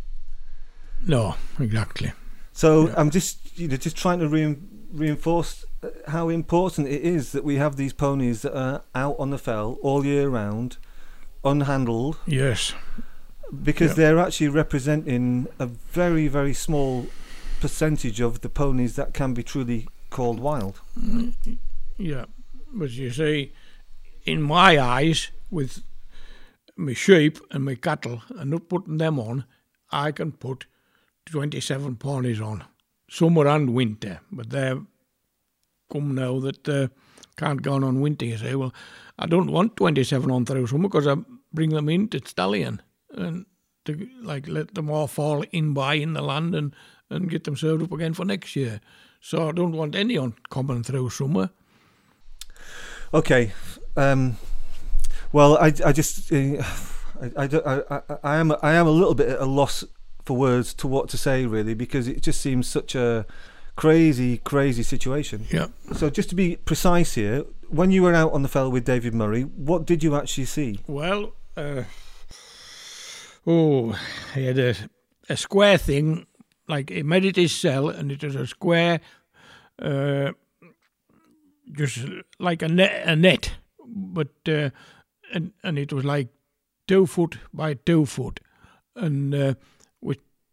No, 1.07 1.35
exactly. 1.59 2.13
So 2.53 2.89
Yeah. 2.89 2.95
I'm 2.97 3.11
just 3.11 3.59
you 3.59 3.69
know 3.69 3.77
just 3.77 3.97
trying 3.97 4.21
to 4.21 4.29
rein 4.29 4.69
reinforce 4.93 5.65
uh, 5.83 5.89
how 6.09 6.29
important 6.29 6.89
it 6.89 7.03
is 7.03 7.33
that 7.33 7.45
we 7.45 7.57
have 7.57 7.77
these 7.77 7.93
ponies 7.93 8.43
that 8.43 8.57
are 8.59 8.83
out 8.95 9.17
on 9.19 9.31
the 9.31 9.39
fell 9.39 9.79
all 9.83 10.05
year 10.05 10.29
round, 10.29 10.77
unhandled, 11.45 12.17
Yes, 12.27 12.75
because 13.63 13.91
Yeah. 13.91 13.95
they're 13.95 14.19
actually 14.19 14.49
representing 14.49 15.47
a 15.59 15.67
very 15.67 16.29
very 16.29 16.55
small 16.55 17.07
percentage 17.61 18.21
of 18.21 18.41
the 18.41 18.49
ponies 18.49 18.97
that 18.97 19.13
can 19.15 19.35
be 19.35 19.43
truly 19.43 19.89
called 20.11 20.41
wild. 20.41 20.81
yeah. 21.99 22.25
But 22.73 22.91
you 22.93 23.11
see, 23.11 23.53
in 24.25 24.41
my 24.43 24.79
eyes, 24.79 25.31
with 25.51 25.83
my 26.77 26.95
sheep 26.95 27.39
and 27.51 27.65
my 27.65 27.75
cattle, 27.75 28.23
and 28.39 28.51
not 28.51 28.69
putting 28.69 28.99
them 28.99 29.19
on, 29.19 29.45
I 29.91 30.13
can 30.13 30.33
put 30.33 30.67
27 31.27 31.97
ponies 31.97 32.41
on, 32.41 32.65
summer 33.11 33.47
and 33.49 33.75
winter. 33.75 34.21
But 34.31 34.51
they're 34.51 34.81
come 35.93 36.15
now 36.15 36.39
that 36.41 36.69
uh, 36.69 36.89
can't 37.37 37.61
go 37.63 37.73
on 37.75 37.85
on 37.85 38.01
winter. 38.01 38.25
You 38.25 38.39
say, 38.39 38.55
well, 38.55 38.73
I 39.21 39.27
don't 39.27 39.53
want 39.53 39.77
27 39.77 40.31
on 40.31 40.47
through 40.47 40.67
summer 40.67 40.89
because 40.89 41.07
I 41.07 41.17
bring 41.53 41.71
them 41.71 41.91
into 41.91 42.21
stallion 42.27 42.81
and 43.15 43.45
to 43.85 44.09
like 44.23 44.49
let 44.49 44.75
them 44.75 44.91
all 44.91 45.07
fall 45.07 45.45
in 45.53 45.75
by 45.75 45.95
in 45.95 46.15
the 46.15 46.23
land 46.23 46.55
and, 46.55 46.75
and 47.11 47.29
get 47.29 47.45
them 47.45 47.57
served 47.57 47.83
up 47.83 47.93
again 47.93 48.15
for 48.15 48.25
next 48.25 48.57
year. 48.57 48.81
So 49.21 49.51
I 49.51 49.53
don't 49.53 49.77
want 49.77 49.95
any 49.95 50.17
on 50.17 50.35
coming 50.49 50.83
through 50.83 51.11
summer. 51.11 51.51
Okay. 53.13 53.53
Um, 53.95 54.39
well, 55.33 55.59
I, 55.59 55.67
I 55.85 55.93
just 55.93 56.33
uh, 56.33 56.65
I, 57.21 57.31
I, 57.37 57.45
I, 57.45 57.83
I, 57.91 58.03
I 58.25 58.37
am 58.37 58.55
I 58.63 58.73
am 58.73 58.87
a 58.87 58.91
little 58.91 59.15
bit 59.15 59.29
at 59.29 59.41
a 59.41 59.45
loss 59.45 59.85
for 60.25 60.37
words 60.37 60.73
to 60.75 60.87
what 60.89 61.11
to 61.11 61.19
say 61.19 61.45
really 61.45 61.75
because 61.75 62.09
it 62.09 62.23
just 62.23 62.41
seems 62.41 62.67
such 62.67 62.95
a 62.95 63.27
crazy 63.77 64.39
crazy 64.39 64.83
situation. 64.83 65.47
Yeah. 65.51 65.67
So 65.93 66.09
just 66.09 66.31
to 66.31 66.35
be 66.35 66.57
precise 66.57 67.15
here, 67.15 67.45
when 67.71 67.91
you 67.91 68.03
were 68.03 68.15
out 68.15 68.33
on 68.33 68.43
the 68.43 68.49
fell 68.49 68.71
with 68.71 68.85
David 68.85 69.15
Murray, 69.15 69.43
what 69.43 69.87
did 69.87 70.03
you 70.03 70.17
actually 70.17 70.45
see? 70.45 70.81
Well, 70.87 71.33
uh, 71.57 71.85
oh, 73.47 73.99
he 74.35 74.45
had 74.45 74.59
a, 74.59 74.75
a 75.29 75.37
square 75.37 75.79
thing, 75.79 76.27
like 76.69 76.91
he 76.91 77.03
made 77.03 77.25
it 77.25 77.37
his 77.37 77.55
cell, 77.55 77.89
and 77.89 78.11
it 78.11 78.23
was 78.25 78.35
a 78.35 78.47
square, 78.47 79.01
uh, 79.81 80.33
just 81.73 82.05
like 82.39 82.63
a 82.63 82.69
net, 82.69 83.03
a 83.07 83.17
net, 83.17 83.53
but 83.87 84.31
uh, 84.49 84.71
and 85.33 85.53
and 85.63 85.79
it 85.79 85.93
was 85.93 86.05
like 86.05 86.29
two 86.89 87.07
foot 87.07 87.39
by 87.55 87.75
two 87.75 88.05
foot, 88.05 88.41
and 88.97 89.35
uh, 89.35 89.55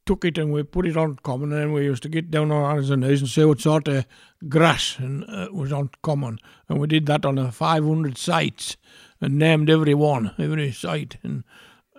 took 0.08 0.26
it 0.26 0.38
and 0.38 0.52
we 0.52 0.64
put 0.64 0.88
it 0.88 0.98
on 0.98 1.16
common, 1.18 1.54
and 1.54 1.74
we 1.74 1.84
used 1.84 2.02
to 2.04 2.10
get 2.10 2.32
down 2.32 2.52
on 2.52 2.64
our 2.64 2.72
hands 2.72 2.90
and 2.90 3.04
knees 3.04 3.22
and 3.22 3.30
see 3.30 3.46
what 3.46 3.60
sort 3.60 3.88
of 3.88 4.06
grass 4.50 4.98
and 4.98 5.24
uh, 5.26 5.50
was 5.52 5.72
on 5.72 5.90
common, 6.02 6.40
and 6.68 6.80
we 6.80 6.88
did 6.88 7.06
that 7.06 7.26
on 7.26 7.38
a 7.38 7.52
500 7.52 8.18
sites 8.18 8.78
and 9.22 9.38
named 9.38 9.70
every 9.70 9.94
one, 9.94 10.34
every 10.40 10.72
site, 10.72 11.18
and 11.22 11.44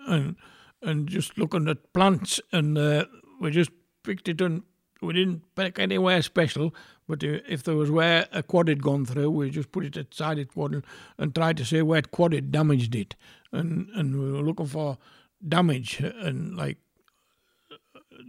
and 0.07 0.37
and 0.83 1.09
just 1.09 1.37
looking 1.38 1.68
at 1.68 1.92
plants, 1.92 2.40
and 2.53 2.79
uh, 2.79 3.05
we 3.40 3.51
just 3.51 3.71
picked 4.03 4.29
it 4.29 4.40
and 4.40 4.62
we 5.01 5.12
didn't 5.12 5.42
pick 5.55 5.79
anywhere 5.79 6.23
special, 6.23 6.75
but 7.07 7.23
uh, 7.23 7.38
if 7.49 7.62
there 7.62 7.77
was 7.77 7.90
where 7.90 8.27
a 8.33 8.42
quad 8.42 8.68
had 8.68 8.83
gone 8.83 9.05
through, 9.05 9.31
we 9.31 9.51
just 9.51 9.71
put 9.71 9.85
it 9.85 9.97
outside 9.97 10.38
it 10.38 10.53
quad 10.53 10.75
and, 10.75 10.85
and 11.18 11.35
tried 11.35 11.57
to 11.59 11.64
see 11.64 11.83
where 11.83 12.03
quad 12.03 12.33
had 12.33 12.51
damaged 12.51 12.94
it, 12.94 13.14
and 13.53 13.88
and 13.94 14.18
we 14.18 14.33
were 14.33 14.42
looking 14.42 14.66
for 14.66 14.99
damage 15.47 16.01
and 16.01 16.57
like 16.57 16.79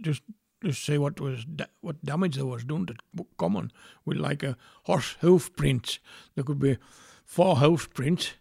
just 0.00 0.22
just 0.62 0.84
see 0.84 0.98
what 0.98 1.20
was 1.20 1.44
da- 1.44 1.66
what 1.80 2.04
damage 2.04 2.36
there 2.36 2.46
was 2.46 2.64
done 2.64 2.86
to 2.86 2.94
common 3.38 3.72
with 4.04 4.18
like 4.18 4.42
a 4.42 4.56
horse 4.84 5.16
hoof 5.20 5.54
prints. 5.56 5.98
There 6.34 6.44
could 6.44 6.58
be 6.58 6.78
four 7.24 7.56
hoof 7.56 7.92
prints, 7.94 8.34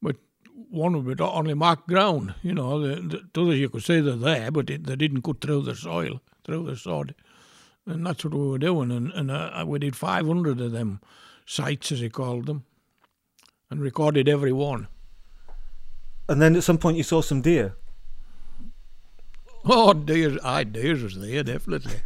but 0.00 0.16
one 0.70 0.92
would 1.04 1.16
be 1.16 1.22
only 1.22 1.54
marked 1.54 1.88
ground. 1.88 2.34
You 2.42 2.54
know, 2.54 2.80
the, 2.80 2.96
the, 2.96 3.28
the 3.32 3.40
others 3.40 3.58
you 3.58 3.68
could 3.68 3.82
say 3.82 4.00
they're 4.00 4.16
there, 4.16 4.50
but 4.50 4.68
it, 4.70 4.84
they 4.84 4.96
didn't 4.96 5.22
cut 5.22 5.40
through 5.40 5.62
the 5.62 5.74
soil, 5.74 6.20
through 6.44 6.66
the 6.66 6.76
sod, 6.76 7.14
and 7.86 8.06
that's 8.06 8.24
what 8.24 8.34
we 8.34 8.46
were 8.46 8.58
doing. 8.58 8.90
And 8.90 9.10
and 9.12 9.30
uh, 9.30 9.64
we 9.66 9.78
did 9.78 9.96
five 9.96 10.26
hundred 10.26 10.60
of 10.60 10.72
them 10.72 11.00
sites, 11.46 11.90
as 11.90 12.00
he 12.00 12.10
called 12.10 12.46
them, 12.46 12.64
and 13.70 13.80
recorded 13.80 14.28
every 14.28 14.52
one. 14.52 14.88
And 16.28 16.40
then 16.40 16.54
at 16.56 16.64
some 16.64 16.78
point 16.78 16.96
you 16.96 17.02
saw 17.02 17.20
some 17.20 17.42
deer. 17.42 17.76
Oh, 19.64 19.92
deer! 19.92 20.38
Aye, 20.42 20.64
deers 20.64 21.02
was 21.02 21.18
there 21.18 21.42
definitely. 21.42 21.96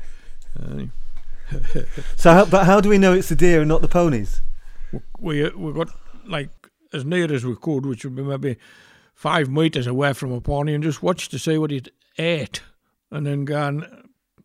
So, 2.16 2.32
how, 2.32 2.44
but 2.44 2.66
how 2.66 2.80
do 2.80 2.88
we 2.88 2.98
know 2.98 3.12
it's 3.12 3.28
the 3.28 3.36
deer 3.36 3.60
and 3.60 3.68
not 3.68 3.80
the 3.80 3.86
ponies? 3.86 4.40
we 5.20 5.48
we 5.50 5.72
got 5.72 5.90
like 6.26 6.50
as 6.92 7.04
near 7.04 7.32
as 7.32 7.44
we 7.44 7.54
could, 7.54 7.86
which 7.86 8.04
would 8.04 8.16
be 8.16 8.22
maybe 8.22 8.56
five 9.14 9.48
meters 9.48 9.86
away 9.86 10.12
from 10.12 10.32
a 10.32 10.40
pony, 10.40 10.74
and 10.74 10.82
just 10.82 11.02
watch 11.02 11.28
to 11.28 11.38
see 11.38 11.56
what 11.56 11.70
it 11.70 11.88
ate, 12.18 12.62
and 13.10 13.26
then 13.26 13.44
go 13.44 13.68
and 13.68 13.86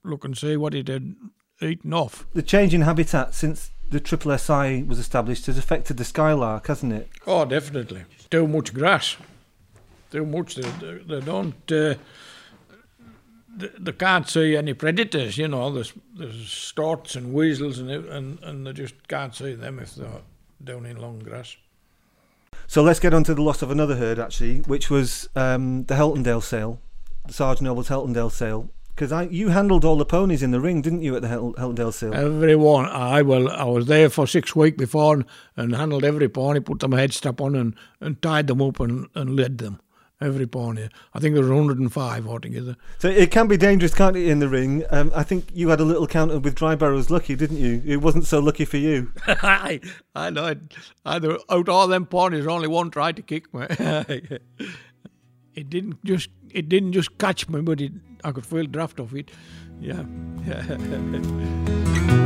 look 0.03 0.25
and 0.25 0.37
see 0.37 0.57
what 0.57 0.73
it 0.73 0.87
had 0.87 1.15
eaten 1.61 1.93
off. 1.93 2.25
The 2.33 2.43
change 2.43 2.73
in 2.73 2.81
habitat 2.81 3.33
since 3.33 3.71
the 3.89 3.99
Triple 3.99 4.37
SI 4.37 4.83
was 4.83 4.99
established 4.99 5.47
has 5.47 5.57
affected 5.57 5.97
the 5.97 6.05
skylark, 6.05 6.67
hasn't 6.67 6.93
it? 6.93 7.09
Oh, 7.27 7.45
definitely. 7.45 8.05
Too 8.29 8.47
much 8.47 8.73
grass. 8.73 9.17
Too 10.11 10.25
much. 10.25 10.55
They, 10.55 10.69
they, 10.69 10.93
they 11.03 11.21
don't. 11.21 11.71
Uh, 11.71 11.95
they, 13.55 13.69
they 13.79 13.91
can't 13.91 14.27
see 14.27 14.55
any 14.55 14.73
predators. 14.73 15.37
You 15.37 15.47
know, 15.47 15.71
there's 15.71 15.93
there's 16.15 16.49
storks 16.49 17.15
and 17.15 17.33
weasels 17.33 17.79
and 17.79 17.89
and 17.89 18.39
and 18.43 18.67
they 18.67 18.73
just 18.73 19.07
can't 19.07 19.35
see 19.35 19.55
them 19.55 19.79
if 19.79 19.95
they're 19.95 20.21
down 20.63 20.85
in 20.85 21.01
long 21.01 21.19
grass. 21.19 21.57
So 22.67 22.81
let's 22.81 22.99
get 22.99 23.13
on 23.13 23.23
to 23.25 23.33
the 23.33 23.41
loss 23.41 23.61
of 23.61 23.71
another 23.71 23.95
herd, 23.95 24.19
actually, 24.19 24.59
which 24.59 24.89
was 24.89 25.27
um, 25.35 25.83
the 25.85 25.95
Heltondale 25.95 26.43
sale, 26.43 26.79
the 27.27 27.33
Sergeant 27.33 27.67
Noble's 27.67 27.89
Heltondale 27.89 28.31
sale. 28.31 28.69
Because 28.95 29.31
you 29.31 29.49
handled 29.49 29.83
all 29.83 29.97
the 29.97 30.05
ponies 30.05 30.43
in 30.43 30.51
the 30.51 30.59
ring, 30.59 30.81
didn't 30.81 31.01
you, 31.01 31.15
at 31.15 31.21
the 31.21 31.27
Hel- 31.27 31.53
Heltondale 31.53 31.93
sale? 31.93 32.13
Everyone, 32.13 32.85
I 32.85 33.21
well, 33.23 33.49
I 33.49 33.63
was 33.63 33.87
there 33.87 34.09
for 34.09 34.27
six 34.27 34.55
weeks 34.55 34.77
before 34.77 35.15
and, 35.15 35.25
and 35.55 35.75
handled 35.75 36.03
every 36.03 36.29
pony, 36.29 36.59
put 36.59 36.81
them 36.81 36.93
a 36.93 36.97
head 36.97 37.13
strap 37.13 37.41
on 37.41 37.55
and, 37.55 37.75
and 37.99 38.21
tied 38.21 38.47
them 38.47 38.61
up 38.61 38.79
and, 38.79 39.07
and 39.15 39.35
led 39.35 39.57
them. 39.57 39.79
Every 40.21 40.45
pony. 40.45 40.87
I 41.15 41.19
think 41.19 41.33
there 41.33 41.41
was 41.41 41.49
105 41.49 42.27
altogether. 42.27 42.77
So 42.99 43.07
it 43.07 43.31
can 43.31 43.47
be 43.47 43.57
dangerous, 43.57 43.93
can't 43.93 44.15
it, 44.15 44.27
in 44.27 44.37
the 44.37 44.47
ring? 44.47 44.83
Um, 44.91 45.11
I 45.15 45.23
think 45.23 45.47
you 45.51 45.69
had 45.69 45.79
a 45.79 45.83
little 45.83 46.05
counter 46.05 46.37
with 46.37 46.55
Drybarrows 46.55 47.09
Lucky, 47.09 47.35
didn't 47.35 47.57
you? 47.57 47.81
It 47.83 47.97
wasn't 47.97 48.27
so 48.27 48.39
lucky 48.39 48.65
for 48.65 48.77
you. 48.77 49.11
I, 49.27 49.79
I 50.13 50.29
know. 50.29 50.45
It, 50.45 50.59
I, 51.05 51.15
out 51.15 51.25
of 51.49 51.69
all 51.69 51.87
them 51.87 52.05
ponies, 52.05 52.45
only 52.45 52.67
one 52.67 52.91
tried 52.91 53.15
to 53.15 53.23
kick 53.23 53.51
me. 53.51 53.65
it 55.55 55.69
didn't 55.69 56.03
just 56.05 56.29
it 56.51 56.69
didn't 56.69 56.93
just 56.93 57.17
catch 57.17 57.49
me, 57.49 57.61
but 57.61 57.81
it, 57.81 57.93
I 58.23 58.31
could 58.31 58.45
feel 58.45 58.65
draft 58.65 58.99
of 58.99 59.15
it. 59.15 59.31
Yeah. 59.79 60.03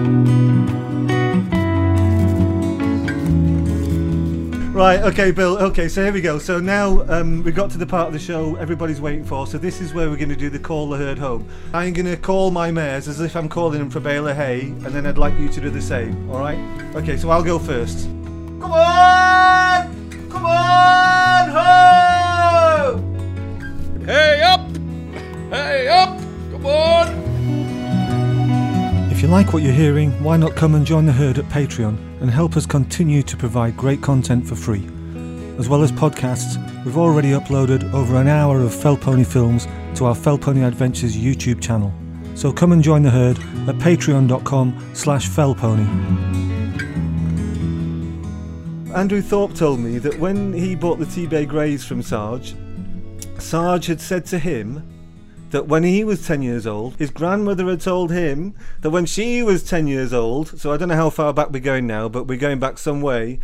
Right, 4.76 5.00
okay, 5.04 5.32
Bill. 5.32 5.58
Okay, 5.58 5.88
so 5.88 6.04
here 6.04 6.12
we 6.12 6.20
go. 6.20 6.38
So 6.38 6.60
now 6.60 7.06
um, 7.08 7.44
we 7.46 7.54
got 7.54 7.72
to 7.72 7.78
the 7.78 7.86
part 7.86 8.08
of 8.08 8.14
the 8.14 8.20
show 8.20 8.58
everybody's 8.58 9.00
waiting 9.00 9.24
for. 9.24 9.48
So 9.48 9.58
this 9.58 9.80
is 9.80 9.94
where 9.94 10.10
we're 10.10 10.18
going 10.18 10.28
to 10.28 10.36
do 10.36 10.50
the 10.50 10.60
call 10.60 10.90
the 10.90 10.98
herd 10.98 11.18
home. 11.18 11.48
I'm 11.74 11.94
going 11.94 12.08
to 12.08 12.18
call 12.18 12.52
my 12.52 12.72
mares 12.72 13.08
as 13.08 13.22
if 13.22 13.38
I'm 13.38 13.48
calling 13.48 13.80
them 13.80 13.90
for 13.90 14.02
bale 14.02 14.28
of 14.28 14.36
hay, 14.36 14.64
and 14.64 14.88
then 14.88 15.06
I'd 15.06 15.18
like 15.18 15.40
you 15.40 15.48
to 15.48 15.62
do 15.62 15.70
the 15.70 15.82
same. 15.82 16.30
All 16.30 16.42
right? 16.42 16.60
Okay, 16.94 17.16
so 17.16 17.30
I'll 17.30 17.42
go 17.42 17.58
first. 17.58 18.04
Come 18.60 18.74
on! 18.74 20.30
Come 20.30 20.46
on! 20.46 21.50
Ho! 21.52 22.98
Hey 24.04 24.42
up! 24.42 24.60
Hey 25.52 25.88
up! 25.88 26.20
Come 26.52 26.66
on! 26.66 27.08
If 29.10 29.22
you 29.22 29.30
like 29.30 29.54
what 29.54 29.64
you're 29.64 29.72
hearing, 29.72 30.12
why 30.22 30.36
not 30.36 30.58
come 30.58 30.76
and 30.76 30.86
join 30.86 31.06
the 31.06 31.14
herd 31.14 31.38
at 31.38 31.46
Patreon 31.46 31.98
and 32.26 32.34
help 32.34 32.58
us 32.58 32.66
continue 32.66 33.22
to 33.22 33.38
provide 33.38 33.78
great 33.78 34.02
content 34.02 34.48
for 34.48 34.56
free? 34.56 34.84
As 35.60 35.70
well 35.70 35.84
as 35.84 35.92
podcasts, 35.92 36.58
we've 36.84 36.98
already 36.98 37.30
uploaded 37.30 37.94
over 37.94 38.16
an 38.16 38.28
hour 38.28 38.62
of 38.62 38.74
Fell 38.74 38.98
Pony 38.98 39.24
films 39.24 39.68
to 39.94 40.06
our 40.06 40.16
Fell 40.16 40.36
Pony 40.36 40.64
Adventures 40.64 41.16
YouTube 41.16 41.62
channel. 41.62 41.94
So 42.34 42.52
come 42.52 42.72
and 42.72 42.82
join 42.82 43.04
the 43.04 43.12
herd 43.12 43.38
at 43.70 43.76
patreon.com 43.76 44.90
slash 44.96 45.30
fellpony. 45.30 45.86
Andrew 48.96 49.22
Thorpe 49.22 49.54
told 49.54 49.80
me 49.80 50.00
that 50.00 50.18
when 50.18 50.52
he 50.52 50.74
bought 50.74 50.98
the 50.98 51.06
Tebay 51.06 51.48
Greys 51.48 51.86
from 51.86 52.02
Sarge, 52.02 52.56
Sarge 53.38 53.86
had 53.86 54.02
said 54.02 54.26
to 54.26 54.40
him 54.40 54.82
that 55.56 55.70
when 55.70 55.84
he 55.84 56.04
was 56.04 56.28
10 56.28 56.42
years 56.42 56.68
old, 56.68 56.98
his 56.98 57.10
grandmother 57.10 57.66
had 57.68 57.80
told 57.80 58.12
him 58.12 58.54
that 58.82 58.90
when 58.90 59.06
she 59.06 59.42
was 59.42 59.64
10 59.64 59.88
years 59.88 60.12
old, 60.12 60.60
so 60.60 60.74
I 60.74 60.76
don't 60.76 60.90
know 60.90 60.98
how 60.98 61.10
far 61.10 61.34
back 61.34 61.50
we're 61.50 61.62
going 61.62 61.88
now, 61.88 62.10
but 62.10 62.28
we're 62.28 62.38
going 62.38 62.60
back 62.60 62.78
some 62.78 63.00
way, 63.00 63.40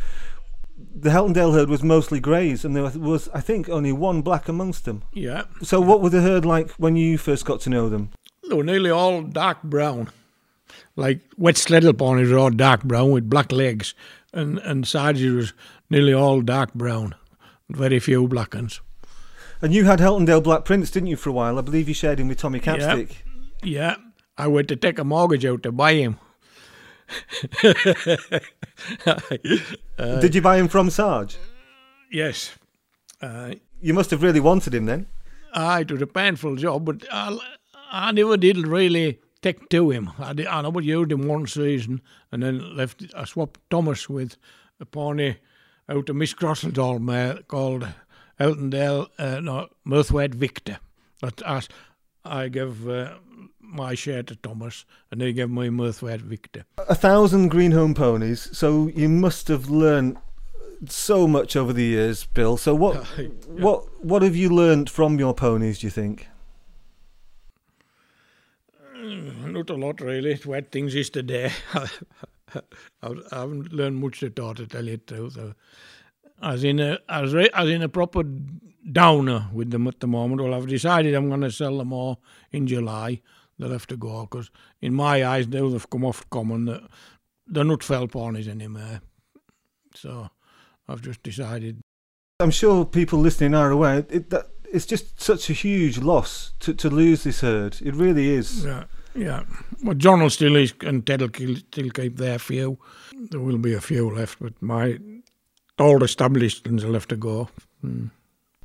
the 0.94 1.10
Heltondale 1.10 1.54
herd 1.54 1.70
was 1.70 1.84
mostly 1.84 2.20
greys, 2.20 2.66
and 2.66 2.76
there 2.76 2.84
was, 2.84 3.30
I 3.34 3.40
think, 3.40 3.70
only 3.70 3.94
one 3.94 4.24
black 4.24 4.50
amongst 4.50 4.84
them. 4.84 5.04
Yeah. 5.14 5.44
So, 5.64 5.80
what 5.80 6.02
were 6.02 6.10
the 6.10 6.20
herd 6.20 6.44
like 6.44 6.72
when 6.72 6.98
you 6.98 7.18
first 7.18 7.46
got 7.46 7.62
to 7.62 7.70
know 7.70 7.88
them? 7.88 8.10
They 8.50 8.56
were 8.56 8.66
nearly 8.66 8.90
all 8.90 9.22
dark 9.22 9.64
brown. 9.64 10.10
Like 10.98 11.22
Wet 11.38 11.56
Sleddale 11.56 11.98
ponies 11.98 12.30
were 12.30 12.40
all 12.40 12.50
dark 12.50 12.84
brown 12.84 13.12
with 13.12 13.30
black 13.30 13.54
legs, 13.54 13.94
and, 14.34 14.60
and 14.60 14.86
Sarges 14.86 15.34
was 15.34 15.54
nearly 15.90 16.14
all 16.14 16.42
dark 16.42 16.74
brown, 16.74 17.16
very 17.70 18.00
few 18.00 18.28
black 18.28 18.54
ones. 18.54 18.82
And 19.62 19.74
you 19.74 19.86
had 19.86 20.00
Heltondale 20.00 20.42
Black 20.44 20.66
Prince, 20.66 20.90
didn't 20.90 21.08
you, 21.08 21.16
for 21.16 21.30
a 21.30 21.34
while? 21.34 21.58
I 21.60 21.62
believe 21.62 21.88
you 21.88 21.94
shared 21.94 22.20
him 22.20 22.28
with 22.28 22.40
Tommy 22.40 22.60
Capstick. 22.60 23.18
Yeah, 23.64 23.96
I 24.38 24.48
went 24.48 24.68
to 24.70 24.76
take 24.76 24.98
a 24.98 25.04
mortgage 25.04 25.46
out 25.46 25.62
to 25.64 25.72
buy 25.72 25.94
him. 25.94 26.18
uh, 29.06 30.20
Did 30.20 30.34
you 30.36 30.42
buy 30.42 30.58
him 30.58 30.68
from 30.68 30.90
Sarge? 30.90 31.38
Yes. 32.12 32.56
Uh, 33.22 33.54
you 33.82 33.94
must 33.94 34.10
have 34.12 34.24
really 34.24 34.40
wanted 34.40 34.74
him 34.74 34.86
then. 34.86 35.08
I 35.54 35.82
it 35.82 35.92
was 35.92 36.02
a 36.02 36.08
painful 36.08 36.56
job, 36.56 36.86
but 36.86 37.06
I, 37.12 37.38
I 37.92 38.12
never 38.14 38.38
did 38.38 38.66
really 38.66 39.20
take 39.42 39.70
to 39.70 39.92
him. 39.92 40.12
I, 40.18 40.34
did, 40.34 40.48
I 40.48 40.62
never 40.62 40.82
used 40.82 41.12
him 41.12 41.28
one 41.28 41.46
season, 41.46 42.02
and 42.32 42.42
then 42.42 42.76
left. 42.76 43.04
I 43.16 43.26
swapped 43.26 43.60
Thomas 43.70 44.10
with 44.10 44.38
a 44.80 44.86
pony 44.86 45.36
out 45.90 46.10
of 46.10 46.16
Miss 46.16 46.34
Crosseldall 46.34 47.00
mare 47.02 47.40
called 47.48 47.88
Heltondale, 48.40 49.08
uh, 49.18 49.40
no, 49.40 49.68
Murthwaite 49.86 50.34
Victor. 50.34 50.80
But 51.22 51.42
I, 51.46 51.62
I 52.26 52.48
gave 52.48 52.88
uh, 52.88 53.16
my 53.60 53.96
share 53.96 54.24
to 54.24 54.36
Thomas, 54.36 54.86
and 55.12 55.22
he 55.22 55.34
gave 55.34 55.50
me 55.50 55.70
Murthwaite 55.70 56.22
Victor. 56.22 56.66
A 56.90 56.96
thousand 56.96 57.52
Greenholme 57.52 57.96
ponies. 57.96 58.50
So 58.58 58.88
you 58.88 59.10
must 59.10 59.48
have 59.48 59.70
learned 59.70 60.18
so 60.88 61.28
much 61.28 61.56
over 61.56 61.74
the 61.74 61.84
years, 61.84 62.26
Bill. 62.26 62.58
So 62.58 62.74
what, 62.74 63.06
yeah. 63.18 63.28
what, 63.48 64.04
what 64.04 64.22
have 64.22 64.36
you 64.36 64.50
learned 64.50 64.90
from 64.90 65.20
your 65.20 65.34
ponies? 65.34 65.80
Do 65.80 65.88
you 65.88 65.92
think? 65.92 66.28
Mm, 68.96 69.52
not 69.52 69.70
a 69.70 69.76
lot, 69.76 70.02
really. 70.02 70.40
Wet 70.46 70.72
things 70.72 70.96
is 70.96 71.10
today. 71.10 71.52
I 73.04 73.14
haven't 73.32 73.72
learned 73.72 73.98
much 73.98 74.24
at 74.24 74.40
all, 74.40 74.54
to 74.56 74.68
tell 74.68 74.86
you 74.86 75.00
the 75.06 75.16
truth. 75.16 75.56
As 76.42 76.64
in 76.64 76.80
a 76.80 77.00
as, 77.08 77.36
as 77.36 77.70
in 77.70 77.84
a 77.84 77.90
proper 77.90 78.24
downer 78.92 79.48
with 79.54 79.72
them 79.72 79.88
at 79.88 80.00
the 80.00 80.08
moment. 80.08 80.42
Well, 80.42 80.54
I've 80.54 80.68
decided 80.68 81.14
I'm 81.14 81.30
going 81.30 81.42
to 81.42 81.52
sell 81.52 81.78
them 81.78 81.94
all 81.94 82.22
in 82.52 82.68
July. 82.68 83.22
They'll 83.60 83.72
have 83.72 83.88
to 83.88 83.98
go 83.98 84.22
because, 84.22 84.50
in 84.82 84.94
my 84.94 85.24
eyes, 85.24 85.48
now 85.48 85.70
they've 85.70 85.90
come 85.90 86.04
off 86.04 86.28
common. 86.32 86.88
They're 87.46 87.64
not 87.64 87.84
fell 87.84 88.08
ponies 88.08 88.48
anymore. 88.48 89.02
So 89.94 90.30
I've 90.88 91.02
just 91.02 91.22
decided. 91.22 91.82
I'm 92.40 92.52
sure 92.52 92.86
people 92.86 93.20
listening 93.20 93.54
are 93.54 93.70
aware. 93.70 94.06
It, 94.10 94.32
that, 94.32 94.48
it's 94.74 94.86
just 94.88 95.22
such 95.22 95.50
a 95.50 95.54
huge 95.54 96.00
loss 96.00 96.54
to, 96.62 96.74
to 96.74 96.90
lose 96.90 97.24
this 97.24 97.42
herd. 97.42 97.78
It 97.84 97.94
really 97.94 98.30
is. 98.30 98.66
Yeah, 98.66 98.86
yeah. 99.14 99.44
Well, 99.84 99.96
John 99.96 100.22
will 100.22 100.30
still 100.30 100.56
is, 100.56 100.74
and 100.82 101.06
Ted 101.06 101.22
will 101.22 101.56
still 101.56 101.90
keep 101.92 102.18
their 102.18 102.40
few. 102.40 102.80
There 103.30 103.42
will 103.42 103.58
be 103.60 103.74
a 103.74 103.82
few 103.82 104.10
left, 104.10 104.40
but 104.40 104.60
my 104.62 104.98
all 105.82 106.04
established 106.04 106.68
ones 106.68 106.86
will 106.86 106.94
have 106.94 107.08
to 107.10 107.16
go. 107.16 107.50
Hmm. 107.82 108.08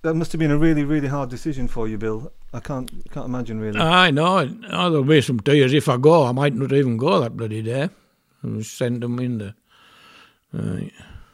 That 0.02 0.14
must 0.14 0.30
have 0.32 0.38
been 0.38 0.52
a 0.52 0.58
really, 0.58 0.84
really 0.84 1.08
hard 1.08 1.30
decision 1.30 1.66
for 1.66 1.88
you, 1.88 1.98
Bill. 1.98 2.32
I 2.52 2.60
can't, 2.60 2.90
can't 3.10 3.26
imagine 3.26 3.58
really. 3.58 3.80
I 3.80 4.10
know. 4.10 4.48
Oh, 4.70 4.90
there'll 4.90 5.04
be 5.04 5.20
some 5.20 5.40
tears 5.40 5.72
if 5.74 5.88
I 5.88 5.96
go. 5.96 6.24
I 6.26 6.32
might 6.32 6.54
not 6.54 6.72
even 6.72 6.96
go 6.96 7.18
that 7.18 7.36
bloody 7.36 7.62
day. 7.62 7.88
I'll 8.44 8.62
send 8.62 9.02
them 9.02 9.18
in 9.18 9.38
there. 9.38 9.54
Aye. 10.56 10.92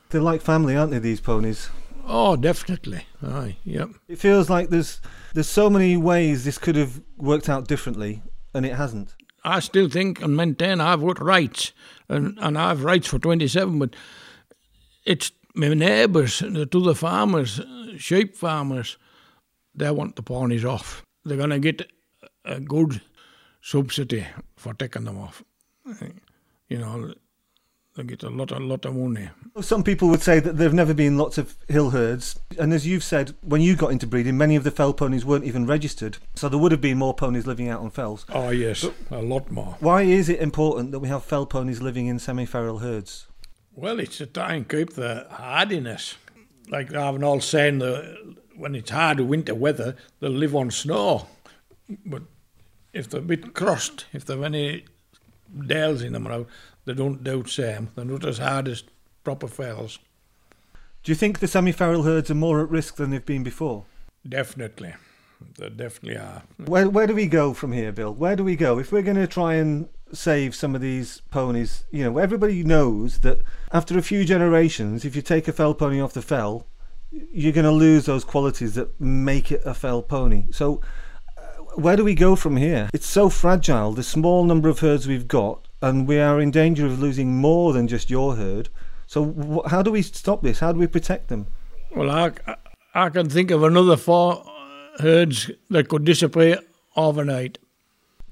They're 0.09 0.21
like 0.21 0.41
family, 0.41 0.77
aren't 0.77 0.93
they? 0.93 0.99
These 0.99 1.21
ponies. 1.21 1.69
Oh, 2.07 2.37
definitely. 2.37 3.07
Aye, 3.23 3.57
yep. 3.65 3.91
It 4.09 4.19
feels 4.19 4.51
like 4.51 4.71
there's 4.71 5.01
there's 5.35 5.49
so 5.49 5.71
many 5.71 5.97
ways 5.97 6.45
this 6.45 6.59
could 6.59 6.77
have 6.77 7.01
worked 7.17 7.49
out 7.49 7.69
differently, 7.69 8.23
and 8.55 8.67
it 8.67 8.75
hasn't. 8.75 9.15
I 9.45 9.61
still 9.61 9.89
think 9.89 10.23
and 10.23 10.37
maintain 10.37 10.81
I've 10.81 11.01
got 11.01 11.21
rights, 11.23 11.73
and 12.09 12.39
and 12.41 12.59
I've 12.59 12.85
rights 12.85 13.07
for 13.07 13.19
twenty 13.19 13.49
seven, 13.49 13.79
but 13.79 13.95
it's 15.05 15.31
my 15.55 15.75
neighbours, 15.75 16.39
the 16.41 16.69
other 16.75 16.95
farmers, 16.95 17.61
sheep 17.99 18.37
farmers, 18.37 18.97
they 19.75 19.91
want 19.91 20.17
the 20.17 20.23
ponies 20.23 20.65
off. 20.65 21.05
They're 21.25 21.37
going 21.37 21.51
to 21.51 21.59
get 21.59 21.91
a 22.45 22.61
good 22.61 23.01
subsidy 23.61 24.27
for 24.57 24.75
taking 24.75 25.05
them 25.05 25.19
off. 25.19 25.43
You 26.69 26.79
know, 26.79 27.15
they 27.95 28.05
get 28.05 28.23
a 28.23 28.31
lot, 28.31 28.51
a 28.51 28.59
lot 28.59 28.87
of 28.87 28.97
money. 28.97 29.29
Some 29.61 29.83
people 29.85 30.09
would 30.09 30.23
say 30.23 30.41
that 30.41 30.57
there 30.57 30.67
have 30.67 30.75
never 30.75 30.95
been 30.95 31.19
lots 31.19 31.37
of 31.37 31.57
hill 31.69 31.91
herds, 31.91 32.41
and 32.59 32.73
as 32.73 32.87
you've 32.87 33.05
said, 33.05 33.35
when 33.43 33.61
you 33.61 33.77
got 33.77 33.93
into 33.93 34.07
breeding, 34.07 34.39
many 34.39 34.57
of 34.57 34.65
the 34.65 34.71
fell 34.71 34.95
ponies 34.95 35.27
weren't 35.27 35.45
even 35.45 35.67
registered, 35.67 36.17
so 36.35 36.49
there 36.49 36.59
would 36.59 36.73
have 36.73 36.81
been 36.81 36.97
more 36.97 37.13
ponies 37.13 37.47
living 37.47 37.69
out 37.69 37.81
on 37.81 37.91
fells. 37.91 38.25
Oh 38.31 38.49
yes, 38.49 38.87
but 39.11 39.19
a 39.19 39.23
lot 39.23 39.51
more. 39.51 39.77
Why 39.81 40.03
is 40.03 40.31
it 40.31 40.41
important 40.41 40.93
that 40.93 41.01
we 41.01 41.09
have 41.09 41.23
fell 41.23 41.45
ponies 41.45 41.83
living 41.83 42.07
in 42.07 42.19
semi-feral 42.19 42.79
herds? 42.79 43.27
Well, 43.75 44.01
it's 44.01 44.19
to 44.19 44.27
try 44.27 44.55
and 44.55 44.69
keep 44.69 44.95
the 44.95 45.27
hardiness. 45.31 46.17
Like 46.69 46.95
I've 46.95 47.15
been 47.15 47.25
all 47.25 47.41
saying, 47.41 47.79
the, 47.79 48.37
when 48.57 48.75
it's 48.75 48.91
hard 48.91 49.21
winter 49.21 49.55
weather, 49.55 49.97
they'll 50.21 50.31
live 50.31 50.55
on 50.55 50.71
snow. 50.71 51.27
But 52.05 52.23
if 52.93 53.09
they're 53.09 53.21
a 53.21 53.25
bit 53.25 53.55
crossed, 53.55 54.07
if 54.13 54.25
they've 54.25 54.43
any 54.43 54.85
dales 55.67 56.03
in 56.03 56.13
them, 56.13 56.47
they 56.85 56.95
don't 56.95 57.25
do 57.25 57.43
the 57.43 57.49
same. 57.49 57.89
They're 57.95 58.05
not 58.05 58.25
as 58.25 58.39
hard 58.39 58.69
as 58.69 58.85
proper 59.25 59.49
fells. 59.49 59.99
Do 61.03 61.11
you 61.11 61.17
think 61.17 61.39
the 61.39 61.49
semi-feral 61.49 62.05
herds 62.05 62.31
are 62.31 62.35
more 62.35 62.63
at 62.63 62.71
risk 62.71 62.97
than 62.97 63.11
they've 63.11 63.25
been 63.25 63.43
before? 63.43 63.85
Definitely. 64.29 64.95
They 65.59 65.69
definitely 65.71 66.19
are. 66.19 66.43
Where, 66.65 66.89
where 66.89 67.07
do 67.09 67.15
we 67.15 67.27
go 67.27 67.53
from 67.53 67.73
here, 67.73 67.91
Bill? 67.91 68.15
Where 68.15 68.37
do 68.37 68.45
we 68.45 68.55
go? 68.55 68.79
If 68.79 68.93
we're 68.93 69.03
going 69.03 69.17
to 69.17 69.27
try 69.27 69.55
and 69.55 69.89
save 70.13 70.55
some 70.55 70.75
of 70.75 70.81
these 70.81 71.21
ponies. 71.31 71.85
You 71.91 72.05
know, 72.05 72.19
everybody 72.19 72.63
knows 72.63 73.19
that 73.21 73.41
after 73.73 73.99
a 73.99 74.03
few 74.03 74.25
generations, 74.25 75.05
if 75.05 75.17
you 75.17 75.23
take 75.23 75.49
a 75.49 75.53
fell 75.53 75.75
pony 75.75 76.01
off 76.01 76.13
the 76.13 76.23
fell, 76.23 76.67
you're 77.11 77.53
going 77.53 77.65
to 77.65 77.71
lose 77.71 78.07
those 78.07 78.25
qualities 78.25 78.75
that 78.75 79.01
make 79.01 79.53
it 79.53 79.63
a 79.65 79.75
fell 79.75 80.03
pony. 80.03 80.47
So, 80.51 80.81
uh, 81.37 81.43
where 81.75 81.97
do 81.97 82.05
we 82.05 82.15
go 82.15 82.37
from 82.37 82.57
here? 82.57 82.89
It's 82.93 83.07
so 83.07 83.29
fragile, 83.29 83.93
the 83.93 84.03
small 84.03 84.45
number 84.45 84.69
of 84.69 84.81
herds 84.81 85.07
we've 85.07 85.29
got, 85.29 85.69
and 85.81 86.07
we 86.07 86.19
are 86.19 86.41
in 86.41 86.51
danger 86.51 86.87
of 86.87 87.01
losing 87.01 87.37
more 87.37 87.73
than 87.73 87.89
just 87.89 88.11
your 88.11 88.37
herd. 88.37 88.69
So, 89.07 89.63
how 89.67 89.83
do 89.83 89.91
we 89.91 90.03
stop 90.03 90.43
this? 90.43 90.61
How 90.61 90.73
do 90.73 90.79
we 90.79 90.87
protect 90.87 91.29
them? 91.29 91.47
Well, 91.95 92.11
I, 92.11 92.33
I 92.95 93.11
can 93.11 93.29
think 93.29 93.51
of 93.51 93.63
another 93.63 93.97
four 93.97 94.45
herds 94.99 95.51
that 95.71 95.89
could 95.89 96.05
disappear 96.05 96.61
overnight. 96.97 97.59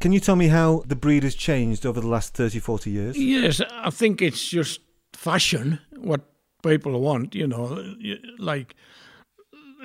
Can 0.00 0.12
you 0.12 0.20
tell 0.20 0.36
me 0.36 0.48
how 0.48 0.82
the 0.86 0.96
breed 0.96 1.24
has 1.24 1.34
changed 1.34 1.84
over 1.84 2.00
the 2.00 2.08
last 2.08 2.34
30, 2.34 2.58
40 2.58 2.90
years? 2.90 3.18
Yes, 3.18 3.60
I 3.70 3.90
think 3.90 4.22
it's 4.22 4.48
just 4.48 4.80
fashion, 5.12 5.78
what 5.94 6.22
people 6.62 6.98
want, 7.00 7.34
you 7.34 7.46
know, 7.46 7.94
like 8.38 8.74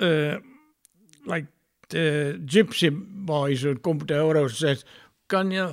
uh, 0.00 0.38
like 1.26 1.46
the 1.90 2.40
gypsy 2.44 2.90
boys 2.90 3.64
would 3.64 3.82
come 3.82 4.00
to 4.00 4.30
and 4.30 4.50
say, 4.50 4.76
can 5.28 5.50
you, 5.50 5.72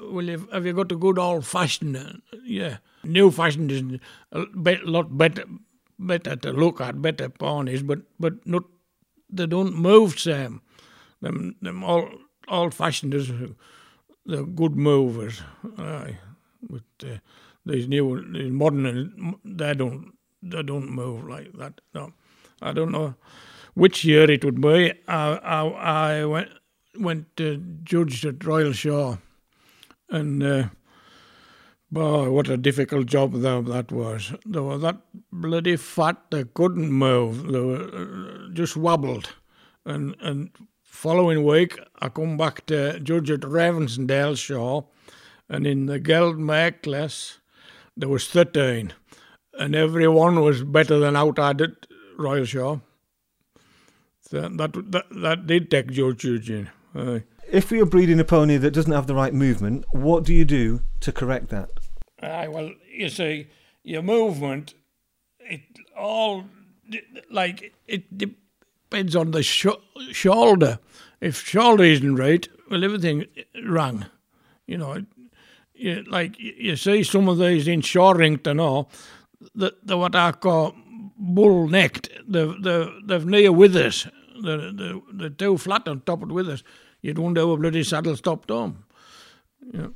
will 0.00 0.28
you, 0.28 0.48
have 0.52 0.66
you 0.66 0.72
got 0.72 0.92
a 0.92 0.96
good 0.96 1.18
old 1.18 1.46
fashioned, 1.46 2.22
yeah, 2.44 2.78
new 3.02 3.30
fashioned 3.30 3.70
is 3.70 4.00
a 4.32 4.44
bit, 4.46 4.84
lot 4.84 5.16
better, 5.16 5.44
better 5.98 6.36
to 6.36 6.52
look 6.52 6.80
at, 6.80 7.00
better 7.00 7.28
ponies, 7.28 7.82
but, 7.82 8.00
but 8.18 8.46
not, 8.46 8.64
they 9.30 9.46
don't 9.46 9.74
move, 9.74 10.18
Sam. 10.18 10.60
Them, 11.20 11.56
them 11.62 11.84
old, 11.84 12.10
old 12.48 12.74
fashioned 12.74 13.14
is 13.14 13.28
the 14.26 14.42
good 14.44 14.76
movers. 14.76 15.42
But 15.76 16.82
uh, 17.02 17.18
these 17.66 17.88
new, 17.88 18.32
these 18.32 18.50
modern, 18.50 19.36
they 19.44 19.74
don't, 19.74 20.12
they 20.42 20.62
don't 20.62 20.90
move 20.90 21.28
like 21.28 21.52
that. 21.54 21.80
No, 21.94 22.12
I 22.62 22.72
don't 22.72 22.92
know 22.92 23.14
which 23.74 24.04
year 24.04 24.30
it 24.30 24.44
would 24.44 24.60
be. 24.60 24.92
I, 25.06 25.34
I, 25.36 25.66
I 25.66 26.24
went 26.24 26.48
went 26.96 27.36
to 27.36 27.58
judge 27.82 28.24
at 28.24 28.44
Royal 28.44 28.72
Show, 28.72 29.18
and 30.08 30.42
uh, 30.42 30.68
boy, 31.90 32.30
what 32.30 32.48
a 32.48 32.56
difficult 32.56 33.06
job 33.06 33.32
that, 33.32 33.66
that 33.66 33.90
was. 33.90 34.32
They 34.46 34.60
were 34.60 34.78
that 34.78 34.98
bloody 35.32 35.76
fat 35.76 36.16
they 36.30 36.44
couldn't 36.44 36.92
move. 36.92 37.48
They 37.48 37.60
were 37.60 37.82
uh, 37.92 38.48
just 38.52 38.76
wobbled, 38.76 39.34
and 39.84 40.16
and 40.20 40.50
following 40.94 41.44
week 41.44 41.78
I 41.98 42.08
come 42.08 42.36
back 42.36 42.64
to 42.66 43.00
judge 43.00 43.30
at 43.30 43.40
Ravensdale 43.40 44.38
Show, 44.38 44.86
and 45.48 45.66
in 45.66 45.86
the 45.86 45.98
Geld 45.98 46.38
class 46.82 47.40
there 47.96 48.08
was 48.08 48.28
thirteen, 48.28 48.92
and 49.58 49.74
every 49.74 50.08
one 50.08 50.40
was 50.40 50.62
better 50.62 50.98
than 50.98 51.16
out 51.16 51.38
at 51.38 51.86
Royal 52.16 52.44
Show. 52.44 52.80
So 54.22 54.48
that, 54.48 54.72
that, 54.92 55.04
that 55.10 55.46
did 55.46 55.70
take 55.70 55.90
George 55.90 56.24
Eugene. 56.24 56.70
Uh, 56.94 57.20
if 57.50 57.70
you're 57.70 57.86
breeding 57.86 58.20
a 58.20 58.24
pony 58.24 58.56
that 58.56 58.70
doesn't 58.70 58.92
have 58.92 59.06
the 59.06 59.14
right 59.14 59.34
movement, 59.34 59.84
what 59.92 60.24
do 60.24 60.32
you 60.32 60.44
do 60.44 60.80
to 61.00 61.12
correct 61.12 61.48
that? 61.50 61.68
Uh, 62.22 62.46
well, 62.48 62.70
you 62.88 63.08
see, 63.10 63.48
your 63.82 64.02
movement, 64.02 64.74
it 65.40 65.60
all, 65.96 66.46
like, 67.30 67.74
it 67.86 68.04
depends 68.90 69.16
on 69.16 69.30
the 69.30 69.42
sh- 69.42 69.66
shoulder. 70.12 70.78
If 71.20 71.46
shoulder 71.46 71.84
isn't 71.84 72.16
right, 72.16 72.48
well, 72.70 72.84
everything 72.84 73.26
wrong. 73.64 74.06
You 74.66 74.78
know, 74.78 75.04
you, 75.74 76.02
like, 76.04 76.38
you 76.38 76.76
see 76.76 77.02
some 77.02 77.28
of 77.28 77.38
these 77.38 77.68
in 77.68 77.80
Shorington, 77.80 78.62
or 78.62 78.86
the, 79.54 79.74
the 79.82 79.96
what 79.96 80.14
I 80.14 80.32
call 80.32 80.74
bull 81.16 81.68
necked. 81.68 82.10
They've, 82.28 82.54
they've, 82.62 82.90
they've 83.04 83.26
near 83.26 83.52
withers. 83.52 84.06
They're, 84.42 84.72
they're, 84.72 85.00
they're 85.12 85.30
too 85.30 85.58
flat 85.58 85.88
on 85.88 86.00
top 86.00 86.22
of 86.22 86.30
withers. 86.30 86.64
You'd 87.02 87.18
wonder 87.18 87.42
how 87.42 87.50
a 87.50 87.56
bloody 87.56 87.84
saddle 87.84 88.16
stopped 88.16 88.48
them. 88.48 88.84
Yeah. 89.72 89.88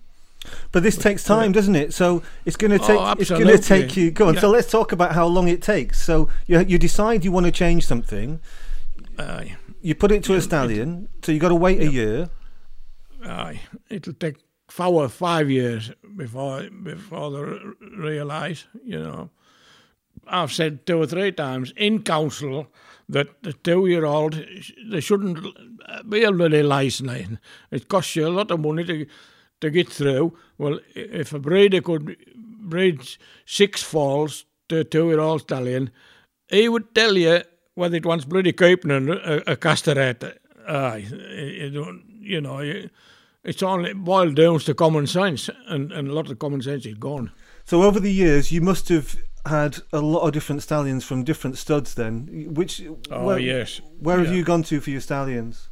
But 0.72 0.82
this 0.82 0.96
takes 0.96 1.24
time, 1.24 1.52
doesn't 1.52 1.74
it? 1.74 1.92
So 1.92 2.22
it's 2.44 2.56
going 2.56 2.70
to 2.70 2.82
oh, 2.82 2.86
take. 2.86 2.98
Oh, 2.98 3.14
it's 3.18 3.30
going 3.30 3.46
to 3.46 3.58
take 3.58 3.96
you. 3.96 4.10
Go 4.10 4.28
on. 4.28 4.34
Yeah. 4.34 4.40
So 4.40 4.50
let's 4.50 4.70
talk 4.70 4.92
about 4.92 5.12
how 5.12 5.26
long 5.26 5.48
it 5.48 5.60
takes. 5.60 6.02
So 6.02 6.28
you 6.46 6.60
you 6.60 6.78
decide 6.78 7.24
you 7.24 7.32
want 7.32 7.46
to 7.46 7.52
change 7.52 7.84
something. 7.84 8.40
Uh, 9.18 9.44
you 9.82 9.94
put 9.94 10.12
it 10.12 10.22
to 10.24 10.34
a 10.34 10.40
stallion. 10.40 11.08
So 11.22 11.32
you 11.32 11.40
got 11.40 11.48
to 11.48 11.54
wait 11.54 11.80
a 11.80 11.90
year. 11.90 12.30
Aye, 13.24 13.60
it'll 13.90 14.12
take 14.12 14.36
four 14.68 15.04
or 15.04 15.08
five 15.08 15.50
years 15.50 15.90
before 16.16 16.68
before 16.82 17.30
they 17.30 17.58
realise. 17.96 18.66
You 18.84 19.02
know, 19.02 19.30
I've 20.26 20.52
said 20.52 20.86
two 20.86 21.02
or 21.02 21.06
three 21.06 21.32
times 21.32 21.72
in 21.76 22.02
council 22.02 22.68
that 23.08 23.42
the 23.42 23.54
two-year-old 23.54 24.44
they 24.90 25.00
shouldn't 25.00 25.44
be 26.08 26.22
a 26.22 26.30
bloody 26.30 26.62
license. 26.62 27.38
It 27.70 27.88
costs 27.88 28.14
you 28.14 28.28
a 28.28 28.30
lot 28.30 28.50
of 28.50 28.60
money 28.60 28.84
to 28.84 29.06
to 29.60 29.70
get 29.70 29.88
through. 29.88 30.36
Well, 30.58 30.78
if 30.94 31.32
a 31.32 31.40
breeder 31.40 31.80
could 31.80 32.16
breed 32.36 33.00
six 33.46 33.82
foals 33.82 34.44
to 34.68 34.80
a 34.80 34.84
two-year-old 34.84 35.40
stallion, 35.40 35.90
he 36.48 36.68
would 36.68 36.94
tell 36.94 37.16
you 37.16 37.42
whether 37.78 37.96
it 37.96 38.04
wants 38.04 38.24
bloody 38.24 38.52
keeping 38.52 38.90
a, 38.90 39.36
a 39.46 39.56
castrator. 39.56 40.36
Aye, 40.68 41.06
you 41.72 42.02
you 42.20 42.40
know, 42.40 42.58
it's 43.44 43.62
only 43.62 43.94
boiled 43.94 44.34
down 44.34 44.58
to 44.58 44.74
common 44.74 45.06
sense, 45.06 45.48
and, 45.68 45.92
and 45.92 46.08
a 46.08 46.12
lot 46.12 46.30
of 46.30 46.38
common 46.38 46.60
sense 46.60 46.84
is 46.84 46.94
gone. 46.94 47.30
So 47.64 47.82
over 47.82 48.00
the 48.00 48.12
years, 48.12 48.50
you 48.50 48.60
must 48.60 48.88
have 48.88 49.16
had 49.46 49.78
a 49.92 50.00
lot 50.00 50.26
of 50.26 50.32
different 50.32 50.62
stallions 50.62 51.04
from 51.04 51.24
different 51.24 51.56
studs. 51.56 51.94
Then, 51.94 52.48
which 52.52 52.82
oh 53.10 53.24
where, 53.24 53.38
yes, 53.38 53.80
where 54.00 54.18
yeah. 54.18 54.24
have 54.24 54.34
you 54.34 54.44
gone 54.44 54.64
to 54.64 54.80
for 54.80 54.90
your 54.90 55.00
stallions? 55.00 55.68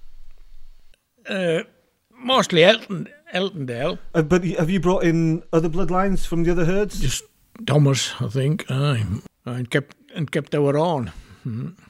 Uh, 1.29 1.65
mostly 2.17 2.65
Elton 2.65 3.09
Eltondale. 3.35 3.99
Uh, 4.15 4.23
but 4.23 4.45
have 4.45 4.71
you 4.71 4.81
brought 4.81 5.03
in 5.03 5.43
other 5.53 5.69
bloodlines 5.69 6.25
from 6.25 6.45
the 6.45 6.53
other 6.53 6.65
herds? 6.65 7.01
Just 7.01 7.25
Thomas, 7.67 8.15
I 8.21 8.29
think. 8.29 8.65
Aye, 8.71 9.05
and 9.45 9.71
kept 9.71 9.97
and 10.15 10.31
kept 10.31 10.55
our 10.55 10.79
own. 10.79 11.13
Mm-hmm. 11.45 11.86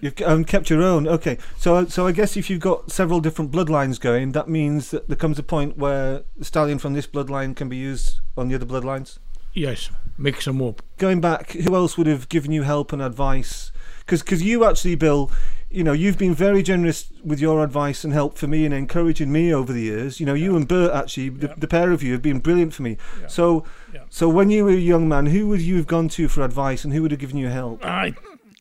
You've 0.00 0.20
um, 0.22 0.44
kept 0.44 0.70
your 0.70 0.82
own. 0.82 1.06
Okay, 1.06 1.38
so 1.58 1.86
so 1.86 2.06
I 2.06 2.12
guess 2.12 2.36
if 2.36 2.48
you've 2.48 2.60
got 2.60 2.90
several 2.90 3.20
different 3.20 3.52
bloodlines 3.52 4.00
going, 4.00 4.32
that 4.32 4.48
means 4.48 4.90
that 4.90 5.08
there 5.08 5.16
comes 5.16 5.38
a 5.38 5.42
point 5.42 5.76
where 5.76 6.24
the 6.36 6.44
stallion 6.44 6.78
from 6.78 6.94
this 6.94 7.06
bloodline 7.06 7.54
can 7.54 7.68
be 7.68 7.76
used 7.76 8.20
on 8.36 8.48
the 8.48 8.54
other 8.54 8.66
bloodlines. 8.66 9.18
Yes, 9.52 9.90
mix 10.18 10.46
them 10.46 10.60
up. 10.62 10.82
Going 10.98 11.20
back, 11.20 11.52
who 11.52 11.74
else 11.76 11.96
would 11.96 12.06
have 12.06 12.28
given 12.28 12.50
you 12.50 12.62
help 12.62 12.92
and 12.92 13.00
advice? 13.00 13.72
Because 14.06 14.42
you 14.42 14.64
actually, 14.64 14.96
Bill, 14.96 15.30
you 15.70 15.84
know, 15.84 15.92
you've 15.92 16.18
been 16.18 16.34
very 16.34 16.62
generous 16.62 17.12
with 17.24 17.40
your 17.40 17.62
advice 17.62 18.04
and 18.04 18.12
help 18.12 18.36
for 18.36 18.46
me 18.46 18.64
and 18.64 18.74
encouraging 18.74 19.32
me 19.32 19.52
over 19.52 19.72
the 19.72 19.82
years. 19.82 20.20
You 20.20 20.26
know, 20.26 20.34
yeah. 20.34 20.44
you 20.44 20.56
and 20.56 20.66
Bert 20.68 20.92
actually, 20.92 21.30
the, 21.30 21.48
yeah. 21.48 21.54
the, 21.56 21.68
pair 21.68 21.90
of 21.90 22.02
you 22.02 22.12
have 22.12 22.22
been 22.22 22.40
brilliant 22.40 22.74
for 22.74 22.82
me. 22.82 22.96
Yeah. 23.20 23.28
So, 23.28 23.64
so 24.10 24.28
when 24.28 24.50
you 24.50 24.64
were 24.64 24.70
a 24.70 24.74
young 24.74 25.08
man, 25.08 25.26
who 25.26 25.48
would 25.48 25.60
you 25.60 25.76
have 25.76 25.86
gone 25.86 26.08
to 26.10 26.28
for 26.28 26.42
advice 26.42 26.84
and 26.84 26.92
who 26.92 27.02
would 27.02 27.12
have 27.12 27.20
given 27.20 27.36
you 27.36 27.48
help? 27.48 27.84
I, 27.84 28.14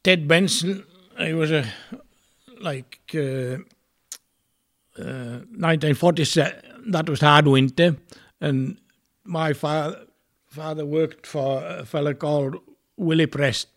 Ted 0.03 0.27
Benson. 0.27 0.85
He 1.17 1.33
was 1.33 1.51
a 1.51 1.65
like 2.59 2.99
uh, 3.13 3.57
uh, 4.97 5.41
1947. 5.55 6.91
That 6.91 7.09
was 7.09 7.21
hard 7.21 7.47
winter, 7.47 7.97
and 8.41 8.77
my 9.23 9.53
father 9.53 10.05
father 10.47 10.85
worked 10.85 11.25
for 11.25 11.65
a 11.65 11.85
fellow 11.85 12.13
called 12.13 12.57
Willie 12.95 13.25
Prest, 13.25 13.67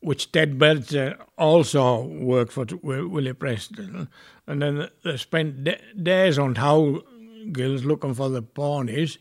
which 0.00 0.32
Ted 0.32 0.58
Belcher 0.58 1.16
also 1.36 2.02
worked 2.02 2.52
for 2.52 2.66
Willie 2.82 3.32
Preston. 3.32 4.08
And 4.46 4.62
then 4.62 4.88
they 5.04 5.16
spent 5.16 5.68
days 6.02 6.38
on 6.38 6.56
how 6.56 7.02
gills 7.52 7.84
looking 7.84 8.14
for 8.14 8.28
the 8.28 8.42
ponies. 8.42 9.18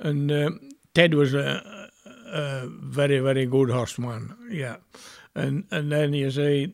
And 0.00 0.32
uh, 0.32 0.50
Ted 0.94 1.14
was 1.14 1.34
a, 1.34 1.88
a, 2.32 2.66
very, 2.66 3.20
very 3.20 3.46
good 3.46 3.70
horseman, 3.70 4.36
yeah. 4.50 4.76
And 5.34 5.64
and 5.70 5.90
then 5.90 6.12
you 6.12 6.30
see, 6.30 6.72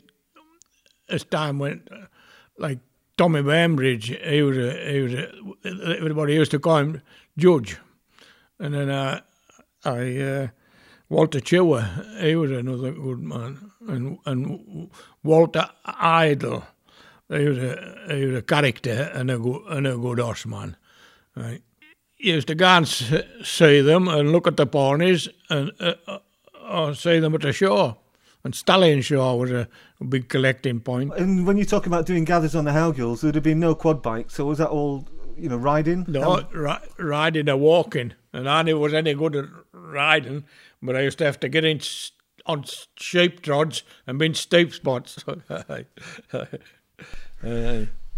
as 1.09 1.25
time 1.25 1.59
went, 1.59 1.89
like 2.59 2.79
Tommy 3.17 3.43
Bambridge, 3.43 4.07
he 4.09 4.43
was 4.43 4.59
a, 4.59 4.93
he 4.93 5.01
was 5.01 5.15
a, 5.15 5.99
everybody 5.99 6.35
used 6.35 6.51
to 6.53 6.59
call 6.59 6.79
him 6.79 7.03
Judge 7.37 7.79
and 8.59 8.75
then 8.75 8.91
uh, 8.91 9.21
I 9.85 10.19
uh, 10.19 10.49
Walter 11.09 11.41
Chewer, 11.41 11.89
he 12.21 12.37
was 12.37 12.51
another 12.51 12.93
good 12.93 13.21
man, 13.21 13.71
and 13.87 14.19
and 14.27 14.91
Walter 15.23 15.69
Idle, 15.85 16.65
he 17.29 17.49
was 17.49 17.59
a 17.59 18.05
he 18.09 18.25
was 18.27 18.39
a 18.39 18.43
character 18.43 19.11
and 19.15 19.31
a 19.31 19.39
good 19.39 19.63
and 19.69 19.87
a 19.87 19.97
good 19.97 20.19
horseman. 20.19 20.77
Right. 21.35 21.63
He 22.17 22.33
used 22.33 22.49
to 22.49 22.57
go 22.57 22.67
and 22.67 22.89
see 22.89 23.81
them 23.81 24.09
and 24.09 24.33
look 24.33 24.49
at 24.49 24.57
the 24.57 24.67
ponies 24.67 25.29
and 25.49 25.71
uh, 25.79 25.95
uh, 26.07 26.19
or 26.69 26.95
see 26.95 27.21
them 27.21 27.35
at 27.35 27.43
the 27.43 27.53
show. 27.53 27.97
And 28.45 28.55
Stallion 28.55 29.03
Show 29.03 29.35
was 29.37 29.51
a, 29.51 29.69
a, 30.01 30.05
big 30.05 30.29
collecting 30.29 30.81
point. 30.81 31.13
And 31.17 31.47
when 31.47 31.57
you 31.57 31.65
talk 31.65 31.87
about 31.87 32.07
doing 32.07 32.25
gathers 32.25 32.55
on 32.55 32.65
the 32.65 32.71
Howgills, 32.71 33.21
there'd 33.21 33.35
have 33.35 33.45
been 33.45 33.61
no 33.61 33.75
quad 33.75 34.01
bike, 34.01 34.31
so 34.31 34.47
was 34.47 34.59
that 34.59 34.69
all, 34.69 35.07
you 35.37 35.49
know, 35.49 35.57
riding? 35.57 36.05
No, 36.09 36.47
ri- 36.53 36.89
riding 36.99 37.49
or 37.49 37.57
walking 37.57 38.15
and 38.33 38.49
I 38.49 38.63
never 38.63 38.79
was 38.79 38.95
any 38.95 39.13
good 39.15 39.37
at 39.37 39.47
riding, 39.73 40.45
but 40.83 40.97
I 40.97 41.03
used 41.03 41.19
to 41.19 41.25
have 41.25 41.41
to 41.41 41.49
get 41.49 41.65
in 41.65 41.81
on 42.47 42.65
sheep 42.97 43.43
trods 43.43 43.83
and 44.07 44.19
be 44.19 44.27
in 44.27 44.35
steep 44.35 44.73
spots. 44.73 45.23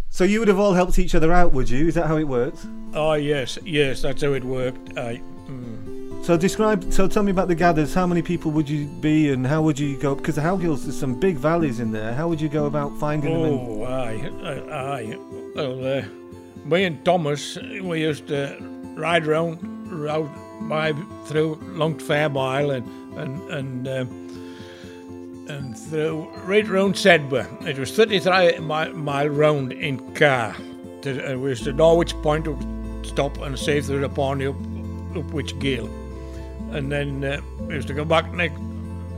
so 0.09 0.23
you 0.23 0.39
would 0.39 0.47
have 0.47 0.59
all 0.59 0.73
helped 0.73 0.99
each 0.99 1.15
other 1.15 1.33
out, 1.33 1.53
would 1.53 1.69
you? 1.69 1.87
Is 1.87 1.95
that 1.95 2.07
how 2.07 2.17
it 2.17 2.25
worked? 2.25 2.65
Oh 2.93 3.13
yes, 3.13 3.57
yes, 3.63 4.01
that's 4.01 4.21
how 4.21 4.33
it 4.33 4.43
worked. 4.43 4.97
I, 4.97 5.21
mm. 5.47 6.00
So 6.23 6.37
describe. 6.37 6.93
So 6.93 7.07
tell 7.07 7.23
me 7.23 7.31
about 7.31 7.47
the 7.47 7.55
gathers. 7.55 7.93
How 7.95 8.05
many 8.05 8.21
people 8.21 8.51
would 8.51 8.69
you 8.69 8.85
be, 8.85 9.31
and 9.31 9.45
how 9.45 9.63
would 9.63 9.79
you 9.79 9.97
go? 9.97 10.13
Because 10.13 10.35
the 10.35 10.41
Howgills, 10.41 10.83
there's 10.83 10.99
some 10.99 11.15
big 11.19 11.35
valleys 11.35 11.79
in 11.79 11.91
there. 11.91 12.13
How 12.13 12.27
would 12.27 12.39
you 12.39 12.47
go 12.47 12.65
about 12.67 12.95
finding 12.99 13.33
them? 13.33 13.53
Oh, 13.53 13.83
aye, 13.85 14.29
aye. 14.71 15.17
Well, 15.55 15.83
uh, 15.97 16.03
me 16.63 16.83
and 16.83 17.03
Thomas, 17.03 17.57
we 17.81 18.01
used 18.01 18.27
to 18.27 18.55
ride 18.95 19.25
round, 19.25 19.59
round 19.91 20.29
by 20.69 20.93
through 21.25 21.55
Long 21.73 21.95
Fairmile 21.95 22.75
and 22.75 23.17
and 23.17 23.49
and 23.49 23.87
um, 23.87 25.45
and 25.49 25.77
through 25.77 26.29
right 26.45 26.67
round 26.67 26.93
Sedbergh. 26.95 27.65
It 27.65 27.79
was 27.79 27.91
33 27.95 28.59
mi- 28.59 28.93
mile 28.93 29.27
round 29.29 29.73
in 29.73 30.13
car. 30.13 30.55
To, 31.01 31.33
uh, 31.33 31.35
used 31.47 31.63
to 31.63 31.73
know 31.73 31.95
which 31.95 32.13
point 32.21 32.45
to 32.45 32.55
stop 33.03 33.39
and 33.39 33.57
see 33.57 33.77
was 33.77 33.89
a 33.89 34.07
pony 34.07 34.45
up, 34.45 34.55
up 35.17 35.33
which 35.33 35.57
gill. 35.57 35.89
And 36.71 36.91
then 36.91 37.23
uh, 37.23 37.41
we 37.59 37.75
used 37.75 37.87
to 37.89 37.93
go 37.93 38.05
back 38.05 38.31
next 38.33 38.59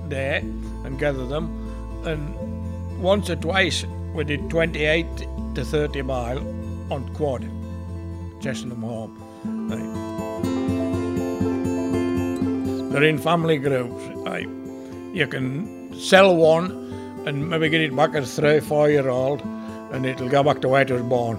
day 0.10 0.39
and 0.84 0.98
gather 1.00 1.26
them. 1.28 1.46
And 2.06 3.02
once 3.02 3.30
or 3.30 3.36
twice 3.36 3.86
we 4.13 4.24
did 4.24 4.50
28 4.50 5.06
to 5.56 5.63
30 5.63 6.02
mile 6.02 6.39
on 6.92 7.13
quad, 7.13 7.42
chasing 8.42 8.70
them 8.70 8.82
home. 8.82 9.18
Right. 9.70 10.13
They're 12.92 13.04
in 13.04 13.18
family 13.18 13.58
groups. 13.58 14.04
Right. 14.18 14.48
You 15.13 15.28
can 15.28 16.00
sell 16.00 16.36
one 16.36 16.72
and 17.26 17.50
maybe 17.50 17.70
get 17.70 17.82
it 17.82 17.96
back 17.96 18.16
as 18.16 18.36
three, 18.36 18.60
four 18.60 18.89
year 18.89 19.10
old, 19.10 19.42
and 19.92 20.06
it'll 20.06 20.30
go 20.30 20.44
back 20.44 20.62
to 20.62 20.70
where 20.70 20.82
it 20.82 20.92
was 20.92 21.02
born. 21.04 21.38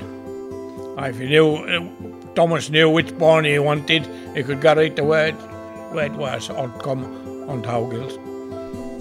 Aye, 0.97 1.09
If 1.09 1.21
you 1.21 1.29
knew, 1.29 1.55
uh, 1.57 2.35
Thomas 2.35 2.71
knew 2.71 2.89
which 2.89 3.17
pony 3.19 3.53
he 3.53 3.59
wanted, 3.59 4.07
he 4.35 4.43
could 4.43 4.61
get 4.61 4.79
it 4.79 4.97
to 4.97 5.05
where 5.05 5.29
it, 5.29 5.35
it 6.03 6.13
was 6.13 6.51
on 6.51 6.79
come 6.81 7.05
on 7.49 7.63
Howgills. 7.63 8.13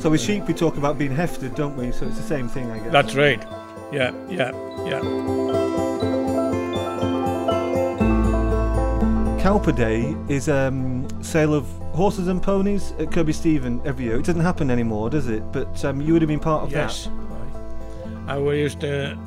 So 0.02 0.10
with 0.10 0.22
sheep, 0.22 0.44
we 0.48 0.54
talk 0.54 0.78
about 0.78 0.98
being 0.98 1.16
hefted, 1.16 1.56
don't 1.56 1.78
we? 1.78 1.92
So 1.92 2.06
it's 2.08 2.18
the 2.18 2.24
same 2.24 2.50
thing, 2.50 2.70
I 2.72 2.80
guess. 2.80 2.92
That's 2.92 3.16
right. 3.16 3.42
Yeah, 3.92 4.12
yeah, 4.30 4.52
yeah. 4.86 5.00
Cowper 9.42 9.72
Day 9.72 10.16
is 10.30 10.50
um, 10.50 11.08
sale 11.22 11.54
of 11.54 11.66
horses 11.94 12.28
and 12.28 12.42
ponies 12.42 12.94
at 13.00 13.12
Kirkby 13.12 13.34
Stephen 13.34 13.82
every 13.86 14.06
year. 14.06 14.18
It 14.18 14.26
doesn't 14.26 14.42
happen 14.42 14.72
anymore, 14.72 15.10
does 15.10 15.28
it? 15.28 15.44
But 15.52 15.84
um, 15.86 16.02
you 16.02 16.14
would 16.14 16.22
have 16.22 16.30
been 16.30 16.40
part 16.40 16.64
of 16.64 16.72
Yes. 16.72 17.10
I 18.28 18.38
we 18.40 18.60
used 18.60 18.80
to 18.82 19.18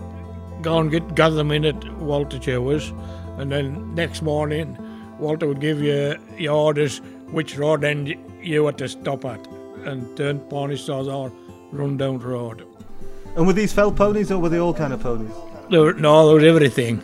go 0.62 0.78
and 0.78 0.90
get 0.90 1.14
gather 1.14 1.36
them 1.36 1.50
in 1.52 1.64
at 1.64 1.96
Walter 1.98 2.38
Chewers, 2.38 2.92
and 3.36 3.52
then 3.52 3.94
next 3.94 4.22
morning, 4.22 4.76
Walter 5.18 5.46
would 5.46 5.60
give 5.60 5.80
you 5.82 6.16
your 6.36 6.54
orders 6.54 7.00
which 7.30 7.56
road 7.58 7.84
end 7.84 8.14
you 8.42 8.66
had 8.66 8.78
to 8.78 8.88
stop 8.88 9.24
at, 9.24 9.46
and 9.84 10.16
turn 10.16 10.40
pony 10.40 10.76
stores 10.76 11.08
or 11.08 11.32
run 11.72 11.96
down 11.96 12.18
the 12.18 12.26
road. 12.26 12.66
And 13.36 13.46
were 13.46 13.52
these 13.52 13.72
fell 13.72 13.92
ponies 13.92 14.30
or 14.30 14.38
were 14.40 14.48
they 14.48 14.58
all 14.58 14.72
kind 14.74 14.92
of 14.92 15.00
ponies? 15.00 15.32
There, 15.70 15.80
were- 15.80 15.94
no, 15.94 16.26
there 16.26 16.34
was 16.36 16.44
everything. 16.44 17.02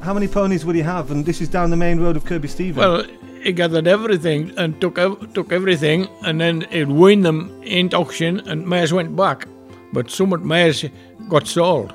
How 0.00 0.12
many 0.14 0.28
ponies 0.28 0.64
would 0.64 0.74
he 0.76 0.82
have? 0.82 1.10
And 1.10 1.24
this 1.24 1.40
is 1.40 1.48
down 1.48 1.70
the 1.70 1.76
main 1.76 2.00
road 2.00 2.16
of 2.16 2.24
Kirkby 2.24 2.48
Stephen. 2.48 2.76
Well, 2.80 3.04
he 3.42 3.52
gathered 3.52 3.86
everything 3.86 4.52
and 4.56 4.80
took 4.80 4.98
ev- 4.98 5.32
took 5.32 5.52
everything, 5.52 6.08
and 6.22 6.40
then 6.40 6.62
he'd 6.70 6.88
win 6.88 7.22
them 7.22 7.60
in 7.64 7.92
auction, 7.94 8.40
and 8.48 8.66
mares 8.66 8.92
went 8.92 9.16
back. 9.16 9.46
But 9.92 10.10
some 10.10 10.32
of 10.32 10.42
mares 10.44 10.84
got 11.28 11.46
sold. 11.46 11.92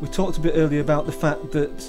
we 0.00 0.08
talked 0.08 0.36
a 0.38 0.40
bit 0.40 0.54
earlier 0.56 0.80
about 0.80 1.06
the 1.06 1.12
fact 1.12 1.50
that 1.52 1.84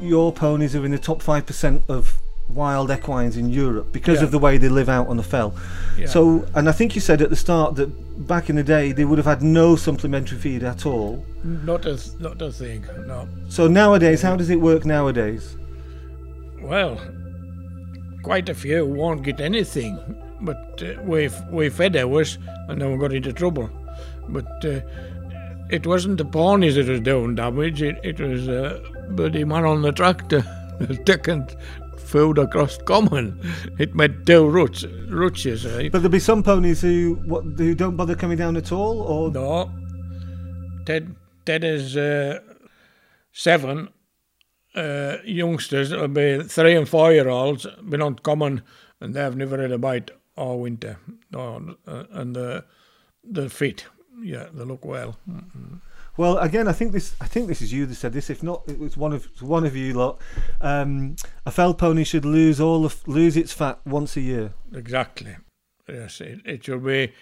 your 0.00 0.32
ponies 0.32 0.74
are 0.76 0.84
in 0.84 0.90
the 0.92 0.98
top 0.98 1.22
5% 1.22 1.82
of 1.88 2.20
wild 2.54 2.90
equines 2.90 3.36
in 3.36 3.50
Europe 3.50 3.92
because 3.92 4.18
Yeah. 4.18 4.24
of 4.24 4.30
the 4.30 4.38
way 4.38 4.56
they 4.58 4.68
live 4.68 4.88
out 4.88 5.08
on 5.08 5.16
the 5.16 5.22
fell. 5.22 5.54
Yeah. 5.98 6.06
So, 6.06 6.46
and 6.54 6.68
I 6.68 6.72
think 6.72 6.94
you 6.94 7.00
said 7.00 7.20
at 7.22 7.30
the 7.30 7.36
start 7.36 7.74
that 7.76 7.88
back 8.26 8.48
in 8.50 8.56
the 8.56 8.62
day 8.64 8.92
they 8.92 9.04
would 9.04 9.18
have 9.18 9.26
had 9.26 9.42
no 9.42 9.76
supplementary 9.76 10.38
feed 10.38 10.62
at 10.62 10.86
all. 10.86 11.24
Not 11.44 11.84
a 11.86 11.98
not 12.18 12.40
a 12.42 12.50
thing. 12.50 12.84
No. 13.06 13.28
So 13.48 13.68
nowadays, 13.68 14.22
how 14.22 14.34
does 14.36 14.50
it 14.50 14.60
work 14.60 14.84
nowadays? 14.84 15.56
Well, 16.62 16.98
quite 18.22 18.48
a 18.48 18.54
few 18.54 18.84
won't 18.86 19.22
get 19.22 19.40
anything, 19.40 19.98
but 20.40 20.82
uh, 20.82 21.00
we 21.02 21.30
we 21.50 21.68
fed 21.68 21.96
ours, 21.96 22.38
and 22.68 22.80
then 22.80 22.92
we 22.92 22.98
got 22.98 23.12
into 23.12 23.32
trouble. 23.32 23.70
But 24.28 24.64
uh, 24.64 24.80
it 25.70 25.86
wasn't 25.86 26.18
the 26.18 26.24
ponies 26.24 26.74
that 26.76 26.88
was 26.88 27.00
doing 27.00 27.34
damage. 27.34 27.82
It 27.82 27.98
it 28.02 28.20
was 28.20 28.48
uh, 28.48 28.80
bloody 29.10 29.44
man 29.44 29.64
on 29.64 29.82
the 29.82 29.92
tractor 29.92 30.42
taking 31.04 31.46
food 32.08 32.38
across 32.38 32.78
common. 32.78 33.40
It 33.78 33.94
made 33.94 34.26
two 34.26 34.48
roots, 34.48 34.84
rootches, 34.84 35.64
right? 35.64 35.92
But 35.92 35.98
there'll 35.98 36.10
be 36.12 36.18
some 36.18 36.42
ponies 36.42 36.80
who 36.80 37.14
what 37.26 37.44
who 37.44 37.74
don't 37.74 37.96
bother 37.96 38.14
coming 38.14 38.38
down 38.38 38.56
at 38.56 38.72
all, 38.72 39.00
or 39.02 39.30
No. 39.30 39.70
Ted 40.86 41.14
Ted 41.44 41.64
is 41.64 41.96
uh, 41.96 42.40
seven 43.32 43.88
uh, 44.74 45.16
youngsters, 45.24 45.92
will 45.92 46.08
be 46.08 46.42
three 46.42 46.76
and 46.76 46.88
four 46.88 47.12
year 47.12 47.28
olds, 47.28 47.66
been 47.88 48.02
on 48.02 48.16
common 48.16 48.62
and 49.00 49.14
they've 49.14 49.36
never 49.36 49.60
had 49.60 49.72
a 49.72 49.78
bite 49.78 50.10
all 50.36 50.60
winter. 50.60 50.98
No, 51.30 51.74
uh, 51.86 52.04
and 52.12 52.34
the 52.34 52.64
the 53.24 53.48
fit, 53.50 53.86
yeah, 54.22 54.46
they 54.52 54.64
look 54.64 54.84
well. 54.84 55.18
Well, 56.18 56.36
again, 56.38 56.66
I 56.66 56.72
think 56.72 56.90
this. 56.90 57.14
I 57.20 57.26
think 57.26 57.46
this 57.46 57.62
is 57.62 57.72
you 57.72 57.86
that 57.86 57.94
said 57.94 58.12
this. 58.12 58.28
If 58.28 58.42
not, 58.42 58.64
it 58.66 58.80
was 58.80 58.96
one 58.96 59.12
of 59.12 59.28
one 59.40 59.64
of 59.64 59.76
you 59.76 59.94
lot. 59.94 60.20
Um, 60.60 61.14
a 61.46 61.52
fell 61.52 61.74
pony 61.74 62.02
should 62.02 62.24
lose 62.24 62.60
all 62.60 62.84
of 62.84 63.06
lose 63.06 63.36
its 63.36 63.52
fat 63.52 63.78
once 63.86 64.16
a 64.16 64.20
year. 64.20 64.52
Exactly. 64.74 65.36
Yes, 65.88 66.20
it, 66.20 66.40
it 66.44 66.64
should 66.64 66.84
be 66.84 67.12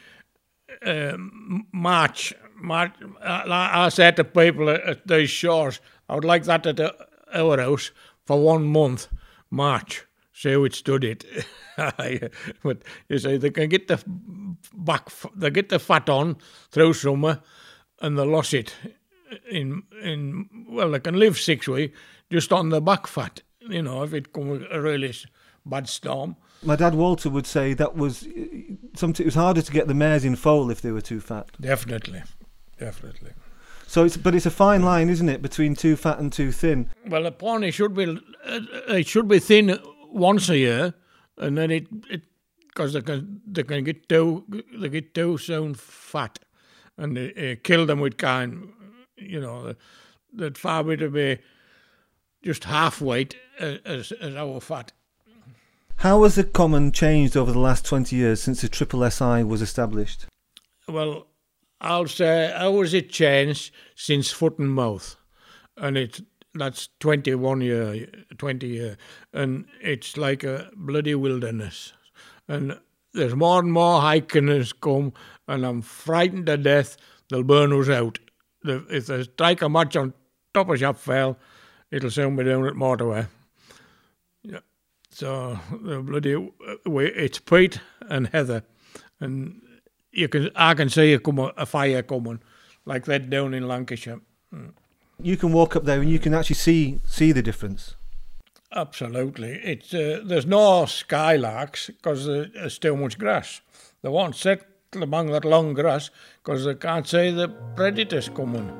um, 0.82 1.66
March. 1.72 2.32
March. 2.56 2.94
Uh, 3.22 3.42
like 3.46 3.70
I 3.74 3.88
said 3.90 4.16
to 4.16 4.24
people 4.24 4.70
at, 4.70 4.80
at 4.80 5.06
these 5.06 5.28
shores, 5.28 5.78
I 6.08 6.14
would 6.14 6.24
like 6.24 6.44
that 6.44 6.66
at 6.66 6.80
our 7.34 7.60
house 7.60 7.90
for 8.24 8.42
one 8.42 8.64
month, 8.64 9.08
March. 9.50 10.06
See 10.32 10.52
how 10.52 10.64
it 10.64 10.74
stood 10.74 11.04
it. 11.04 11.24
but 11.76 12.82
you 13.10 13.18
see, 13.18 13.36
they 13.36 13.50
can 13.50 13.68
get 13.68 13.88
the 13.88 14.02
back, 14.74 15.10
they 15.34 15.50
get 15.50 15.68
the 15.68 15.78
fat 15.78 16.08
on 16.08 16.38
through 16.70 16.94
summer, 16.94 17.42
and 18.00 18.18
they 18.18 18.24
lost 18.24 18.54
it 18.54 18.74
in 19.50 19.82
in. 20.02 20.66
Well, 20.68 20.90
they 20.90 21.00
can 21.00 21.18
live 21.18 21.38
six 21.38 21.68
weeks 21.68 21.96
just 22.30 22.52
on 22.52 22.70
the 22.70 22.80
back 22.80 23.06
fat. 23.06 23.42
You 23.60 23.82
know, 23.82 24.02
if 24.02 24.14
it 24.14 24.32
comes 24.32 24.64
a 24.70 24.80
really 24.80 25.12
bad 25.64 25.88
storm. 25.88 26.36
My 26.62 26.76
dad 26.76 26.94
Walter 26.94 27.28
would 27.28 27.46
say 27.46 27.74
that 27.74 27.96
was 27.96 28.26
something. 28.94 29.24
It 29.24 29.26
was 29.26 29.34
harder 29.34 29.62
to 29.62 29.72
get 29.72 29.88
the 29.88 29.94
mares 29.94 30.24
in 30.24 30.36
foal 30.36 30.70
if 30.70 30.80
they 30.80 30.92
were 30.92 31.00
too 31.00 31.20
fat. 31.20 31.50
Definitely, 31.60 32.22
definitely. 32.78 33.32
So 33.86 34.04
it's 34.04 34.16
but 34.16 34.34
it's 34.34 34.46
a 34.46 34.50
fine 34.50 34.82
line, 34.82 35.08
isn't 35.08 35.28
it, 35.28 35.42
between 35.42 35.74
too 35.74 35.96
fat 35.96 36.18
and 36.18 36.32
too 36.32 36.52
thin? 36.52 36.90
Well, 37.06 37.26
a 37.26 37.30
pony 37.30 37.70
should 37.70 37.94
be 37.94 38.18
uh, 38.44 38.60
it 38.88 39.06
should 39.06 39.28
be 39.28 39.38
thin 39.38 39.78
once 40.10 40.48
a 40.48 40.58
year, 40.58 40.94
and 41.36 41.56
then 41.58 41.70
it 41.70 41.86
it 42.10 42.22
because 42.68 42.94
they 42.94 43.02
can 43.02 43.40
they 43.46 43.62
can 43.62 43.84
get 43.84 44.08
too 44.08 44.44
they 44.78 44.88
get 44.88 45.14
too 45.14 45.38
soon 45.38 45.74
fat, 45.74 46.38
and 46.98 47.16
they, 47.16 47.52
uh, 47.52 47.56
kill 47.62 47.86
them 47.86 48.00
with 48.00 48.16
kind. 48.16 48.72
You 49.16 49.40
know, 49.40 49.74
that 50.34 50.58
far 50.58 50.84
better 50.84 51.08
be 51.08 51.38
just 52.42 52.64
half 52.64 53.00
weight 53.00 53.36
uh, 53.60 53.76
as 53.84 54.12
as 54.12 54.34
our 54.36 54.60
fat. 54.60 54.92
How 55.96 56.22
has 56.24 56.34
the 56.34 56.44
common 56.44 56.92
changed 56.92 57.36
over 57.36 57.52
the 57.52 57.58
last 57.58 57.86
twenty 57.86 58.16
years 58.16 58.42
since 58.42 58.60
the 58.60 58.68
Triple 58.68 59.08
SI 59.10 59.42
was 59.44 59.62
established? 59.62 60.26
Well, 60.88 61.26
I'll 61.80 62.06
say 62.06 62.52
how 62.56 62.80
has 62.80 62.94
it 62.94 63.10
changed 63.10 63.74
since 63.94 64.30
foot 64.30 64.58
and 64.58 64.70
mouth, 64.70 65.16
and 65.76 65.96
it 65.96 66.20
that's 66.54 66.88
twenty 67.00 67.34
one 67.34 67.60
year, 67.60 68.06
twenty 68.38 68.68
year, 68.68 68.96
and 69.32 69.66
it's 69.80 70.16
like 70.16 70.44
a 70.44 70.70
bloody 70.76 71.14
wilderness, 71.14 71.92
and 72.48 72.78
there's 73.16 73.34
more 73.34 73.58
and 73.58 73.72
more 73.72 74.00
hikers 74.00 74.72
come, 74.72 75.12
and 75.48 75.64
I'm 75.64 75.82
frightened 75.82 76.46
to 76.46 76.56
death 76.56 76.96
they'll 77.28 77.42
burn 77.42 77.72
us 77.72 77.88
out. 77.88 78.18
If 78.64 79.06
they 79.06 79.22
strike 79.22 79.62
a 79.62 79.68
match 79.68 79.96
on 79.96 80.14
top 80.54 80.68
of 80.68 80.78
Shap 80.78 80.96
Fell, 80.96 81.38
it'll 81.90 82.10
soon 82.10 82.36
be 82.36 82.44
down 82.44 82.66
at 82.66 82.74
Motorway. 82.74 83.28
Yeah. 84.42 84.60
So 85.10 85.58
the 85.70 86.00
bloody 86.00 86.52
it's 86.86 87.38
peat 87.38 87.80
and 88.08 88.28
Heather, 88.28 88.62
and 89.20 89.62
you 90.12 90.28
can 90.28 90.50
I 90.54 90.74
can 90.74 90.88
see 90.88 91.12
a, 91.12 91.18
come, 91.18 91.38
a 91.38 91.66
fire 91.66 92.02
coming, 92.02 92.40
like 92.84 93.04
that 93.06 93.30
down 93.30 93.54
in 93.54 93.68
Lancashire. 93.68 94.20
Mm. 94.52 94.72
You 95.22 95.36
can 95.36 95.52
walk 95.52 95.76
up 95.76 95.84
there 95.84 96.00
and 96.00 96.10
you 96.10 96.18
can 96.18 96.34
actually 96.34 96.56
see 96.56 97.00
see 97.06 97.32
the 97.32 97.42
difference. 97.42 97.94
Absolutely, 98.72 99.60
it's 99.62 99.94
uh, 99.94 100.22
there's 100.24 100.46
no 100.46 100.84
skylarks 100.84 101.86
because 101.86 102.26
there's 102.26 102.78
too 102.78 102.96
much 102.96 103.18
grass. 103.18 103.60
They 104.02 104.08
won't 104.08 104.36
settle 104.36 104.66
among 104.94 105.30
that 105.30 105.44
long 105.44 105.72
grass 105.72 106.10
because 106.42 106.64
they 106.64 106.74
can't 106.74 107.06
see 107.06 107.30
the 107.30 107.48
predators 107.48 108.28
coming. 108.28 108.72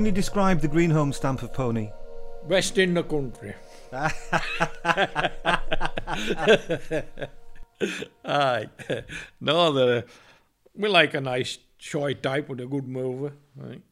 can 0.00 0.06
you 0.06 0.12
describe 0.12 0.60
the 0.60 0.68
Greenholme 0.68 1.12
stamp 1.12 1.42
of 1.42 1.52
pony? 1.52 1.90
Best 2.48 2.78
in 2.78 2.94
the 2.94 3.02
country. 3.02 3.54
Aye. 8.24 8.68
No, 9.42 9.72
the, 9.72 10.06
we 10.74 10.88
like 10.88 11.14
a 11.14 11.20
nice 11.20 11.58
shy 11.78 12.12
type 12.14 12.48
with 12.48 12.60
a 12.60 12.66
good 12.66 12.86
mover. 12.86 13.32
Right. 13.56 13.82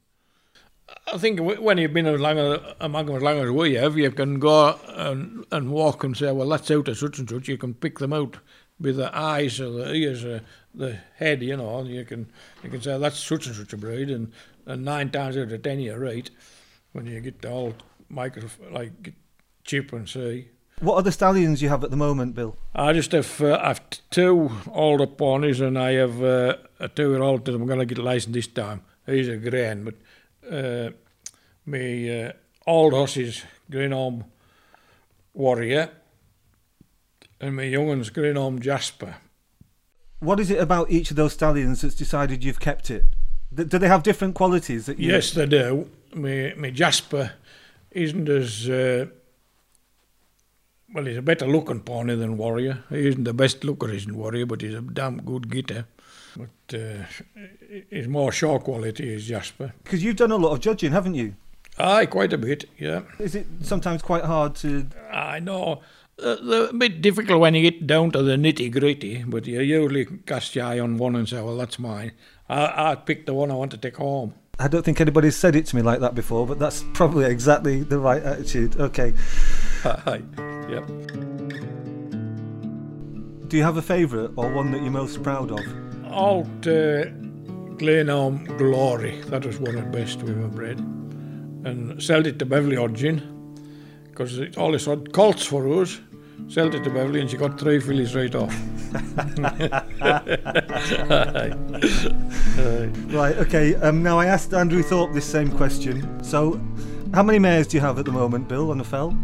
I 1.13 1.19
think 1.19 1.41
when 1.41 1.79
you've 1.79 1.93
been 1.93 2.07
as 2.07 2.21
long 2.21 2.39
as, 2.39 2.61
among 2.81 3.07
them 3.07 3.17
as 3.17 3.23
long 3.23 3.39
as 3.39 3.51
we 3.51 3.75
have, 3.75 3.99
you 3.99 4.11
can 4.11 4.39
go 4.39 4.79
and, 4.89 5.45
and 5.53 5.71
walk 5.71 6.03
and 6.03 6.17
say, 6.17 6.33
well, 6.33 6.49
that's 6.49 6.71
out 6.71 6.89
of 6.89 6.97
such 6.97 7.19
and 7.19 7.29
such. 7.29 7.49
You 7.49 7.59
can 7.59 7.75
pick 7.75 7.99
them 7.99 8.15
out 8.15 8.39
with 8.81 8.97
the 8.97 9.17
eyes 9.17 9.61
or 9.61 9.71
the 9.71 9.93
ears 9.93 10.25
or 10.25 10.41
the 10.75 10.99
head, 11.17 11.43
you 11.43 11.57
know, 11.57 11.83
you 11.83 12.05
can 12.05 12.31
you 12.63 12.71
can 12.71 12.81
say 12.81 12.97
that's 12.99 13.19
such 13.19 13.47
and 13.47 13.57
such 13.57 13.73
a 13.73 13.77
breed, 13.77 14.11
and, 14.11 14.33
and 14.67 14.85
nine 14.85 15.11
times 15.11 15.37
out 15.37 15.51
of 15.51 15.63
ten 15.63 15.81
you're 15.81 15.99
right 15.99 16.31
when 16.93 17.07
you 17.07 17.21
get 17.21 17.43
the 17.43 17.51
old 17.51 17.83
micro 18.09 18.45
like 18.71 19.13
chip 19.65 19.93
and 19.93 20.09
see. 20.09 20.49
What 20.81 20.95
are 20.95 21.03
the 21.03 21.13
stallions 21.13 21.61
you 21.61 21.69
have 21.71 21.83
at 21.83 21.91
the 21.91 21.97
moment, 21.97 22.35
Bill? 22.35 22.57
I 22.75 22.93
just 22.93 23.13
have 23.13 23.41
uh, 23.41 23.61
I've 23.63 23.81
two 24.11 24.51
older 24.71 25.07
ponies 25.07 25.61
and 25.61 25.79
I 25.79 25.93
have 25.93 26.23
uh, 26.23 26.57
a 26.79 26.89
two-year-old 26.89 27.45
that 27.45 27.55
I'm 27.55 27.67
going 27.67 27.81
to 27.81 27.87
get 27.87 27.99
licensed 27.99 28.35
this 28.35 28.47
time. 28.47 28.83
He's 29.07 29.29
a 29.29 29.37
grand, 29.37 29.85
but 29.85 29.95
uh, 30.51 30.91
my 31.67 32.27
uh, 32.27 32.33
old 32.67 32.93
horse 32.93 33.17
is 33.17 33.43
Greenholme 33.71 34.25
Warrior 35.35 35.91
and 37.41 37.57
my 37.57 37.65
young 37.65 37.89
one's 37.89 38.11
Greenholme 38.11 38.61
Jasper. 38.61 39.17
What 40.21 40.41
is 40.41 40.51
it 40.51 40.61
about 40.61 40.91
each 40.91 41.11
of 41.11 41.17
those 41.17 41.33
stallions 41.33 41.83
that's 41.83 41.95
decided 41.95 42.45
you've 42.45 42.61
kept 42.61 42.91
it? 42.91 43.05
Do 43.53 43.65
they 43.65 43.89
have 43.89 44.03
different 44.03 44.35
qualities 44.35 44.87
that 44.87 44.99
you 44.99 45.11
Yes, 45.11 45.33
they 45.33 45.47
do. 45.47 45.89
My, 46.15 46.55
my 46.57 46.71
Jasper 46.71 47.33
isn't 47.91 48.29
as 48.29 48.69
uh, 48.69 49.07
well. 50.95 51.05
He's 51.05 51.17
a 51.17 51.23
better 51.23 51.47
looking 51.47 51.81
pony 51.81 52.15
than 52.15 52.37
Warrior. 52.37 52.85
He 52.91 53.09
isn't 53.09 53.25
the 53.25 53.35
best 53.35 53.65
looker, 53.65 53.91
isn't 53.91 54.17
Warrior, 54.17 54.47
but 54.47 54.61
he's 54.63 54.75
a 54.75 54.81
damn 54.81 55.19
good 55.19 55.51
getter. 55.51 55.87
But 56.37 56.79
uh, 56.79 57.05
he's 57.91 58.07
more 58.09 58.31
show 58.33 58.59
quality 58.59 59.13
is 59.13 59.27
Jasper. 59.27 59.73
Because 59.83 60.05
you've 60.05 60.17
done 60.17 60.31
a 60.31 60.37
lot 60.37 60.53
of 60.53 60.61
judging, 60.61 60.93
haven't 60.93 61.15
you? 61.15 61.35
Aye, 61.79 62.07
quite 62.07 62.33
a 62.33 62.39
bit. 62.39 62.69
Yeah, 62.79 63.03
Is 63.19 63.35
it 63.35 63.47
sometimes 63.63 64.03
quite 64.03 64.25
hard 64.25 64.55
to? 64.57 64.87
I 65.13 65.41
know. 65.41 65.81
Uh, 66.21 66.69
a 66.71 66.73
bit 66.73 67.01
difficult 67.01 67.41
when 67.41 67.55
you 67.55 67.63
get 67.71 67.87
down 67.87 68.11
to 68.11 68.23
the 68.23 68.33
nitty 68.37 68.73
gritty, 68.73 69.23
but 69.23 69.47
you 69.47 69.61
usually 69.61 70.05
cast 70.27 70.57
your 70.57 70.65
eye 70.67 70.81
on 70.81 70.99
one 70.99 71.15
and 71.15 71.29
say, 71.29 71.41
"Well, 71.41 71.57
that's 71.57 71.79
mine." 71.79 72.11
I 72.49 72.91
I 72.91 72.95
picked 72.97 73.27
the 73.27 73.35
one 73.35 73.53
I 73.53 73.55
want 73.55 73.71
to 73.71 73.77
take 73.77 73.97
home. 73.99 74.35
I 74.59 74.67
don't 74.67 74.85
think 74.85 75.01
anybody's 75.01 75.37
said 75.37 75.55
it 75.55 75.67
to 75.67 75.77
me 75.77 75.83
like 75.83 76.01
that 76.01 76.17
before, 76.17 76.45
but 76.45 76.59
that's 76.59 76.85
probably 76.93 77.27
exactly 77.27 77.85
the 77.85 78.01
right 78.01 78.21
attitude. 78.23 78.77
Okay. 78.77 79.15
Aye, 79.89 80.23
yep. 80.69 80.87
Do 83.49 83.57
you 83.57 83.63
have 83.63 83.79
a 83.79 83.83
favourite 83.83 84.31
or 84.37 84.53
one 84.53 84.73
that 84.73 84.83
you're 84.83 84.91
most 84.91 85.23
proud 85.23 85.51
of? 85.51 85.61
Old 86.13 86.47
uh, 86.69 87.07
Greenholme 87.79 88.59
Glory, 88.59 89.23
that 89.23 89.47
was 89.47 89.59
one 89.59 89.77
of 89.77 89.85
the 89.85 89.91
best 89.91 90.23
we 90.23 90.33
ever 90.33 90.49
bred. 90.49 90.79
And 90.79 92.03
sold 92.03 92.27
it 92.27 92.39
to 92.41 92.47
Beverly 92.47 92.77
Hodgin, 92.77 93.23
because 94.05 94.39
it's 94.39 94.57
it 94.57 94.61
always 94.61 94.85
had 94.85 95.13
colts 95.13 95.47
for 95.47 95.67
us. 95.81 95.99
Sold 96.49 96.75
it 96.75 96.85
to 96.85 96.91
Beverly 96.91 97.21
and 97.21 97.31
she 97.31 97.37
got 97.37 97.59
three 97.59 97.81
fillies 97.81 98.15
right 98.15 98.35
off. 98.35 98.55
Aye. 99.39 99.81
Aye. 101.11 101.53
Right. 103.09 103.37
Okay. 103.37 103.75
Um, 103.77 104.03
now 104.03 104.19
I 104.19 104.27
asked 104.27 104.55
Andrew 104.55 104.83
Thorpe 104.83 105.13
this 105.13 105.27
same 105.27 105.51
question. 105.51 106.23
So, 106.23 106.61
how 107.13 107.23
many 107.23 107.39
mares 107.39 107.67
do 107.67 107.77
you 107.77 107.81
have 107.81 107.99
at 107.99 108.05
the 108.05 108.13
moment, 108.13 108.49
Bill, 108.49 108.71
on 108.71 108.79
the 108.79 108.85
fell? 108.85 109.17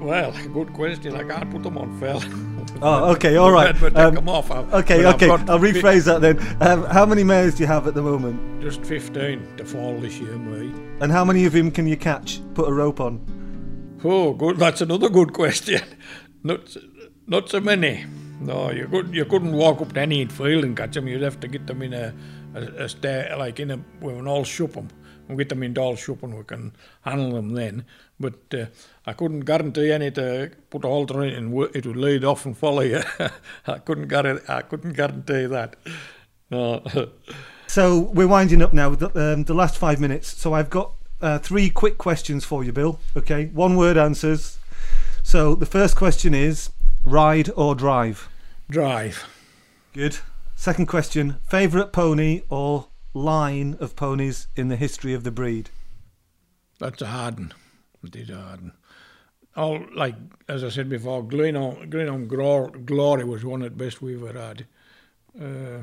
Well, 0.00 0.32
good 0.52 0.72
question. 0.72 1.14
I 1.16 1.24
can't 1.24 1.50
put 1.50 1.62
them 1.62 1.78
on 1.78 1.98
fell. 1.98 2.22
Oh, 2.80 3.10
okay. 3.12 3.34
All 3.36 3.50
right. 3.50 3.74
but 3.80 3.88
take 3.94 3.96
Um, 4.04 4.14
them 4.14 4.28
off. 4.28 4.52
I- 4.52 4.58
okay. 4.80 5.04
Okay. 5.04 5.28
I'll 5.28 5.58
rephrase 5.58 6.04
that 6.04 6.20
then. 6.20 6.38
Um, 6.60 6.84
how 6.84 7.04
many 7.06 7.24
mares 7.24 7.54
do 7.56 7.64
you 7.64 7.66
have 7.66 7.88
at 7.88 7.94
the 7.94 8.02
moment? 8.02 8.60
Just 8.62 8.84
15 8.84 9.56
to 9.56 9.64
fall 9.64 9.98
this 9.98 10.20
year, 10.20 10.36
me. 10.36 10.72
And 11.00 11.10
how 11.10 11.24
many 11.24 11.44
of 11.46 11.54
them 11.54 11.72
can 11.72 11.88
you 11.88 11.96
catch? 11.96 12.40
Put 12.54 12.68
a 12.68 12.72
rope 12.72 13.00
on. 13.00 13.20
Oh, 14.04 14.32
good. 14.32 14.58
That's 14.58 14.80
another 14.80 15.08
good 15.08 15.32
question. 15.32 15.80
Not, 16.44 16.76
not 17.26 17.48
so 17.48 17.58
many. 17.58 18.04
No, 18.40 18.70
you 18.70 18.86
couldn't. 18.86 19.12
You 19.12 19.24
couldn't 19.24 19.52
walk 19.52 19.80
up 19.80 19.94
to 19.94 20.00
any 20.00 20.24
field 20.26 20.62
and 20.62 20.76
catch 20.76 20.94
them. 20.94 21.08
You'd 21.08 21.22
have 21.22 21.40
to 21.40 21.48
get 21.48 21.66
them 21.66 21.82
in 21.82 21.92
a, 21.94 22.14
a, 22.54 22.60
a 22.84 22.88
sta 22.88 23.34
like 23.36 23.58
in 23.58 23.72
a 23.72 23.80
with 24.00 24.16
an 24.16 24.28
all 24.28 24.44
shop 24.44 24.72
them. 24.74 24.88
We 25.28 25.36
get 25.36 25.48
them 25.50 25.62
in 25.62 25.76
all 25.78 25.96
shop 25.96 26.22
and 26.22 26.36
we 26.36 26.44
can 26.44 26.72
handle 27.02 27.32
them 27.32 27.54
then. 27.54 27.84
But 28.18 28.34
uh, 28.52 28.66
I 29.06 29.12
couldn't 29.12 29.40
guarantee 29.40 29.92
any 29.92 30.10
to 30.12 30.50
put 30.70 30.84
a 30.84 30.88
halter 30.88 31.22
in 31.22 31.28
it 31.28 31.38
and 31.38 31.52
it 31.74 31.86
would 31.86 31.96
lead 31.96 32.24
off 32.24 32.46
and 32.46 32.56
follow 32.56 32.80
you. 32.80 33.02
I 33.66 33.78
couldn't 33.78 34.08
guarantee. 34.08 34.44
I 34.48 34.62
couldn't 34.62 34.94
guarantee 34.94 35.46
that. 35.46 35.76
No. 36.50 36.82
So 37.68 38.00
we're 38.00 38.26
winding 38.26 38.62
up 38.62 38.72
now. 38.72 38.94
The, 38.94 39.34
um, 39.34 39.44
the 39.44 39.52
last 39.52 39.76
five 39.76 40.00
minutes. 40.00 40.28
So 40.28 40.54
I've 40.54 40.70
got 40.70 40.94
uh, 41.20 41.38
three 41.38 41.68
quick 41.68 41.98
questions 41.98 42.42
for 42.42 42.64
you, 42.64 42.72
Bill. 42.72 42.98
Okay, 43.14 43.46
one 43.52 43.76
word 43.76 43.98
answers. 43.98 44.58
So 45.22 45.54
the 45.54 45.66
first 45.66 45.94
question 45.94 46.32
is 46.32 46.70
ride 47.04 47.50
or 47.56 47.74
drive. 47.74 48.30
Drive. 48.70 49.28
Good. 49.92 50.18
Second 50.56 50.86
question: 50.86 51.36
favorite 51.46 51.92
pony 51.92 52.42
or 52.48 52.86
line 53.18 53.76
of 53.80 53.96
ponies 53.96 54.48
in 54.56 54.68
the 54.68 54.76
history 54.76 55.14
of 55.14 55.24
the 55.24 55.30
breed? 55.30 55.70
That's 56.78 57.02
a 57.02 57.06
hard 57.06 57.38
one. 57.38 57.54
It 58.04 58.16
is 58.16 58.30
a 58.30 58.36
hard 58.36 58.62
one. 58.62 58.72
All 59.56 59.84
like 59.94 60.14
as 60.48 60.62
I 60.62 60.68
said 60.68 60.88
before, 60.88 61.22
Greenholme 61.24 62.86
Glory 62.86 63.24
was 63.24 63.44
one 63.44 63.62
of 63.62 63.76
the 63.76 63.84
best 63.84 64.00
we've 64.00 64.22
ever 64.22 64.38
had. 64.38 64.66
Uh, 65.40 65.82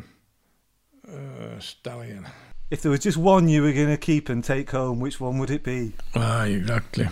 uh, 1.12 1.60
stallion. 1.60 2.26
If 2.72 2.82
there 2.82 2.92
was 2.92 3.02
just 3.02 3.18
one 3.18 3.48
you 3.48 3.62
were 3.62 3.74
going 3.74 3.90
to 3.90 3.98
keep 3.98 4.28
and 4.30 4.44
take 4.44 4.72
home, 4.72 5.00
which 5.00 5.20
one 5.20 5.38
would 5.38 5.52
it 5.52 5.64
be? 5.64 5.94
Ah, 6.16 6.46
exactly. 6.46 7.08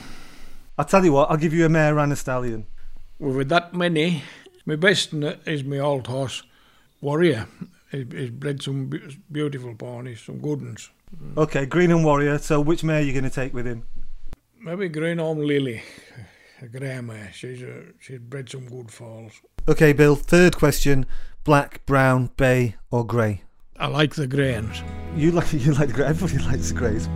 I'll 0.78 0.86
tell 0.86 1.06
you 1.06 1.14
what. 1.14 1.30
I'll 1.30 1.38
give 1.38 1.54
you 1.54 1.66
a 1.66 1.70
mare 1.70 2.00
and 2.00 2.12
a 2.12 2.16
stallion. 2.16 2.66
Well, 3.20 3.36
with 3.36 3.50
that 3.50 3.74
many, 3.74 4.24
my 4.66 4.76
best 4.76 5.14
is 5.14 5.64
my 5.64 5.78
old 5.78 6.08
horse, 6.08 6.44
Warrior. 7.02 7.48
He's, 7.94 8.12
he's 8.12 8.30
bred 8.32 8.62
some 8.62 8.90
beautiful 9.32 9.76
ponies, 9.76 10.22
some 10.22 10.40
good 10.40 10.62
ones. 10.62 10.90
Mm. 11.16 11.38
Okay, 11.38 11.66
Green 11.68 11.92
and 11.92 12.04
Warrior. 12.04 12.40
So 12.40 12.60
which 12.60 12.84
mare 12.84 12.98
are 12.98 13.04
you 13.04 13.14
going 13.14 13.24
to 13.24 13.30
take 13.30 13.54
with 13.54 13.68
him? 13.68 13.84
Maybe 14.60 14.90
Greenholme 14.90 15.46
Lily, 15.46 15.84
a 16.62 16.68
grey 16.68 17.00
mare. 17.02 17.30
She's 17.34 17.62
a, 17.62 17.84
she's 18.00 18.20
bred 18.20 18.50
some 18.50 18.66
good 18.66 18.92
foals. 18.92 19.34
Okay, 19.68 19.94
Bill. 19.94 20.16
Third 20.16 20.58
question: 20.58 21.06
black, 21.44 21.86
brown, 21.86 22.32
bay, 22.36 22.76
or 22.90 23.06
grey? 23.06 23.44
I 23.78 23.88
like 23.88 24.16
the 24.16 24.26
grains. 24.26 24.82
You 25.16 25.32
like 25.32 25.54
you 25.54 25.74
like 25.74 25.90
the 25.90 25.94
grey. 25.94 26.08
Everybody 26.08 26.44
likes 26.46 26.70
the 26.70 26.76
greys. 26.76 27.08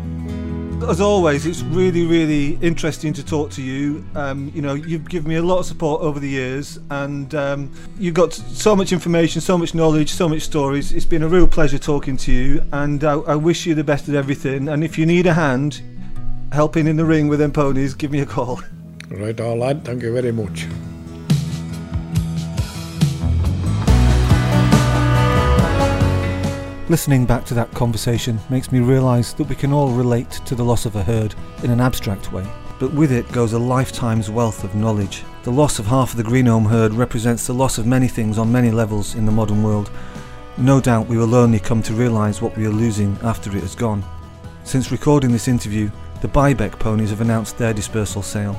As 0.83 1.01
always, 1.01 1.45
it's 1.45 1.63
really, 1.63 2.05
really 2.05 2.53
interesting 2.61 3.11
to 3.13 3.25
talk 3.25 3.49
to 3.51 3.61
you. 3.61 4.05
Um, 4.15 4.51
you 4.53 4.61
know, 4.61 4.75
you've 4.75 5.09
given 5.09 5.27
me 5.27 5.35
a 5.35 5.41
lot 5.41 5.59
of 5.59 5.65
support 5.65 6.01
over 6.01 6.19
the 6.19 6.29
years, 6.29 6.79
and 6.91 7.33
um, 7.35 7.71
you've 7.99 8.13
got 8.13 8.31
so 8.31 8.75
much 8.75 8.93
information, 8.93 9.41
so 9.41 9.57
much 9.57 9.73
knowledge, 9.73 10.11
so 10.11 10.29
much 10.29 10.43
stories. 10.43 10.93
It's 10.93 11.03
been 11.05 11.23
a 11.23 11.27
real 11.27 11.47
pleasure 11.47 11.77
talking 11.77 12.15
to 12.17 12.31
you, 12.31 12.63
and 12.71 13.03
I, 13.03 13.13
I 13.13 13.35
wish 13.35 13.65
you 13.65 13.75
the 13.75 13.83
best 13.83 14.07
of 14.07 14.15
everything. 14.15 14.69
And 14.69 14.83
if 14.83 14.97
you 14.97 15.05
need 15.05 15.25
a 15.25 15.33
hand 15.33 15.81
helping 16.53 16.87
in 16.87 16.95
the 16.95 17.05
ring 17.05 17.27
with 17.27 17.39
them 17.39 17.51
ponies, 17.51 17.93
give 17.93 18.11
me 18.11 18.19
a 18.19 18.25
call. 18.25 18.61
Right, 19.09 19.39
all 19.41 19.57
lad. 19.57 19.83
Thank 19.83 20.03
you 20.03 20.13
very 20.13 20.31
much. 20.31 20.67
Listening 26.89 27.25
back 27.25 27.43
to 27.43 27.53
that 27.53 27.73
conversation 27.73 28.39
makes 28.49 28.71
me 28.71 28.79
realise 28.79 29.33
that 29.33 29.49
we 29.49 29.55
can 29.55 29.73
all 29.73 29.89
relate 29.89 30.31
to 30.45 30.55
the 30.55 30.63
loss 30.63 30.85
of 30.85 30.95
a 30.95 31.03
herd 31.03 31.35
in 31.61 31.69
an 31.69 31.81
abstract 31.81 32.31
way, 32.31 32.47
but 32.79 32.93
with 32.93 33.11
it 33.11 33.29
goes 33.33 33.51
a 33.51 33.59
lifetime's 33.59 34.29
wealth 34.29 34.63
of 34.63 34.73
knowledge. 34.73 35.25
The 35.43 35.51
loss 35.51 35.79
of 35.79 35.85
half 35.85 36.11
of 36.11 36.17
the 36.17 36.23
Greenholme 36.23 36.69
herd 36.69 36.93
represents 36.93 37.45
the 37.45 37.53
loss 37.53 37.77
of 37.77 37.85
many 37.85 38.07
things 38.07 38.37
on 38.37 38.53
many 38.53 38.71
levels 38.71 39.15
in 39.15 39.25
the 39.25 39.33
modern 39.33 39.63
world. 39.63 39.91
No 40.55 40.79
doubt 40.79 41.07
we 41.07 41.17
will 41.17 41.35
only 41.35 41.59
come 41.59 41.83
to 41.83 41.93
realise 41.93 42.41
what 42.41 42.55
we 42.55 42.65
are 42.65 42.71
losing 42.71 43.17
after 43.21 43.49
it 43.49 43.63
has 43.63 43.75
gone. 43.75 44.01
Since 44.63 44.89
recording 44.89 45.33
this 45.33 45.49
interview, 45.49 45.91
the 46.21 46.29
Birkbeck 46.29 46.79
ponies 46.79 47.09
have 47.09 47.19
announced 47.19 47.57
their 47.57 47.73
dispersal 47.73 48.21
sale. 48.21 48.57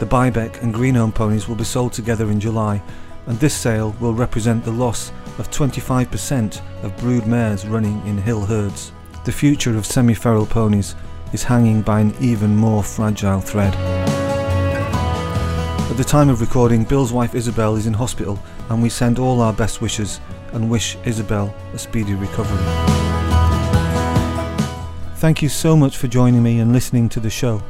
The 0.00 0.06
Birkbeck 0.06 0.62
and 0.62 0.74
Greenholme 0.74 1.14
ponies 1.14 1.48
will 1.48 1.56
be 1.56 1.64
sold 1.64 1.94
together 1.94 2.30
in 2.30 2.40
July, 2.40 2.82
and 3.30 3.38
this 3.38 3.54
sale 3.54 3.94
will 4.00 4.12
represent 4.12 4.64
the 4.64 4.72
loss 4.72 5.12
of 5.38 5.48
25% 5.52 6.60
of 6.82 6.96
brood 6.96 7.28
mares 7.28 7.64
running 7.64 8.04
in 8.04 8.18
hill 8.18 8.44
herds. 8.44 8.90
The 9.24 9.30
future 9.30 9.76
of 9.76 9.86
semi-feral 9.86 10.46
ponies 10.46 10.96
is 11.32 11.44
hanging 11.44 11.82
by 11.82 12.00
an 12.00 12.12
even 12.20 12.56
more 12.56 12.82
fragile 12.82 13.40
thread. 13.40 13.72
At 15.88 15.96
the 15.96 16.02
time 16.02 16.28
of 16.28 16.40
recording, 16.40 16.82
Bill's 16.82 17.12
wife 17.12 17.36
Isabel 17.36 17.76
is 17.76 17.86
in 17.86 17.92
hospital, 17.92 18.36
and 18.68 18.82
we 18.82 18.88
send 18.88 19.20
all 19.20 19.40
our 19.42 19.52
best 19.52 19.80
wishes 19.80 20.20
and 20.52 20.68
wish 20.68 20.96
Isabel 21.04 21.54
a 21.72 21.78
speedy 21.78 22.14
recovery. 22.14 22.58
Thank 25.18 25.40
you 25.40 25.48
so 25.48 25.76
much 25.76 25.98
for 25.98 26.08
joining 26.08 26.42
me 26.42 26.58
and 26.58 26.72
listening 26.72 27.08
to 27.10 27.20
the 27.20 27.30
show. 27.30 27.62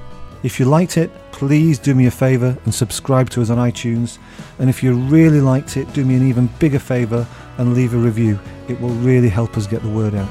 If 0.42 0.58
you 0.58 0.64
liked 0.64 0.96
it, 0.96 1.10
please 1.32 1.78
do 1.78 1.94
me 1.94 2.06
a 2.06 2.10
favour 2.10 2.56
and 2.64 2.74
subscribe 2.74 3.28
to 3.30 3.42
us 3.42 3.50
on 3.50 3.58
iTunes. 3.58 4.16
And 4.58 4.70
if 4.70 4.82
you 4.82 4.94
really 4.94 5.42
liked 5.42 5.76
it, 5.76 5.92
do 5.92 6.02
me 6.02 6.14
an 6.14 6.26
even 6.26 6.46
bigger 6.58 6.78
favour 6.78 7.26
and 7.58 7.74
leave 7.74 7.92
a 7.92 7.98
review. 7.98 8.40
It 8.66 8.80
will 8.80 8.94
really 8.94 9.28
help 9.28 9.58
us 9.58 9.66
get 9.66 9.82
the 9.82 9.90
word 9.90 10.14
out. 10.14 10.28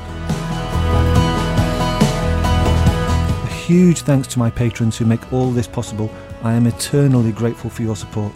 A 3.44 3.54
huge 3.54 4.02
thanks 4.02 4.28
to 4.30 4.40
my 4.40 4.50
patrons 4.50 4.98
who 4.98 5.06
make 5.06 5.32
all 5.32 5.52
this 5.52 5.68
possible. 5.68 6.10
I 6.42 6.54
am 6.54 6.66
eternally 6.66 7.32
grateful 7.32 7.70
for 7.70 7.84
your 7.84 7.96
support. 7.96 8.34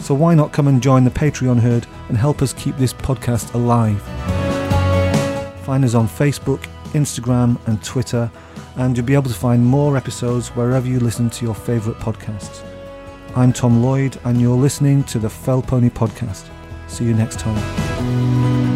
So 0.00 0.14
why 0.14 0.34
not 0.34 0.52
come 0.52 0.66
and 0.66 0.82
join 0.82 1.04
the 1.04 1.10
Patreon 1.10 1.60
herd 1.60 1.86
and 2.08 2.18
help 2.18 2.42
us 2.42 2.52
keep 2.52 2.76
this 2.78 2.92
podcast 2.92 3.54
alive? 3.54 4.02
Find 5.64 5.84
us 5.84 5.94
on 5.94 6.08
Facebook, 6.08 6.64
Instagram, 6.94 7.64
and 7.68 7.80
Twitter 7.84 8.28
and 8.76 8.96
you'll 8.96 9.06
be 9.06 9.14
able 9.14 9.30
to 9.30 9.36
find 9.36 9.64
more 9.64 9.96
episodes 9.96 10.48
wherever 10.50 10.86
you 10.86 11.00
listen 11.00 11.30
to 11.30 11.44
your 11.44 11.54
favourite 11.54 11.98
podcasts. 12.00 12.64
I'm 13.34 13.52
Tom 13.52 13.82
Lloyd, 13.82 14.18
and 14.24 14.40
you're 14.40 14.56
listening 14.56 15.04
to 15.04 15.18
the 15.18 15.30
Fell 15.30 15.62
Pony 15.62 15.90
Podcast. 15.90 16.48
See 16.86 17.04
you 17.04 17.14
next 17.14 17.38
time. 17.38 18.71